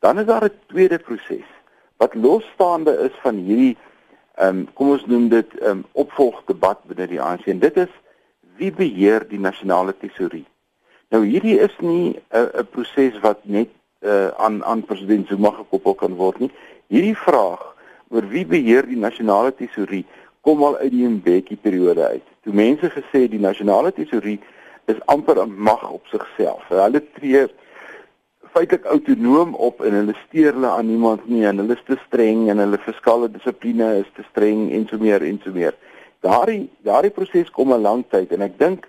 Dan 0.00 0.18
is 0.18 0.26
daar 0.26 0.44
'n 0.44 0.58
tweede 0.66 0.98
proses 0.98 1.48
wat 1.96 2.14
losstaande 2.14 2.98
is 3.06 3.14
van 3.22 3.36
hierdie 3.36 3.76
ehm 4.34 4.48
um, 4.48 4.68
kom 4.74 4.90
ons 4.90 5.06
noem 5.06 5.28
dit 5.28 5.58
ehm 5.58 5.70
um, 5.70 5.84
opvolgdebat 5.92 6.84
binne 6.84 7.06
die 7.06 7.20
ANC 7.20 7.46
en 7.46 7.58
dit 7.58 7.76
is 7.76 7.92
wie 8.56 8.72
beheer 8.72 9.26
die 9.28 9.38
nasionale 9.38 9.94
tesourie. 9.98 10.46
Nou 11.10 11.22
hierdie 11.24 11.58
is 11.58 11.74
nie 11.80 12.18
'n 12.30 12.66
proses 12.70 13.18
wat 13.20 13.44
net 13.44 13.68
uh, 14.00 14.28
aan 14.36 14.64
aan 14.64 14.84
president 14.84 15.28
Zuma 15.28 15.50
gekoppel 15.50 15.94
kan 15.94 16.14
word 16.14 16.38
nie. 16.38 16.50
Hierdie 16.86 17.16
vraag 17.16 17.74
oor 18.08 18.28
wie 18.28 18.46
beheer 18.46 18.86
die 18.86 18.98
nasionale 18.98 19.54
tesourie 19.54 20.04
kom 20.40 20.62
al 20.62 20.76
uit 20.78 20.90
die 20.90 21.08
Mbeki 21.08 21.56
periode 21.56 22.06
uit. 22.06 22.26
Toe 22.42 22.54
mense 22.54 22.90
gesê 22.90 23.26
die 23.28 23.42
nasionale 23.42 23.92
tesourie 23.92 24.40
is 24.86 25.00
amper 25.04 25.42
'n 25.42 25.54
mag 25.58 25.90
op 25.90 26.06
sigself. 26.06 26.62
Hulle 26.68 27.02
tree 27.14 27.46
feitelik 28.52 28.84
autonoom 28.84 29.54
op 29.54 29.80
en 29.84 29.92
hulle 29.92 30.14
steur 30.26 30.52
hulle 30.52 30.68
aan 30.68 30.86
niemand 30.86 31.28
nie 31.28 31.44
en 31.46 31.58
hulle 31.58 31.74
is 31.74 31.82
te 31.86 31.96
streng 32.06 32.48
en 32.50 32.58
hulle 32.58 32.78
fiskale 32.78 33.28
dissipline 33.30 33.88
is 33.98 34.10
te 34.14 34.22
streng 34.30 34.70
en 34.72 34.86
so 34.88 34.98
meer 34.98 35.22
en 35.22 35.40
so 35.44 35.50
meer. 35.52 35.74
Daardie 36.26 36.66
daardie 36.86 37.14
proses 37.14 37.50
kom 37.50 37.72
'n 37.72 37.82
lang 37.82 38.04
tyd 38.10 38.32
en 38.32 38.42
ek 38.42 38.58
dink 38.58 38.88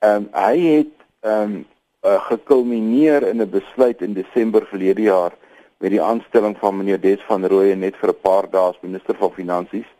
ehm 0.00 0.16
um, 0.16 0.28
hy 0.32 0.56
het 0.58 0.94
ehm 1.20 1.42
um, 1.42 1.66
uh, 2.04 2.20
gekulmineer 2.30 3.22
in 3.28 3.42
'n 3.42 3.50
besluit 3.50 4.02
in 4.02 4.14
Desember 4.14 4.66
verlede 4.66 5.02
jaar 5.02 5.32
met 5.78 5.90
die 5.90 6.02
aanstelling 6.02 6.56
van 6.58 6.76
meneer 6.76 7.00
Des 7.00 7.22
van 7.28 7.46
Rooyen 7.46 7.78
net 7.78 7.96
vir 7.96 8.10
'n 8.10 8.20
paar 8.20 8.50
dae 8.50 8.68
as 8.68 8.80
minister 8.80 9.14
van 9.14 9.32
finansies 9.32 9.90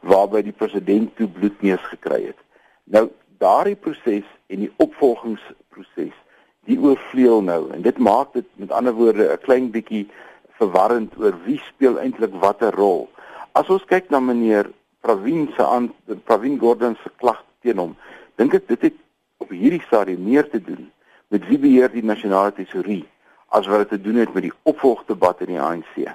waarby 0.00 0.42
die 0.42 0.58
president 0.62 1.16
toe 1.16 1.28
bloedneus 1.28 1.84
gekry 1.92 2.26
het. 2.26 2.40
Nou 2.84 3.08
daardie 3.38 3.76
proses 3.76 4.26
en 4.46 4.58
die 4.58 4.72
opvolgingsproses 4.76 6.16
die 6.68 6.78
oorvleuel 6.80 7.42
nou 7.42 7.62
en 7.72 7.82
dit 7.82 7.98
maak 7.98 8.32
dit 8.32 8.46
met 8.54 8.72
ander 8.72 8.92
woorde 8.92 9.32
'n 9.32 9.44
klein 9.46 9.70
bietjie 9.70 10.08
verwarrend 10.58 11.16
oor 11.18 11.36
wie 11.44 11.60
speel 11.68 11.98
eintlik 11.98 12.34
watter 12.34 12.74
rol. 12.74 13.08
As 13.52 13.68
ons 13.68 13.84
kyk 13.84 14.10
na 14.10 14.20
meneer 14.20 14.70
Pravin 15.00 15.48
se 15.56 15.66
aan 15.66 15.90
Pravin 16.24 16.58
Gordhan 16.58 16.96
se 17.02 17.10
klag 17.16 17.44
teen 17.62 17.78
hom, 17.78 17.96
dink 18.36 18.54
ek 18.54 18.68
dit 18.68 18.88
het 18.88 18.98
op 19.40 19.52
hierdie 19.52 19.82
stadium 19.86 20.24
meer 20.24 20.48
te 20.50 20.60
doen 20.62 20.90
met 21.30 21.46
wie 21.48 21.58
beheer 21.58 21.92
die 21.92 22.04
nasionale 22.04 22.52
tesourie 22.56 23.04
as 23.50 23.66
wat 23.66 23.86
dit 23.86 23.96
te 23.96 24.02
doen 24.08 24.20
het 24.22 24.34
met 24.34 24.48
die 24.48 24.56
opvolgdebat 24.62 25.40
in 25.46 25.54
die 25.54 25.60
ANC. 25.60 26.10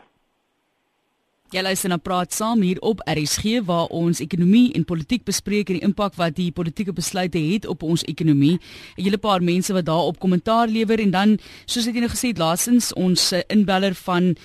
Ja, 1.53 1.61
luister 1.61 1.89
na 1.89 1.97
praat 2.01 2.33
saam 2.33 2.63
hier 2.65 2.79
op 2.81 3.03
RSG 3.05 3.61
waar 3.67 3.91
ons 3.93 4.19
ekonomie 4.19 4.73
en 4.73 4.83
politiek 4.83 5.23
bespreek 5.23 5.69
en 5.69 5.77
die 5.77 5.85
impak 5.85 6.17
wat 6.17 6.33
die 6.39 6.49
politieke 6.51 6.93
besluite 6.95 7.39
het 7.39 7.67
op 7.69 7.83
ons 7.83 8.03
ekonomie. 8.09 8.57
'n 8.97 9.03
Hele 9.03 9.17
paar 9.17 9.43
mense 9.43 9.73
wat 9.73 9.85
daarop 9.85 10.19
kommentaar 10.19 10.67
lewer 10.67 10.99
en 10.99 11.11
dan 11.11 11.37
soos 11.65 11.87
ek 11.87 11.93
nou 11.93 12.09
gesê 12.09 12.33
het 12.33 12.37
laasens 12.37 12.93
ons 12.93 13.31
uh, 13.33 13.39
inbeller 13.47 13.93
van 13.93 14.35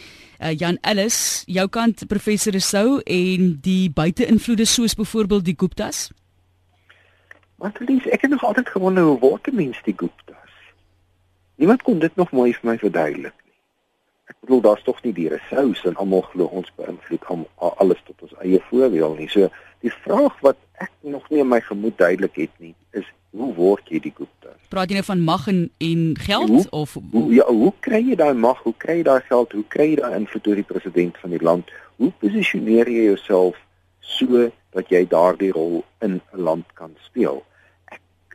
uh, 0.41 0.53
Jan 0.57 0.79
Ellis, 0.81 1.43
jou 1.47 1.69
kant 1.69 2.07
professor 2.09 2.53
Rousseau 2.53 3.01
en 3.05 3.53
die 3.63 3.91
buiteinvloede 3.93 4.65
soos 4.65 4.95
byvoorbeeld 4.95 5.45
die 5.45 5.57
Guptas. 5.57 6.09
Want 7.61 7.81
Lies, 7.85 8.07
ek 8.09 8.25
het 8.25 8.31
nog 8.31 8.45
altyd 8.45 8.69
gewonder 8.69 9.05
hoe 9.05 9.19
word 9.19 9.47
'n 9.47 9.55
mens 9.55 9.81
die 9.85 9.95
Gupta? 9.97 10.37
Niemand 11.61 11.83
kon 11.83 11.99
dit 11.99 12.17
nog 12.17 12.31
mooi 12.33 12.55
vir 12.55 12.71
my 12.71 12.79
verduidelik 12.79 13.37
nie. 13.45 13.57
Ek 14.25 14.37
bedoel 14.41 14.61
daar's 14.61 14.83
tog 14.83 15.03
nie 15.03 15.13
die 15.13 15.29
resous 15.29 15.85
en 15.85 15.97
almal 15.97 16.23
glo 16.23 16.45
ons 16.45 16.73
beïnvloed 16.77 17.27
om 17.29 17.47
alles 17.57 18.01
tot 18.05 18.23
ons 18.23 18.33
eie 18.41 18.61
voordeel 18.71 19.15
nie. 19.15 19.29
So 19.29 19.51
die 19.85 19.93
vraag 19.93 20.41
wat 20.41 20.57
ek 20.73 20.91
nog 21.01 21.29
nie 21.31 21.43
in 21.45 21.49
my 21.49 21.61
gemoed 21.61 21.99
duidelik 21.99 22.35
het 22.35 22.55
nie, 22.59 22.75
is 22.97 23.05
hoe 23.31 23.55
word 23.55 23.89
jy 23.89 24.01
die 24.01 24.13
Gupta? 24.15 24.55
Praat 24.69 24.91
jy 24.91 24.95
nou 24.95 25.05
van 25.05 25.21
mag 25.21 25.49
en, 25.49 25.71
en 25.79 26.17
geld 26.19 26.49
hoe, 26.49 26.65
of 26.71 26.97
hoe, 27.11 27.35
ja, 27.35 27.47
hoe 27.47 27.73
kry 27.81 28.01
jy 28.09 28.17
daai 28.17 28.35
mag? 28.35 28.59
Hoe 28.63 28.75
kry 28.77 28.97
jy 29.01 29.03
daai 29.03 29.23
geld? 29.29 29.53
Hoe 29.53 29.67
kry 29.69 29.91
jy 29.91 30.01
daai 30.01 30.17
invloed 30.17 30.47
oor 30.47 30.63
die 30.63 30.71
president 30.73 31.19
van 31.19 31.31
die 31.31 31.43
land? 31.43 31.71
Hoe 31.97 32.13
posisioneer 32.23 32.89
jy 32.89 33.05
jouself 33.11 33.57
so 34.01 34.51
dat 34.71 34.91
jy 34.91 35.07
daardie 35.07 35.53
rol 35.53 35.85
in 36.01 36.21
'n 36.21 36.43
land 36.43 36.67
kan 36.75 36.95
speel? 37.05 37.45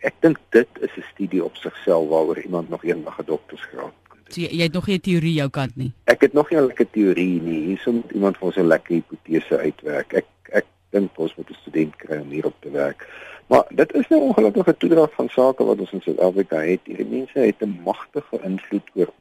ek 0.05 0.15
dink 0.21 0.37
dit 0.53 0.69
is 0.85 0.93
'n 0.97 1.05
studie 1.13 1.43
op 1.43 1.55
sigself 1.55 2.09
waaroor 2.09 2.39
iemand 2.39 2.69
nog 2.69 2.83
eendag 2.83 3.19
'n 3.19 3.25
doktorsgraad 3.25 3.95
kan 4.09 4.17
doen. 4.23 4.33
So 4.33 4.41
jy, 4.41 4.49
jy 4.57 4.63
het 4.63 4.73
nog 4.73 4.87
nie 4.87 4.97
'n 4.97 5.07
teorie 5.07 5.33
jou 5.33 5.49
kant 5.49 5.75
nie. 5.75 5.91
Ek 6.03 6.21
het 6.21 6.33
nog 6.33 6.49
nie 6.49 6.59
'n 6.59 6.65
lekker 6.65 6.89
teorie 6.89 7.41
nie. 7.41 7.61
Hierso 7.65 7.91
moet 7.91 8.11
iemand 8.11 8.37
vir 8.37 8.47
ons 8.47 8.57
'n 8.57 8.67
lekker 8.67 8.93
hipotese 8.95 9.57
uitwerk. 9.57 10.13
Ek 10.13 10.25
ek 10.51 10.65
dink 10.89 11.17
ons 11.17 11.35
moet 11.35 11.49
'n 11.49 11.61
student 11.61 11.95
kry 11.95 12.17
om 12.17 12.29
hierop 12.29 12.55
te 12.59 12.71
werk. 12.71 13.07
Maar 13.47 13.65
dit 13.69 13.93
is 13.93 14.07
nou 14.07 14.21
ongelukkig 14.21 14.67
'n 14.67 14.77
toedrag 14.77 15.11
van 15.13 15.29
sake 15.29 15.63
wat 15.63 15.79
ons 15.79 15.91
in 15.91 16.01
Suid-Afrika 16.01 16.57
het. 16.57 16.79
Hierdie 16.83 17.05
mense 17.05 17.39
het 17.39 17.61
'n 17.61 17.81
magtige 17.83 18.41
invloed 18.41 18.89
oor 18.93 19.13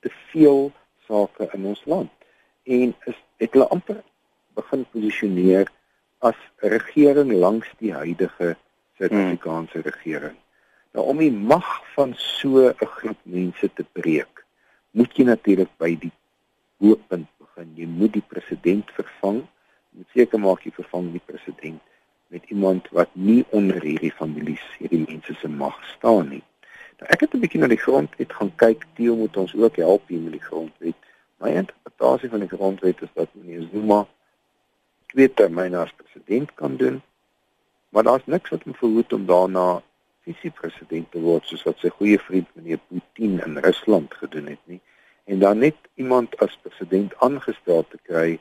te 0.00 0.10
veel 0.30 0.72
sake 1.06 1.48
in 1.52 1.64
ons 1.64 1.82
land. 1.84 2.10
En 2.62 2.94
is 3.04 3.18
het 3.36 3.52
hulle 3.52 3.68
amper 3.68 4.02
begin 4.54 4.86
posisioneer 4.90 5.70
as 6.18 6.36
regering 6.56 7.32
langs 7.32 7.68
die 7.78 7.92
huidige 7.92 8.56
Suid-Afrikaanse 8.98 9.78
hmm. 9.78 9.90
regering. 9.90 10.36
Nou 10.92 11.06
om 11.06 11.18
die 11.18 11.32
mag 11.32 11.92
van 11.94 12.12
so 12.16 12.68
'n 12.68 12.86
groep 12.86 13.18
mense 13.22 13.72
te 13.72 13.84
breek, 13.92 14.44
moet 14.90 15.16
jy 15.16 15.24
natuurlik 15.24 15.70
by 15.76 15.98
die 15.98 16.12
hoofpunt 16.78 17.28
begin. 17.38 17.72
Jy 17.74 17.86
moet 17.86 18.12
die 18.12 18.28
president 18.28 18.90
vervang. 18.90 19.36
Jy 19.90 19.98
moet 19.98 20.08
seker 20.14 20.38
maak 20.38 20.60
jy 20.64 20.72
vervang 20.72 21.12
die 21.12 21.26
president 21.26 21.82
met 22.32 22.48
iemand 22.54 22.88
wat 22.96 23.12
nie 23.12 23.44
onder 23.52 23.82
hierdie 23.84 24.12
families, 24.16 24.64
hierdie 24.78 25.04
mense 25.04 25.34
se 25.40 25.48
mag 25.48 25.76
staan 25.96 26.32
nie. 26.32 26.42
Nou 26.98 27.10
ek 27.14 27.24
het 27.26 27.34
'n 27.34 27.42
bietjie 27.44 27.60
na 27.60 27.68
die 27.68 27.84
grondwet 27.84 28.32
gaan 28.32 28.52
kyk. 28.56 28.86
Theo 28.96 29.16
moet 29.16 29.36
ons 29.36 29.54
ook 29.54 29.76
help 29.76 30.08
hier 30.08 30.20
met 30.20 30.32
die 30.32 30.46
grondwet. 30.48 30.98
My 31.38 31.50
interpretasie 31.60 32.30
van 32.30 32.40
die 32.40 32.48
grondwet 32.48 33.02
is 33.02 33.12
dat 33.14 33.28
meneer 33.32 33.68
Zuma 33.72 34.06
twee 35.06 35.28
termyne 35.34 35.78
as 35.78 35.92
president 35.96 36.54
kan 36.54 36.76
doen. 36.76 37.02
Maar 37.88 38.02
daar's 38.02 38.26
niks 38.26 38.50
wat 38.50 38.62
hom 38.64 38.74
verhoed 38.74 39.12
om 39.12 39.26
daarna 39.26 39.82
visiepresident 40.24 41.10
te 41.10 41.20
word 41.20 41.46
soos 41.46 41.64
wat 41.66 41.78
sy 41.82 41.88
goeie 41.88 42.18
vriend 42.18 42.48
meneer 42.54 42.80
Putin 42.88 43.40
in 43.46 43.58
Rusland 43.58 44.14
gedoen 44.14 44.46
het 44.46 44.60
nie 44.70 44.80
en 45.24 45.38
dan 45.38 45.58
net 45.58 45.76
iemand 45.94 46.36
as 46.38 46.58
president 46.62 47.14
aangestel 47.26 47.84
te 47.90 47.98
kry 48.06 48.38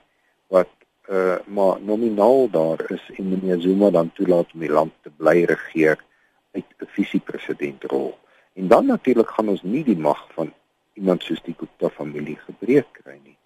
wat 0.54 0.70
uh 1.10 1.38
maar 1.46 1.82
nominaal 1.82 2.50
daar 2.50 2.92
is 2.92 3.10
en 3.18 3.30
meneer 3.30 3.62
Zuma 3.62 3.90
dan 3.90 4.12
toelaat 4.14 4.54
om 4.54 4.60
die 4.60 4.72
land 4.72 4.94
te 5.02 5.10
bly 5.10 5.44
regeer 5.44 6.04
uit 6.52 6.66
'n 6.78 6.86
visiepresident 6.86 7.84
rol. 7.84 8.18
En 8.54 8.68
dan 8.68 8.86
natuurlik 8.86 9.30
gaan 9.30 9.48
ons 9.48 9.62
nie 9.62 9.84
die 9.84 9.98
mag 9.98 10.28
van 10.34 10.54
iemand 10.94 11.24
soos 11.24 11.42
die 11.44 11.56
Gupta 11.58 11.90
familie 11.90 12.38
gebreek 12.38 12.88
kry 12.92 13.20
nie. 13.24 13.38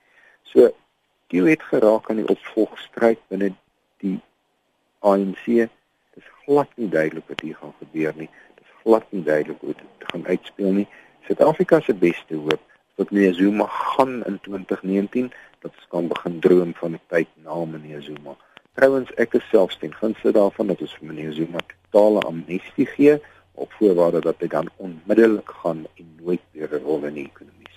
So 0.44 0.74
die 1.28 1.42
het 1.42 1.64
geraak 1.64 2.10
aan 2.10 2.22
die 2.22 2.28
opvolgstryd 2.28 3.20
binne 3.28 3.54
die 3.98 4.20
ANC. 5.00 5.46
Dit 5.46 6.24
is 6.24 6.30
glad 6.46 6.70
nie 6.76 6.90
duidelik 6.90 7.28
wat 7.28 7.42
hier 7.42 7.56
gaan 7.56 7.74
gebeur 7.80 8.14
nie. 8.16 8.30
Dit 8.56 8.64
is 8.66 8.82
glad 8.84 9.06
nie 9.10 9.24
duidelik 9.24 9.62
hoe 9.62 9.74
dit 9.74 10.10
gaan 10.12 10.28
uitspeel 10.28 10.72
nie. 10.72 10.88
Suid-Afrika 11.26 11.80
se 11.80 11.94
beste 11.94 12.36
hoop 12.36 12.62
dat 12.96 13.12
meneer 13.12 13.34
Zuma 13.34 13.66
gaan 13.68 14.24
in 14.26 14.40
2019 14.42 15.32
dat 15.66 15.74
ons 15.74 15.88
kan 15.90 16.08
begin 16.14 16.40
droom 16.40 16.74
van 16.82 16.92
'n 16.94 17.02
tyd 17.14 17.30
na 17.44 17.66
meneer 17.66 18.02
Zuma. 18.02 18.34
Trouwens 18.78 19.14
ek 19.24 19.34
is 19.34 19.50
selfs 19.50 19.78
ten 19.78 19.94
gunste 20.02 20.32
daarvan 20.32 20.68
dat 20.68 20.82
ons 20.82 20.96
vir 20.98 21.08
meneer 21.08 21.34
Zuma 21.34 21.60
totale 21.92 22.20
amnestie 22.20 22.86
gee 22.86 23.20
op 23.54 23.72
voorwaarde 23.80 24.22
dat 24.22 24.40
hy 24.40 24.48
dan 24.48 24.70
onmiddellik 24.76 25.50
gaan 25.62 25.86
en 26.00 26.08
nooit 26.22 26.44
weer 26.52 26.70
'n 26.74 26.84
rol 26.84 27.04
in 27.04 27.14
die 27.14 27.30
ekonomie. 27.32 27.75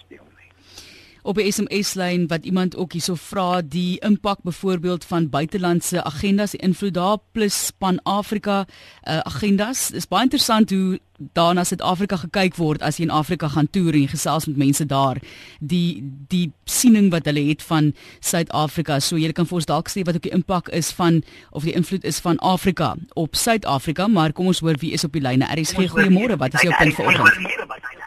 Op 1.22 1.36
die 1.40 1.50
SMS-lyn 1.52 2.26
wat 2.28 2.44
iemand 2.44 2.76
ook 2.76 2.92
hierso 2.92 3.14
vra, 3.14 3.60
die 3.62 3.98
impak 4.00 4.42
byvoorbeeld 4.42 5.04
van 5.04 5.28
buitelandse 5.30 6.04
agendas, 6.04 6.50
die 6.50 6.60
invloed 6.60 6.94
daar 6.94 7.18
plus 7.32 7.70
Pan-Afrika 7.78 8.64
uh, 8.64 9.18
agendas. 9.18 9.88
Dis 9.88 10.08
baie 10.08 10.28
interessant 10.28 10.70
hoe 10.70 10.98
daar 11.18 11.54
na 11.54 11.64
Suid-Afrika 11.64 12.16
gekyk 12.16 12.56
word 12.56 12.82
as 12.82 12.98
jy 12.98 13.08
in 13.08 13.10
Afrika 13.14 13.48
gaan 13.50 13.66
toer 13.74 13.96
en 13.98 14.06
gesels 14.08 14.46
met 14.46 14.56
mense 14.56 14.86
daar. 14.86 15.18
Die 15.58 15.98
die 16.30 16.52
siening 16.64 17.10
wat 17.10 17.26
hulle 17.26 17.42
het 17.48 17.62
van 17.66 17.92
Suid-Afrika. 18.20 19.00
So 19.02 19.18
jy 19.18 19.32
kan 19.34 19.48
vir 19.50 19.58
ons 19.58 19.68
dalk 19.70 19.90
sê 19.90 20.06
wat 20.06 20.20
ook 20.20 20.28
die 20.28 20.34
impak 20.36 20.70
is 20.70 20.92
van 20.94 21.22
of 21.50 21.66
die 21.66 21.74
invloed 21.74 22.06
is 22.06 22.22
van 22.22 22.38
Afrika 22.38 22.94
op 23.18 23.34
Suid-Afrika 23.34 24.06
maar 24.06 24.32
kom 24.32 24.52
ons 24.54 24.62
hoor 24.62 24.78
wie 24.78 24.94
is 24.94 25.04
op 25.04 25.12
die 25.12 25.24
lyne. 25.24 25.50
RSG 25.50 25.90
goeiemôre. 25.90 26.38
wat 26.38 26.54
is 26.54 26.62
jou 26.62 26.74
punt 26.78 26.94
vanoggend 26.94 27.97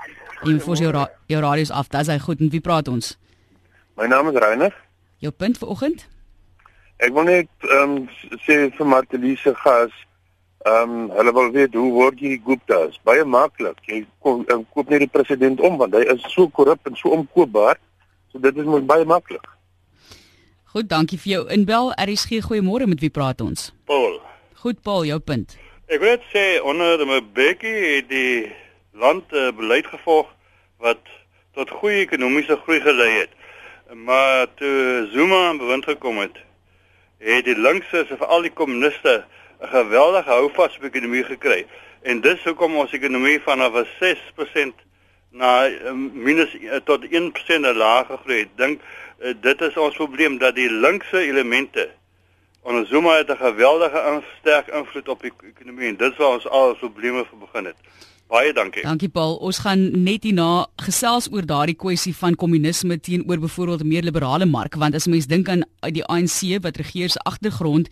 Jy 0.44 0.56
moet 0.58 0.66
vir 0.66 0.86
jou 0.86 0.94
ra 0.96 1.08
jou 1.32 1.42
radios 1.42 1.72
af 1.72 1.90
dis 1.90 2.08
hy 2.12 2.20
goed 2.20 2.42
en 2.42 2.54
wie 2.54 2.64
praat 2.64 2.88
ons 2.88 3.18
My 3.98 4.08
naam 4.08 4.32
is 4.32 4.40
Reiner 4.42 4.74
Jou 5.20 5.32
punt 5.32 5.58
vanoggend 5.58 6.08
Ek 7.02 7.14
wil 7.14 7.26
net 7.30 7.50
ehm 7.66 7.98
um, 7.98 8.08
sê 8.46 8.70
vir 8.78 8.88
Martelise 8.88 9.54
gas 9.64 9.94
Ehm 10.62 10.90
um, 10.90 11.10
hulle 11.18 11.34
wil 11.34 11.52
weet 11.52 11.74
hoe 11.74 11.92
word 11.92 12.20
hierdie 12.22 12.42
Gupta's? 12.46 13.00
Baie 13.04 13.24
maklik. 13.26 13.80
Jy 13.90 14.04
kom, 14.22 14.44
um, 14.54 14.62
koop 14.76 14.92
net 14.94 15.02
die 15.02 15.10
president 15.10 15.62
om 15.66 15.80
want 15.82 15.96
hy 15.98 16.04
is 16.14 16.22
so 16.30 16.46
korrup 16.54 16.86
en 16.86 16.98
so 17.00 17.10
omkoopbaar. 17.16 17.80
So 18.30 18.38
dit 18.44 18.60
is 18.62 18.70
mos 18.70 18.86
baie 18.86 19.08
maklik. 19.10 19.48
Goed, 20.70 20.86
dankie 20.92 21.18
vir 21.18 21.32
jou 21.32 21.42
inbel. 21.56 21.90
RSG 21.98 22.44
goeiemôre 22.46 22.86
met 22.88 23.02
wie 23.02 23.10
praat 23.10 23.42
ons? 23.42 23.72
Paul. 23.90 24.20
Goed 24.62 24.84
Paul, 24.86 25.08
jou 25.10 25.18
punt. 25.20 25.58
Ek 25.90 25.98
wil 25.98 26.14
net 26.14 26.30
sê 26.30 26.46
onder 26.62 27.02
Mbeki 27.10 27.74
het 27.88 28.14
die 28.14 28.36
land 28.92 29.34
uh, 29.34 29.52
beleid 29.56 29.88
gevolg 29.88 30.28
wat 30.78 31.00
tot 31.54 31.70
goeie 31.70 32.04
ekonomiese 32.06 32.58
groei 32.64 32.80
gelei 32.82 33.12
het. 33.20 33.30
Maar 33.94 34.48
toe 34.54 35.08
Zuma 35.12 35.48
aan 35.48 35.58
bewind 35.58 35.86
gekom 35.86 36.18
het, 36.18 36.38
het 37.18 37.46
die 37.46 37.58
linkse, 37.60 38.06
veral 38.08 38.42
die 38.42 38.54
kommuniste 38.54 39.26
'n 39.62 39.68
geweldige 39.68 40.30
houvas 40.30 40.78
op 40.78 40.84
ekonomie 40.84 41.24
gekry. 41.24 41.66
En 42.02 42.22
dis 42.22 42.44
hoekom 42.44 42.76
ons 42.76 42.92
ekonomie 42.92 43.40
vanaf 43.42 43.74
'n 43.74 43.88
6% 44.00 44.74
na 45.30 45.66
um, 45.68 46.12
minus 46.14 46.56
uh, 46.56 46.76
tot 46.84 47.06
1% 47.06 47.76
laag 47.76 48.08
gegroei 48.08 48.40
het. 48.40 48.50
Dink 48.56 48.82
dit 49.42 49.62
is 49.62 49.78
ons 49.78 49.96
probleem 49.96 50.38
dat 50.38 50.56
die 50.56 50.72
linkse 50.72 51.20
elemente 51.20 51.90
onder 52.62 52.86
Zuma 52.86 53.16
het 53.18 53.30
'n 53.30 53.38
geweldige 53.38 54.22
sterk 54.40 54.68
invloed 54.68 55.08
op 55.08 55.22
die 55.22 55.34
ekonomie 55.42 55.88
en 55.88 55.98
dit 55.98 56.16
was 56.16 56.34
ons 56.34 56.48
al 56.48 56.70
ons 56.70 56.80
probleme 56.80 57.26
vir 57.26 57.38
begin 57.38 57.66
het. 57.66 57.76
Baie 58.32 58.54
dankie. 58.56 58.84
Dankie 58.88 59.10
Paul. 59.12 59.34
Ons 59.44 59.58
gaan 59.60 59.82
net 60.06 60.24
hierna 60.24 60.64
gesels 60.80 61.28
oor 61.34 61.44
daardie 61.44 61.76
kwessie 61.76 62.14
van 62.16 62.38
kommunisme 62.40 62.96
teenoor 63.04 63.42
byvoorbeeld 63.44 63.84
'n 63.84 63.88
meer 63.88 64.08
liberale 64.08 64.46
mark 64.46 64.76
want 64.76 64.96
as 64.96 65.08
mens 65.08 65.28
dink 65.28 65.50
aan 65.50 65.66
die 65.92 66.06
ANC 66.06 66.64
wat 66.64 66.78
regeer 66.78 67.10
se 67.10 67.20
agtergrond 67.20 67.90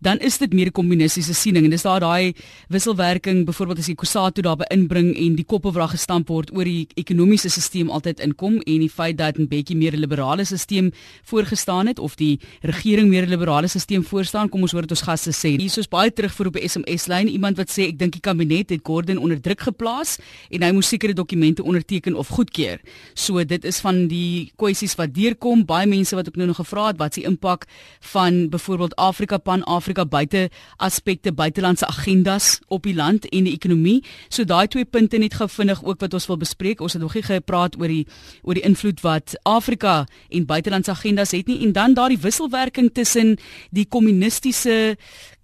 dan 0.00 0.18
is 0.18 0.38
dit 0.38 0.52
meer 0.52 0.66
'n 0.66 0.72
kommunistiese 0.72 1.34
siening 1.34 1.64
en 1.64 1.70
dis 1.70 1.82
daar 1.82 2.00
daai 2.00 2.32
wisselwerking 2.68 3.44
byvoorbeeld 3.44 3.78
as 3.78 3.86
die 3.86 3.94
Kusatu 3.94 4.42
daarby 4.42 4.64
inbring 4.70 5.16
en 5.16 5.34
die 5.34 5.44
koppelwrag 5.44 5.90
gestamp 5.90 6.28
word 6.28 6.50
oor 6.56 6.64
die 6.64 6.86
ekonomiese 6.94 7.48
stelsel 7.48 7.90
altyd 7.92 8.20
inkom 8.20 8.60
en 8.60 8.80
die 8.80 8.88
feit 8.88 9.18
dat 9.18 9.38
'n 9.38 9.48
bietjie 9.48 9.76
meer 9.76 9.96
liberale 9.96 10.44
stelsel 10.44 10.90
voorgestaan 11.24 11.86
het 11.86 11.98
of 11.98 12.16
die 12.16 12.38
regering 12.62 13.08
meer 13.08 13.26
liberale 13.26 13.68
stelsel 13.68 14.02
voorstaan 14.02 14.48
kom 14.48 14.62
ons 14.62 14.72
hoor 14.72 14.82
dit 14.82 14.90
ons 14.90 15.02
gaste 15.02 15.30
sê. 15.30 15.58
Hier 15.58 15.78
is 15.78 15.88
baie 15.88 16.10
terug 16.10 16.32
vir 16.32 16.46
op 16.46 16.56
'n 16.56 16.68
SMS 16.68 17.06
lyn 17.06 17.28
iemand 17.28 17.56
wat 17.56 17.68
sê 17.68 17.88
ek 17.88 17.98
dink 17.98 18.12
die 18.12 18.20
kabinet 18.20 18.70
het 18.70 18.80
Gordon 18.82 19.18
onder 19.18 19.40
druk 19.40 19.60
geplaas 19.60 20.18
en 20.50 20.62
hy 20.62 20.72
moes 20.72 20.88
sekere 20.88 21.12
dokumente 21.12 21.62
onderteken 21.62 22.14
of 22.14 22.28
goedkeur. 22.28 22.80
So 23.14 23.44
dit 23.44 23.64
is 23.64 23.80
van 23.80 24.06
die 24.08 24.52
kwessies 24.56 24.94
wat 24.94 25.14
deurkom. 25.14 25.64
Baie 25.64 25.86
mense 25.86 26.14
wat 26.14 26.28
ook 26.28 26.36
nou 26.36 26.46
nog 26.46 26.56
gevra 26.56 26.86
het 26.86 26.98
wat 26.98 27.14
se 27.14 27.22
impak 27.22 27.66
van 28.00 28.48
byvoorbeeld 28.48 28.96
Afrika 28.96 29.38
pan 29.38 29.64
Afrika 29.64 29.89
Suid-Afrika 29.90 30.04
buite 30.06 30.50
aspekte 30.78 31.32
buitelandse 31.32 31.86
agendas 31.86 32.60
op 32.68 32.84
die 32.84 32.94
land 32.94 33.26
en 33.30 33.44
die 33.44 33.54
ekonomie. 33.54 34.02
So 34.28 34.44
daai 34.44 34.68
twee 34.68 34.84
punte 34.84 35.18
net 35.18 35.34
gou 35.34 35.48
vinnig 35.48 35.82
ook 35.82 36.00
wat 36.00 36.14
ons 36.14 36.26
wil 36.28 36.38
bespreek. 36.38 36.80
Ons 36.80 36.94
het 36.94 37.02
nog 37.02 37.14
nie 37.14 37.22
gepraat 37.22 37.76
oor 37.78 37.88
die 37.88 38.06
oor 38.42 38.54
die 38.54 38.64
invloed 38.64 39.00
wat 39.02 39.36
Afrika 39.44 40.06
en 40.30 40.46
buitelandse 40.46 40.90
agendas 40.90 41.32
het 41.32 41.46
nie 41.48 41.60
en 41.64 41.72
dan 41.72 41.94
daardie 41.94 42.20
wisselwerking 42.20 42.92
tussen 42.94 43.38
die 43.70 43.86
kommunistiese 43.86 44.96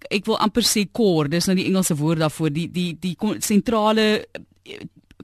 ek 0.09 0.25
wil 0.25 0.37
amper 0.37 0.63
sê 0.63 0.85
core, 0.91 1.27
dis 1.27 1.47
nou 1.47 1.55
die 1.57 1.67
Engelse 1.67 1.97
woord 1.97 2.21
daarvoor, 2.21 2.51
die 2.53 2.67
die 2.71 2.93
die 3.01 3.15
sentrale 3.41 4.27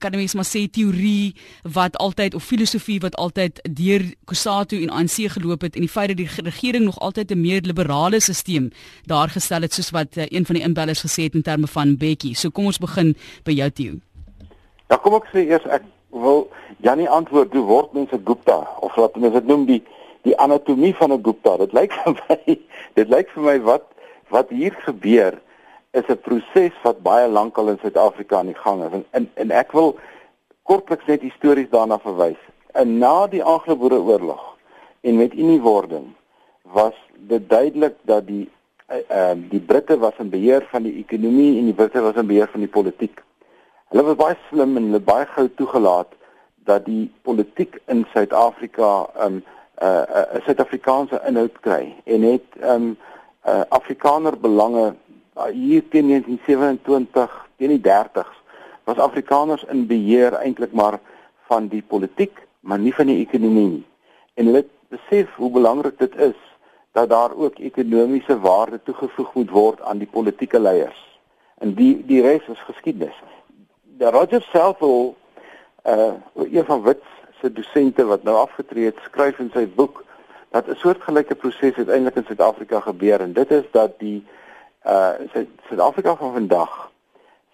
kan 0.03 0.15
mens 0.19 0.35
maar 0.35 0.47
sê 0.47 0.65
teorie 0.67 1.35
wat 1.75 1.97
altyd 2.03 2.35
of 2.35 2.43
filosofie 2.43 2.99
wat 3.03 3.15
altyd 3.15 3.61
deur 3.79 4.03
Kusatu 4.29 4.81
en 4.83 4.91
ANC 4.91 5.29
geloop 5.35 5.63
het 5.63 5.75
en 5.75 5.85
die 5.85 5.91
feit 5.95 6.11
dat 6.11 6.19
die 6.19 6.29
regering 6.43 6.85
nog 6.85 6.99
altyd 6.99 7.31
'n 7.31 7.41
meer 7.41 7.61
liberale 7.61 8.19
stelsel 8.19 8.69
daar 9.05 9.29
gestel 9.29 9.61
het 9.61 9.73
soos 9.73 9.91
wat 9.91 10.17
uh, 10.17 10.25
een 10.27 10.45
van 10.45 10.55
die 10.55 10.63
inbellers 10.63 11.03
gesê 11.05 11.23
het 11.23 11.35
in 11.35 11.41
terme 11.41 11.67
van 11.67 11.97
Bekkie. 11.97 12.35
So 12.35 12.49
kom 12.49 12.65
ons 12.65 12.77
begin 12.77 13.15
by 13.43 13.51
jou 13.51 13.69
Theo. 13.69 13.93
Ja, 14.89 14.97
kom 14.97 15.15
ek 15.15 15.29
sê 15.33 15.47
eers 15.47 15.65
ek 15.65 15.83
wil 16.11 16.49
Janie 16.83 17.09
antwoord 17.09 17.53
hoe 17.53 17.65
word 17.65 17.93
mense 17.93 18.19
Gupta 18.23 18.59
of 18.79 18.95
wat 18.95 19.15
mense 19.15 19.39
dit 19.39 19.47
noem 19.47 19.65
die 19.65 19.83
die 20.23 20.37
anatomie 20.37 20.95
van 20.95 21.11
'n 21.11 21.23
Gupta. 21.23 21.57
Dit 21.57 21.73
lyk 21.73 21.93
vir 22.03 22.15
my 22.27 22.59
dit 22.93 23.07
lyk 23.09 23.29
vir 23.29 23.43
my 23.43 23.57
wat 23.59 23.85
wat 24.29 24.49
hier 24.49 24.75
gebeur 24.85 25.39
is 25.93 26.07
'n 26.09 26.21
proses 26.27 26.73
wat 26.83 27.01
baie 27.01 27.27
lank 27.27 27.57
al 27.57 27.69
in 27.69 27.79
Suid-Afrika 27.81 28.37
aan 28.37 28.51
die 28.51 28.61
gang 28.65 28.83
is. 28.83 28.91
En, 28.91 29.05
en 29.11 29.29
en 29.33 29.51
ek 29.51 29.71
wil 29.71 29.95
kortliks 30.63 31.05
net 31.05 31.21
histories 31.21 31.69
daarna 31.69 31.99
verwys. 31.99 32.41
En 32.73 32.97
na 32.97 33.27
die 33.27 33.43
Anglo-Boereoorlog 33.43 34.43
en 35.01 35.17
met 35.17 35.33
uniewording 35.33 36.05
was 36.61 36.97
dit 37.17 37.49
duidelik 37.49 37.95
dat 38.01 38.27
die 38.27 38.49
ehm 38.87 39.43
uh, 39.43 39.49
die 39.49 39.59
Britte 39.59 39.97
was 39.97 40.17
in 40.17 40.29
beheer 40.29 40.65
van 40.71 40.83
die 40.83 40.97
ekonomie 40.97 41.59
en 41.59 41.65
die 41.65 41.73
Britte 41.73 42.01
was 42.01 42.15
in 42.15 42.27
beheer 42.27 42.49
van 42.51 42.59
die 42.59 42.69
politiek. 42.69 43.21
Hulle 43.89 44.03
was 44.03 44.15
baie 44.15 44.37
slim 44.49 44.77
en 44.77 44.83
hulle 44.83 44.99
baie 44.99 45.25
gou 45.25 45.47
toegelaat 45.55 46.11
dat 46.65 46.85
die 46.85 47.11
politiek 47.21 47.79
in 47.85 48.05
Suid-Afrika 48.13 49.09
ehm 49.15 49.25
um, 49.25 49.43
'n 49.81 49.85
uh, 49.85 50.01
uh, 50.15 50.41
Suid-Afrikaanse 50.45 51.21
inhoud 51.27 51.59
kry 51.59 51.95
en 52.03 52.21
het 52.21 52.45
ehm 52.59 52.73
um, 52.73 52.97
uh, 53.47 53.61
Afrikaner 53.69 54.39
belange 54.39 54.95
hier 55.51 55.83
teen 55.89 56.07
1927 56.07 57.47
teen 57.57 57.69
die 57.69 57.81
30s 57.81 58.41
was 58.83 58.97
Afrikaners 58.97 59.63
in 59.63 59.87
beheer 59.87 60.33
eintlik 60.33 60.71
maar 60.71 60.99
van 61.47 61.67
die 61.67 61.81
politiek, 61.81 62.37
maar 62.59 62.79
nie 62.79 62.93
van 62.93 63.07
die 63.07 63.19
ekonomie 63.25 63.67
nie. 63.67 63.85
En 64.33 64.49
hulle 64.49 64.65
besef 64.93 65.35
hoe 65.35 65.51
belangrik 65.51 65.97
dit 65.99 66.15
is 66.15 66.39
dat 66.93 67.09
daar 67.09 67.33
ook 67.35 67.57
ekonomiese 67.59 68.39
waarde 68.39 68.79
toegevoeg 68.83 69.33
moet 69.33 69.49
word 69.49 69.81
aan 69.81 69.97
die 69.97 70.07
politieke 70.07 70.59
leiers. 70.59 70.99
En 71.57 71.73
die 71.73 72.05
die 72.05 72.21
res 72.21 72.47
is 72.47 72.61
geskiedenis. 72.67 73.15
Die 73.97 74.09
Roger 74.09 74.41
self 74.51 74.79
wil 74.79 75.15
uh 75.85 76.13
een 76.35 76.65
van 76.65 76.83
Wits 76.83 77.09
se 77.41 77.51
dosente 77.51 78.05
wat 78.05 78.23
nou 78.23 78.35
afgetree 78.37 78.85
het, 78.85 78.99
skryf 79.03 79.39
in 79.39 79.51
sy 79.53 79.65
boek 79.67 80.03
dat 80.51 80.67
'n 80.67 80.75
soortgelyke 80.75 81.35
proses 81.35 81.75
uiteindelik 81.75 82.15
in 82.15 82.25
Suid-Afrika 82.25 82.79
gebeur 82.79 83.21
en 83.21 83.33
dit 83.33 83.51
is 83.51 83.65
dat 83.71 83.99
die 83.99 84.23
Suid-Afrika 84.83 86.15
van 86.15 86.33
vandag 86.33 86.91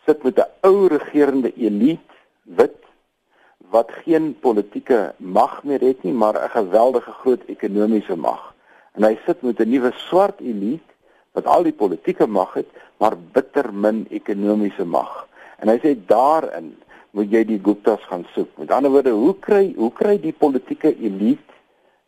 sit 0.06 0.24
met 0.24 0.38
'n 0.38 0.50
ou 0.62 0.88
regerende 0.88 1.54
elite 1.54 2.14
wit 2.44 2.78
wat 3.70 3.92
geen 3.92 4.40
politieke 4.40 5.14
mag 5.18 5.64
meer 5.64 5.82
het 5.82 6.04
nie, 6.04 6.14
maar 6.14 6.36
'n 6.44 6.50
geweldige 6.50 7.12
groot 7.12 7.44
ekonomiese 7.46 8.16
mag. 8.16 8.56
En 8.92 9.04
hy 9.04 9.18
sit 9.26 9.42
met 9.42 9.60
'n 9.60 9.70
nuwe 9.70 9.92
swart 9.96 10.40
elite 10.40 10.94
wat 11.32 11.46
al 11.46 11.64
die 11.64 11.74
politieke 11.74 12.28
mag 12.28 12.54
het, 12.54 12.68
maar 12.98 13.18
bitter 13.18 13.74
min 13.74 14.08
ekonomiese 14.10 14.86
mag. 14.86 15.28
En 15.60 15.68
hy 15.68 15.78
sê 15.78 16.06
daarin 16.06 16.78
moet 17.12 17.32
jy 17.32 17.46
die 17.46 17.62
Guptas 17.64 18.04
gaan 18.06 18.26
soek. 18.34 18.58
Met 18.58 18.72
ander 18.72 18.92
woorde, 18.92 19.10
hoe 19.10 19.36
kry 19.40 19.74
hoe 19.78 19.92
kry 19.94 20.20
die 20.20 20.34
politieke 20.34 20.96
elite 20.98 21.54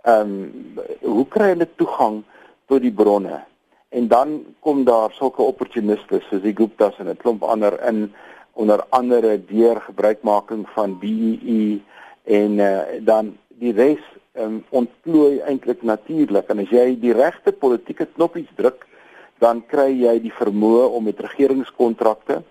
ehm 0.02 0.22
um, 0.22 0.74
hoe 1.02 1.28
kry 1.28 1.48
hulle 1.54 1.68
toegang 1.76 2.24
tot 2.66 2.82
die 2.82 2.92
bronne? 2.92 3.44
En 3.92 4.08
dan 4.08 4.46
kom 4.60 4.84
daar 4.88 5.12
sulke 5.12 5.44
opportuniste 5.44 6.22
soos 6.30 6.42
die 6.42 6.56
Guptas 6.56 7.00
en 7.00 7.10
'n 7.12 7.18
klomp 7.18 7.44
ander 7.44 7.76
in 7.88 8.14
onder 8.54 8.84
andere 8.90 9.46
deur 9.46 9.82
gebruikmaking 9.82 10.70
van 10.76 11.00
BEE 11.00 11.40
e 11.46 11.80
en 12.24 12.52
uh, 12.52 12.80
dan 13.00 13.38
die 13.60 13.74
res 13.74 14.04
um, 14.34 14.64
ontplooi 14.70 15.40
eintlik 15.40 15.84
natuurlik. 15.84 16.48
En 16.48 16.60
as 16.60 16.70
jy 16.70 16.96
die 17.00 17.14
regte 17.14 17.52
politieke 17.52 18.08
knoppies 18.16 18.50
druk 18.56 18.88
dan 19.44 19.64
kry 19.68 19.90
jy 19.92 20.20
die 20.22 20.34
vermoë 20.38 20.88
om 20.96 21.04
met 21.04 21.20
regeringskontrakte 21.20 22.42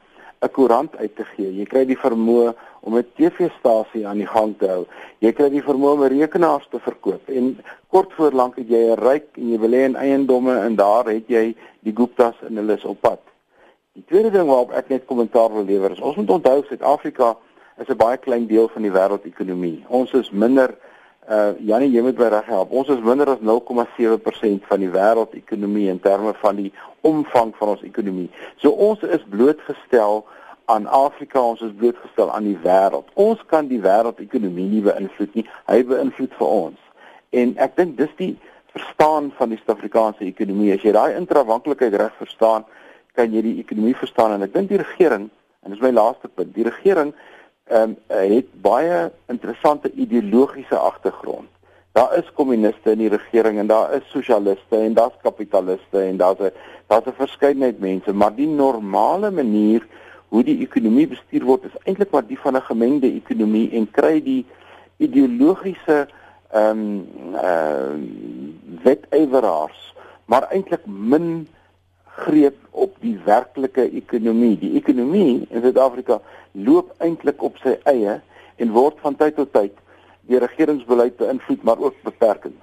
'n 0.41 0.51
koerant 0.51 0.97
uit 0.97 1.17
te 1.17 1.25
gee. 1.35 1.51
Jy 1.53 1.65
kry 1.69 1.83
die 1.85 1.99
vermoë 2.01 2.55
om 2.81 2.97
'n 2.97 3.07
TV-stasie 3.17 4.07
aan 4.09 4.23
die 4.23 4.27
gang 4.27 4.55
te 4.59 4.69
hou. 4.69 4.87
Jy 5.21 5.33
kry 5.33 5.49
die 5.53 5.63
vermoë 5.63 5.93
om 5.93 6.05
rekenaars 6.05 6.69
te 6.71 6.81
verkoop 6.81 7.29
en 7.29 7.59
kort 7.93 8.13
voor 8.17 8.33
lank 8.33 8.57
het 8.57 8.69
jy 8.69 8.81
'n 8.93 9.01
ryk 9.01 9.37
en 9.37 9.51
jy 9.53 9.59
wil 9.59 9.77
hê 9.77 9.85
in 9.85 9.97
eiendomme 9.97 10.55
en 10.65 10.77
daar 10.77 11.05
het 11.05 11.29
jy 11.29 11.55
die 11.81 11.93
Guptas 11.93 12.35
en 12.49 12.57
hulle 12.57 12.77
is 12.77 12.85
op 12.85 13.01
pad. 13.01 13.21
Die 13.93 14.05
tweede 14.09 14.31
ding 14.31 14.49
waarop 14.49 14.73
ek 14.73 14.89
net 14.89 15.05
kommentaar 15.05 15.53
wil 15.53 15.65
lewer 15.65 15.91
is 15.91 16.01
ons 16.01 16.17
moet 16.17 16.31
onthou 16.31 16.65
Suid-Afrika 16.65 17.37
is 17.79 17.89
'n 17.89 17.97
baie 17.97 18.17
klein 18.17 18.47
deel 18.47 18.69
van 18.69 18.83
die 18.83 18.93
wêreldekonomie. 18.93 19.85
Ons 19.89 20.13
is 20.13 20.31
minder 20.31 20.75
uh 21.29 21.53
Janie, 21.59 21.91
jy 21.91 22.03
moet 22.03 22.19
my 22.19 22.29
reg 22.29 22.47
help. 22.47 22.71
Ons 22.71 22.89
is 22.89 23.01
minder 23.01 23.29
as 23.29 23.39
0,7% 23.39 24.65
van 24.67 24.81
die 24.81 24.91
wêreldekonomie 24.91 25.89
in 25.89 26.01
terme 26.01 26.33
van 26.35 26.57
die 26.57 26.73
omvang 27.07 27.55
van 27.57 27.75
ons 27.75 27.83
ekonomie. 27.87 28.29
So 28.63 28.71
ons 28.71 29.03
is 29.03 29.25
blootgestel 29.33 30.25
aan 30.71 30.87
Afrika, 30.87 31.41
ons 31.43 31.63
is 31.67 31.75
blootgestel 31.77 32.31
aan 32.33 32.47
die 32.47 32.59
wêreld. 32.63 33.09
Ons 33.15 33.43
kan 33.51 33.67
die 33.71 33.81
wêreldekonomie 33.83 34.69
nie 34.71 34.85
beïnvloed 34.87 35.35
nie. 35.35 35.47
Hy 35.67 35.83
beïnvloed 35.89 36.37
vir 36.39 36.47
ons. 36.47 36.79
En 37.31 37.57
ek 37.63 37.77
dink 37.79 37.97
dis 37.99 38.13
die 38.19 38.35
verstaan 38.75 39.33
van 39.39 39.51
die 39.51 39.59
Suid-Afrikaanse 39.59 40.27
ekonomie. 40.29 40.73
As 40.75 40.85
jy 40.87 40.95
daai 40.95 41.17
intrawanklikheid 41.19 41.97
reg 41.99 42.15
verstaan, 42.19 42.67
kan 43.19 43.35
jy 43.35 43.43
die 43.43 43.59
ekonomie 43.63 43.97
verstaan 43.99 44.37
en 44.37 44.47
ek 44.47 44.55
dink 44.55 44.71
die 44.71 44.81
regering 44.81 45.29
en 45.65 45.75
dis 45.75 45.83
my 45.83 45.91
laaste 45.93 46.31
punt 46.33 46.55
die 46.57 46.67
regering 46.67 47.13
ehm 47.71 47.93
um, 47.93 47.97
het 48.11 48.49
baie 48.65 49.11
interessante 49.31 49.91
ideologiese 50.05 50.79
agtergrond 50.79 51.51
daar 51.93 52.17
is 52.19 52.33
kommuniste 52.35 52.91
in 52.91 52.99
die 52.99 53.13
regering 53.13 53.59
en 53.59 53.67
daar 53.67 53.95
is 53.95 54.11
sosialiste 54.11 54.77
en 54.77 54.95
daar's 54.95 55.17
kapitaliste 55.23 55.99
en 56.01 56.17
daar's 56.17 56.41
'n 56.41 56.53
daar's 56.87 57.07
'n 57.07 57.21
verskeidenheid 57.23 57.81
mense 57.81 58.13
maar 58.13 58.35
die 58.35 58.49
normale 58.49 59.31
manier 59.31 59.87
hoe 60.29 60.45
die 60.45 60.61
ekonomie 60.61 61.09
bestuur 61.09 61.45
word 61.45 61.65
is 61.65 61.77
eintlik 61.85 62.11
maar 62.11 62.27
die 62.27 62.39
van 62.39 62.57
'n 62.57 62.63
gemengde 62.63 63.13
ekonomie 63.13 63.71
en 63.71 63.91
kry 63.91 64.23
die 64.23 64.47
ideologiese 64.97 66.09
ehm 66.51 66.79
um, 66.79 67.07
uh, 67.35 67.95
wetyweraars 68.83 69.95
maar 70.31 70.47
eintlik 70.51 70.87
min 70.87 71.49
greep 72.21 72.57
op 72.71 72.97
die 73.01 73.17
werklike 73.25 73.89
ekonomie. 73.91 74.57
Die 74.59 74.75
ekonomie 74.79 75.47
in 75.49 75.63
Suid-Afrika 75.63 76.21
loop 76.53 76.93
eintlik 76.99 77.43
op 77.43 77.59
sy 77.63 77.77
eie 77.91 78.21
en 78.61 78.75
word 78.75 78.99
van 79.05 79.17
tyd 79.17 79.39
tot 79.39 79.53
tyd 79.55 79.75
deur 80.29 80.41
regeringsbeleid 80.41 81.17
beïnvloed 81.17 81.63
maar 81.63 81.79
ook 81.79 82.03
beperkend. 82.03 82.61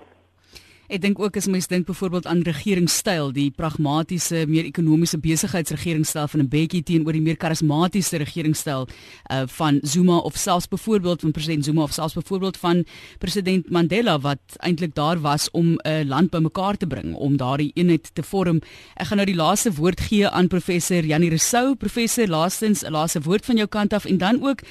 Ek 0.87 1.01
dink 1.03 1.17
ook 1.19 1.35
as 1.35 1.49
mens 1.51 1.65
dink 1.67 1.83
byvoorbeeld 1.83 2.29
aan 2.31 2.45
regeringstyl, 2.47 3.33
die 3.35 3.49
pragmatiese, 3.51 4.45
meer 4.47 4.63
ekonomiese 4.69 5.17
besigheidsregeringstyl 5.19 6.29
van 6.31 6.39
'n 6.39 6.47
bietjie 6.47 6.79
teenoor 6.83 7.11
die 7.11 7.21
meer 7.21 7.35
karismatiese 7.35 8.17
regeringstyl 8.23 8.87
uh, 8.87 9.43
van 9.47 9.79
Zuma 9.83 10.17
of 10.23 10.37
selfs 10.39 10.67
byvoorbeeld 10.67 11.21
van 11.21 11.31
president 11.31 11.65
Zuma 11.65 11.83
of 11.83 11.91
selfs 11.91 12.13
byvoorbeeld 12.13 12.57
van 12.57 12.85
president 13.19 13.69
Mandela 13.69 14.19
wat 14.19 14.39
eintlik 14.63 14.95
daar 14.95 15.19
was 15.19 15.51
om 15.51 15.75
'n 15.75 15.79
uh, 15.83 16.07
land 16.07 16.29
bymekaar 16.29 16.77
te 16.77 16.87
bring, 16.87 17.15
om 17.15 17.37
daardie 17.37 17.71
eenheid 17.75 18.15
te 18.15 18.23
vorm. 18.23 18.61
Ek 18.95 19.07
gaan 19.07 19.17
nou 19.17 19.27
die 19.27 19.35
laaste 19.35 19.73
woord 19.73 19.99
gee 19.99 20.29
aan 20.29 20.47
professor 20.47 21.03
Janie 21.03 21.29
Rousseau, 21.29 21.75
professor 21.75 22.27
laastens 22.27 22.83
'n 22.83 22.91
laaste 22.91 23.19
woord 23.21 23.45
van 23.45 23.55
jou 23.55 23.67
kant 23.67 23.93
af 23.93 24.05
en 24.05 24.17
dan 24.17 24.39
ook 24.43 24.63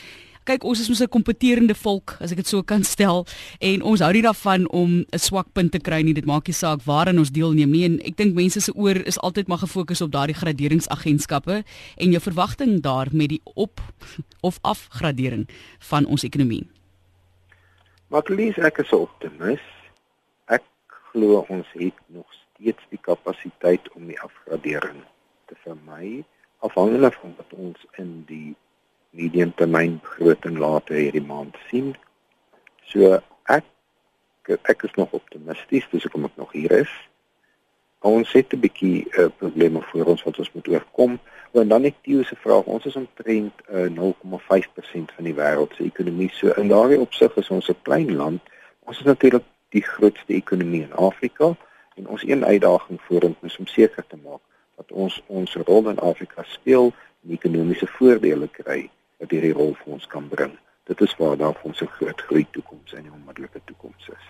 kyk 0.46 0.64
ons 0.64 0.80
is 0.80 0.88
mos 0.88 1.02
'n 1.02 1.10
kompeterende 1.10 1.74
volk 1.74 2.16
as 2.20 2.30
ek 2.32 2.38
dit 2.38 2.46
so 2.46 2.62
kan 2.62 2.84
stel 2.84 3.26
en 3.60 3.82
ons 3.82 4.00
hou 4.00 4.12
nie 4.12 4.22
daarvan 4.22 4.68
om 4.70 5.02
'n 5.02 5.18
swak 5.18 5.52
punt 5.52 5.72
te 5.72 5.78
kry 5.78 6.02
nie 6.02 6.14
dit 6.14 6.24
maak 6.24 6.46
nie 6.46 6.54
saak 6.54 6.82
waarin 6.86 7.18
ons 7.18 7.30
deelneem 7.30 7.70
nie 7.70 7.84
en 7.84 8.00
ek 8.00 8.16
dink 8.16 8.34
mense 8.34 8.60
se 8.60 8.72
oor 8.74 8.96
is 9.06 9.18
altyd 9.18 9.48
maar 9.48 9.58
gefokus 9.58 10.00
op 10.00 10.12
daardie 10.12 10.38
graderingsagentskappe 10.38 11.64
en 11.96 12.12
jou 12.12 12.20
verwagting 12.20 12.80
daar 12.80 13.08
met 13.12 13.28
die 13.28 13.40
op 13.54 13.80
of 14.48 14.58
afgradering 14.62 15.48
van 15.78 16.06
ons 16.06 16.22
ekonomie. 16.22 16.66
Matlies 18.08 18.56
ek 18.58 18.78
is 18.78 18.92
optimis. 18.92 19.64
Ek 20.46 20.62
glo 21.10 21.44
ons 21.48 21.66
het 21.74 21.98
nog 22.06 22.26
steeds 22.30 22.82
die 22.90 23.00
kapasiteit 23.02 23.82
om 23.94 24.06
die 24.06 24.20
afgradering 24.20 25.02
te 25.46 25.54
vermy 25.64 26.24
afhangende 26.58 27.10
van 27.10 27.34
wat 27.36 27.52
ons 27.52 27.86
in 27.96 28.24
die 28.26 28.56
medium 29.16 29.52
termyn 29.54 29.98
begroting 30.04 30.58
later 30.60 30.94
hierdie 30.98 31.24
maand 31.24 31.56
sien. 31.70 31.94
So 32.92 33.18
ek 33.52 33.64
ek 34.72 34.84
is 34.86 34.94
nog 35.00 35.14
optimisties 35.16 35.88
dis 35.90 36.04
hoekom 36.06 36.28
ek 36.28 36.36
nog 36.40 36.52
hier 36.52 36.72
is. 36.84 36.92
Ons 38.06 38.32
het 38.36 38.52
'n 38.54 38.60
bietjie 38.60 39.06
uh, 39.18 39.26
probleme 39.38 39.80
voor 39.90 40.12
ons 40.12 40.22
wat 40.22 40.38
ons 40.38 40.52
moet 40.52 40.68
oorkom. 40.68 41.18
En 41.52 41.68
dan 41.68 41.84
ek 41.84 41.94
Theo 42.02 42.22
se 42.22 42.36
vraag, 42.36 42.64
ons 42.64 42.84
is 42.84 42.96
omtrent 42.96 43.54
uh, 43.68 43.88
0,5% 43.90 45.14
van 45.16 45.24
die 45.24 45.34
wêreld 45.34 45.74
se 45.74 45.82
ekonomie. 45.82 46.30
So 46.32 46.52
in 46.60 46.68
daardie 46.68 47.00
opsig 47.00 47.36
is 47.36 47.50
ons 47.50 47.68
'n 47.68 47.82
klein 47.82 48.16
land. 48.16 48.40
Ons 48.84 48.98
is 48.98 49.04
natuurlik 49.04 49.44
die 49.70 49.82
grootste 49.82 50.32
ekonomie 50.34 50.82
in 50.82 50.92
Afrika 50.92 51.56
en 51.96 52.08
ons 52.08 52.22
een 52.22 52.44
uitdaging 52.44 53.00
vorentoe 53.00 53.48
is 53.48 53.56
om 53.56 53.66
seker 53.66 54.04
te 54.06 54.16
maak 54.24 54.42
dat 54.76 54.92
ons 54.92 55.22
ons 55.26 55.54
rol 55.54 55.88
in 55.88 55.98
Afrika 55.98 56.42
speel 56.42 56.92
en 57.24 57.32
ekonomiese 57.32 57.86
voordele 57.86 58.48
kry 58.48 58.90
wat 59.18 59.30
hierdie 59.30 59.52
rol 59.52 59.74
vir 59.82 59.92
ons 59.98 60.06
kan 60.06 60.28
bring. 60.28 60.58
Dit 60.86 61.00
is 61.00 61.16
waar 61.16 61.36
daar 61.36 61.54
vir 61.54 61.70
ons 61.70 61.82
'n 61.82 61.94
groot 61.98 62.20
groei 62.20 62.46
toekoms 62.50 62.92
en 62.92 63.04
'n 63.04 63.16
onmiddellike 63.18 63.60
toekoms 63.64 64.08
is. 64.08 64.26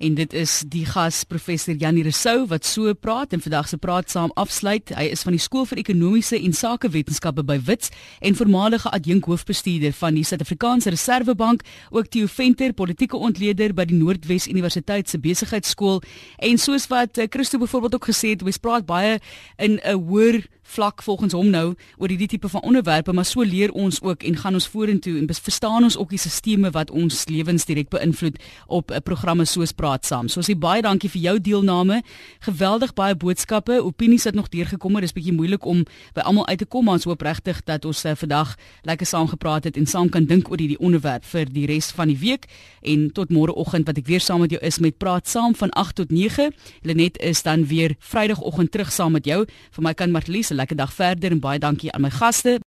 En 0.00 0.14
dit 0.16 0.32
is 0.32 0.62
die 0.72 0.86
gas 0.88 1.24
professor 1.28 1.76
Janie 1.76 2.02
Rousseau 2.06 2.46
wat 2.48 2.64
so 2.64 2.94
praat 2.96 3.34
en 3.36 3.42
vandag 3.44 3.66
se 3.68 3.76
praat 3.76 4.08
saam 4.10 4.30
afsluit. 4.40 4.88
Hy 4.96 5.10
is 5.12 5.20
van 5.26 5.34
die 5.36 5.42
skool 5.44 5.66
vir 5.68 5.82
ekonomiese 5.82 6.38
en 6.40 6.54
sakewetenskappe 6.56 7.44
by 7.44 7.58
Wits 7.66 7.92
en 8.24 8.38
voormalige 8.38 8.88
adjunk 8.96 9.28
hoofbestuurder 9.28 9.92
van 9.98 10.16
die 10.16 10.24
Suid-Afrikaanse 10.24 10.94
Reserwebank, 10.94 11.66
ook 11.90 12.08
Theo 12.08 12.30
Venter, 12.32 12.72
politieke 12.72 13.20
ontleder 13.20 13.74
by 13.76 13.84
die 13.90 13.98
Noordwes 14.00 14.48
Universiteit 14.48 15.12
se 15.12 15.20
besigheidskool. 15.20 16.00
En 16.40 16.56
soos 16.56 16.88
wat 16.88 17.20
eh, 17.20 17.28
Christo 17.28 17.60
byvoorbeeld 17.60 18.00
ook 18.00 18.08
gesê 18.08 18.32
het, 18.32 18.46
ons 18.46 18.56
praat 18.56 18.88
baie 18.88 19.20
in 19.60 19.80
'n 19.84 20.00
hoër 20.00 20.40
vlak 20.70 21.02
volgens 21.02 21.32
hom 21.32 21.50
nou 21.50 21.74
oor 21.98 22.08
hierdie 22.12 22.28
tipe 22.30 22.48
van 22.48 22.62
onderwerpe, 22.62 23.12
maar 23.12 23.26
so 23.26 23.42
leer 23.42 23.72
ons 23.72 24.00
ook 24.02 24.22
en 24.22 24.36
gaan 24.36 24.54
ons 24.58 24.68
vorentoe 24.70 25.16
en 25.18 25.28
verstaan 25.30 25.84
ons 25.88 25.96
ook 25.98 26.10
die 26.14 26.18
stelsels 26.18 26.74
wat 26.76 26.90
ons 26.90 27.26
lewens 27.28 27.66
direk 27.66 27.90
beïnvloed 27.90 28.38
op 28.66 28.90
'n 28.90 28.94
uh, 28.94 29.00
programme 29.40 29.46
soos 29.46 29.72
Praat 29.72 30.04
Saam. 30.04 30.28
So 30.28 30.42
sê 30.42 30.54
baie 30.54 30.82
dankie 30.82 31.08
vir 31.10 31.20
jou 31.20 31.38
deelname. 31.40 32.02
Geweldig 32.44 32.94
baie 32.94 33.14
boodskappe, 33.14 33.80
opinies 33.82 34.24
het 34.24 34.34
nog 34.34 34.48
deurgekom, 34.48 34.92
maar 34.92 35.02
dis 35.02 35.12
bietjie 35.12 35.32
moeilik 35.32 35.64
om 35.64 35.84
by 36.14 36.22
almal 36.24 36.46
uit 36.48 36.58
te 36.58 36.66
kom, 36.66 36.84
maar 36.84 36.98
ons 36.98 37.04
hoop 37.04 37.22
regtig 37.22 37.62
dat 37.64 37.84
ons 37.84 38.04
uh, 38.04 38.14
vandag 38.14 38.56
lekker 38.84 39.06
saam 39.06 39.28
gepraat 39.28 39.64
het 39.64 39.76
en 39.76 39.86
saam 39.86 40.08
kan 40.08 40.26
dink 40.26 40.50
oor 40.50 40.58
hierdie 40.58 40.78
onderwerp 40.80 41.24
vir 41.24 41.46
die 41.50 41.66
res 41.66 41.90
van 41.92 42.08
die 42.08 42.18
week 42.18 42.48
en 42.82 43.10
tot 43.12 43.30
môreoggend 43.30 43.86
wat 43.86 43.98
ek 43.98 44.08
weer 44.08 44.20
saam 44.20 44.42
met 44.44 44.52
jou 44.54 44.60
is 44.62 44.80
met 44.80 44.98
Praat 44.98 45.28
Saam 45.28 45.54
van 45.54 45.70
8 45.78 45.96
tot 46.02 46.10
9. 46.10 46.50
Lenet 46.82 47.18
is 47.20 47.42
dan 47.42 47.66
weer 47.66 47.96
Vrydagoggend 48.00 48.72
terug 48.72 48.92
saam 48.92 49.12
met 49.16 49.26
jou. 49.28 49.44
Vir 49.76 49.84
my 49.84 49.94
kan 49.94 50.12
Marlies 50.12 50.50
lekker 50.50 50.76
dag 50.76 50.92
verder 50.92 51.32
en 51.32 51.40
baie 51.40 51.60
dankie 51.60 51.92
aan 51.92 52.04
my 52.04 52.12
gaste. 52.12 52.58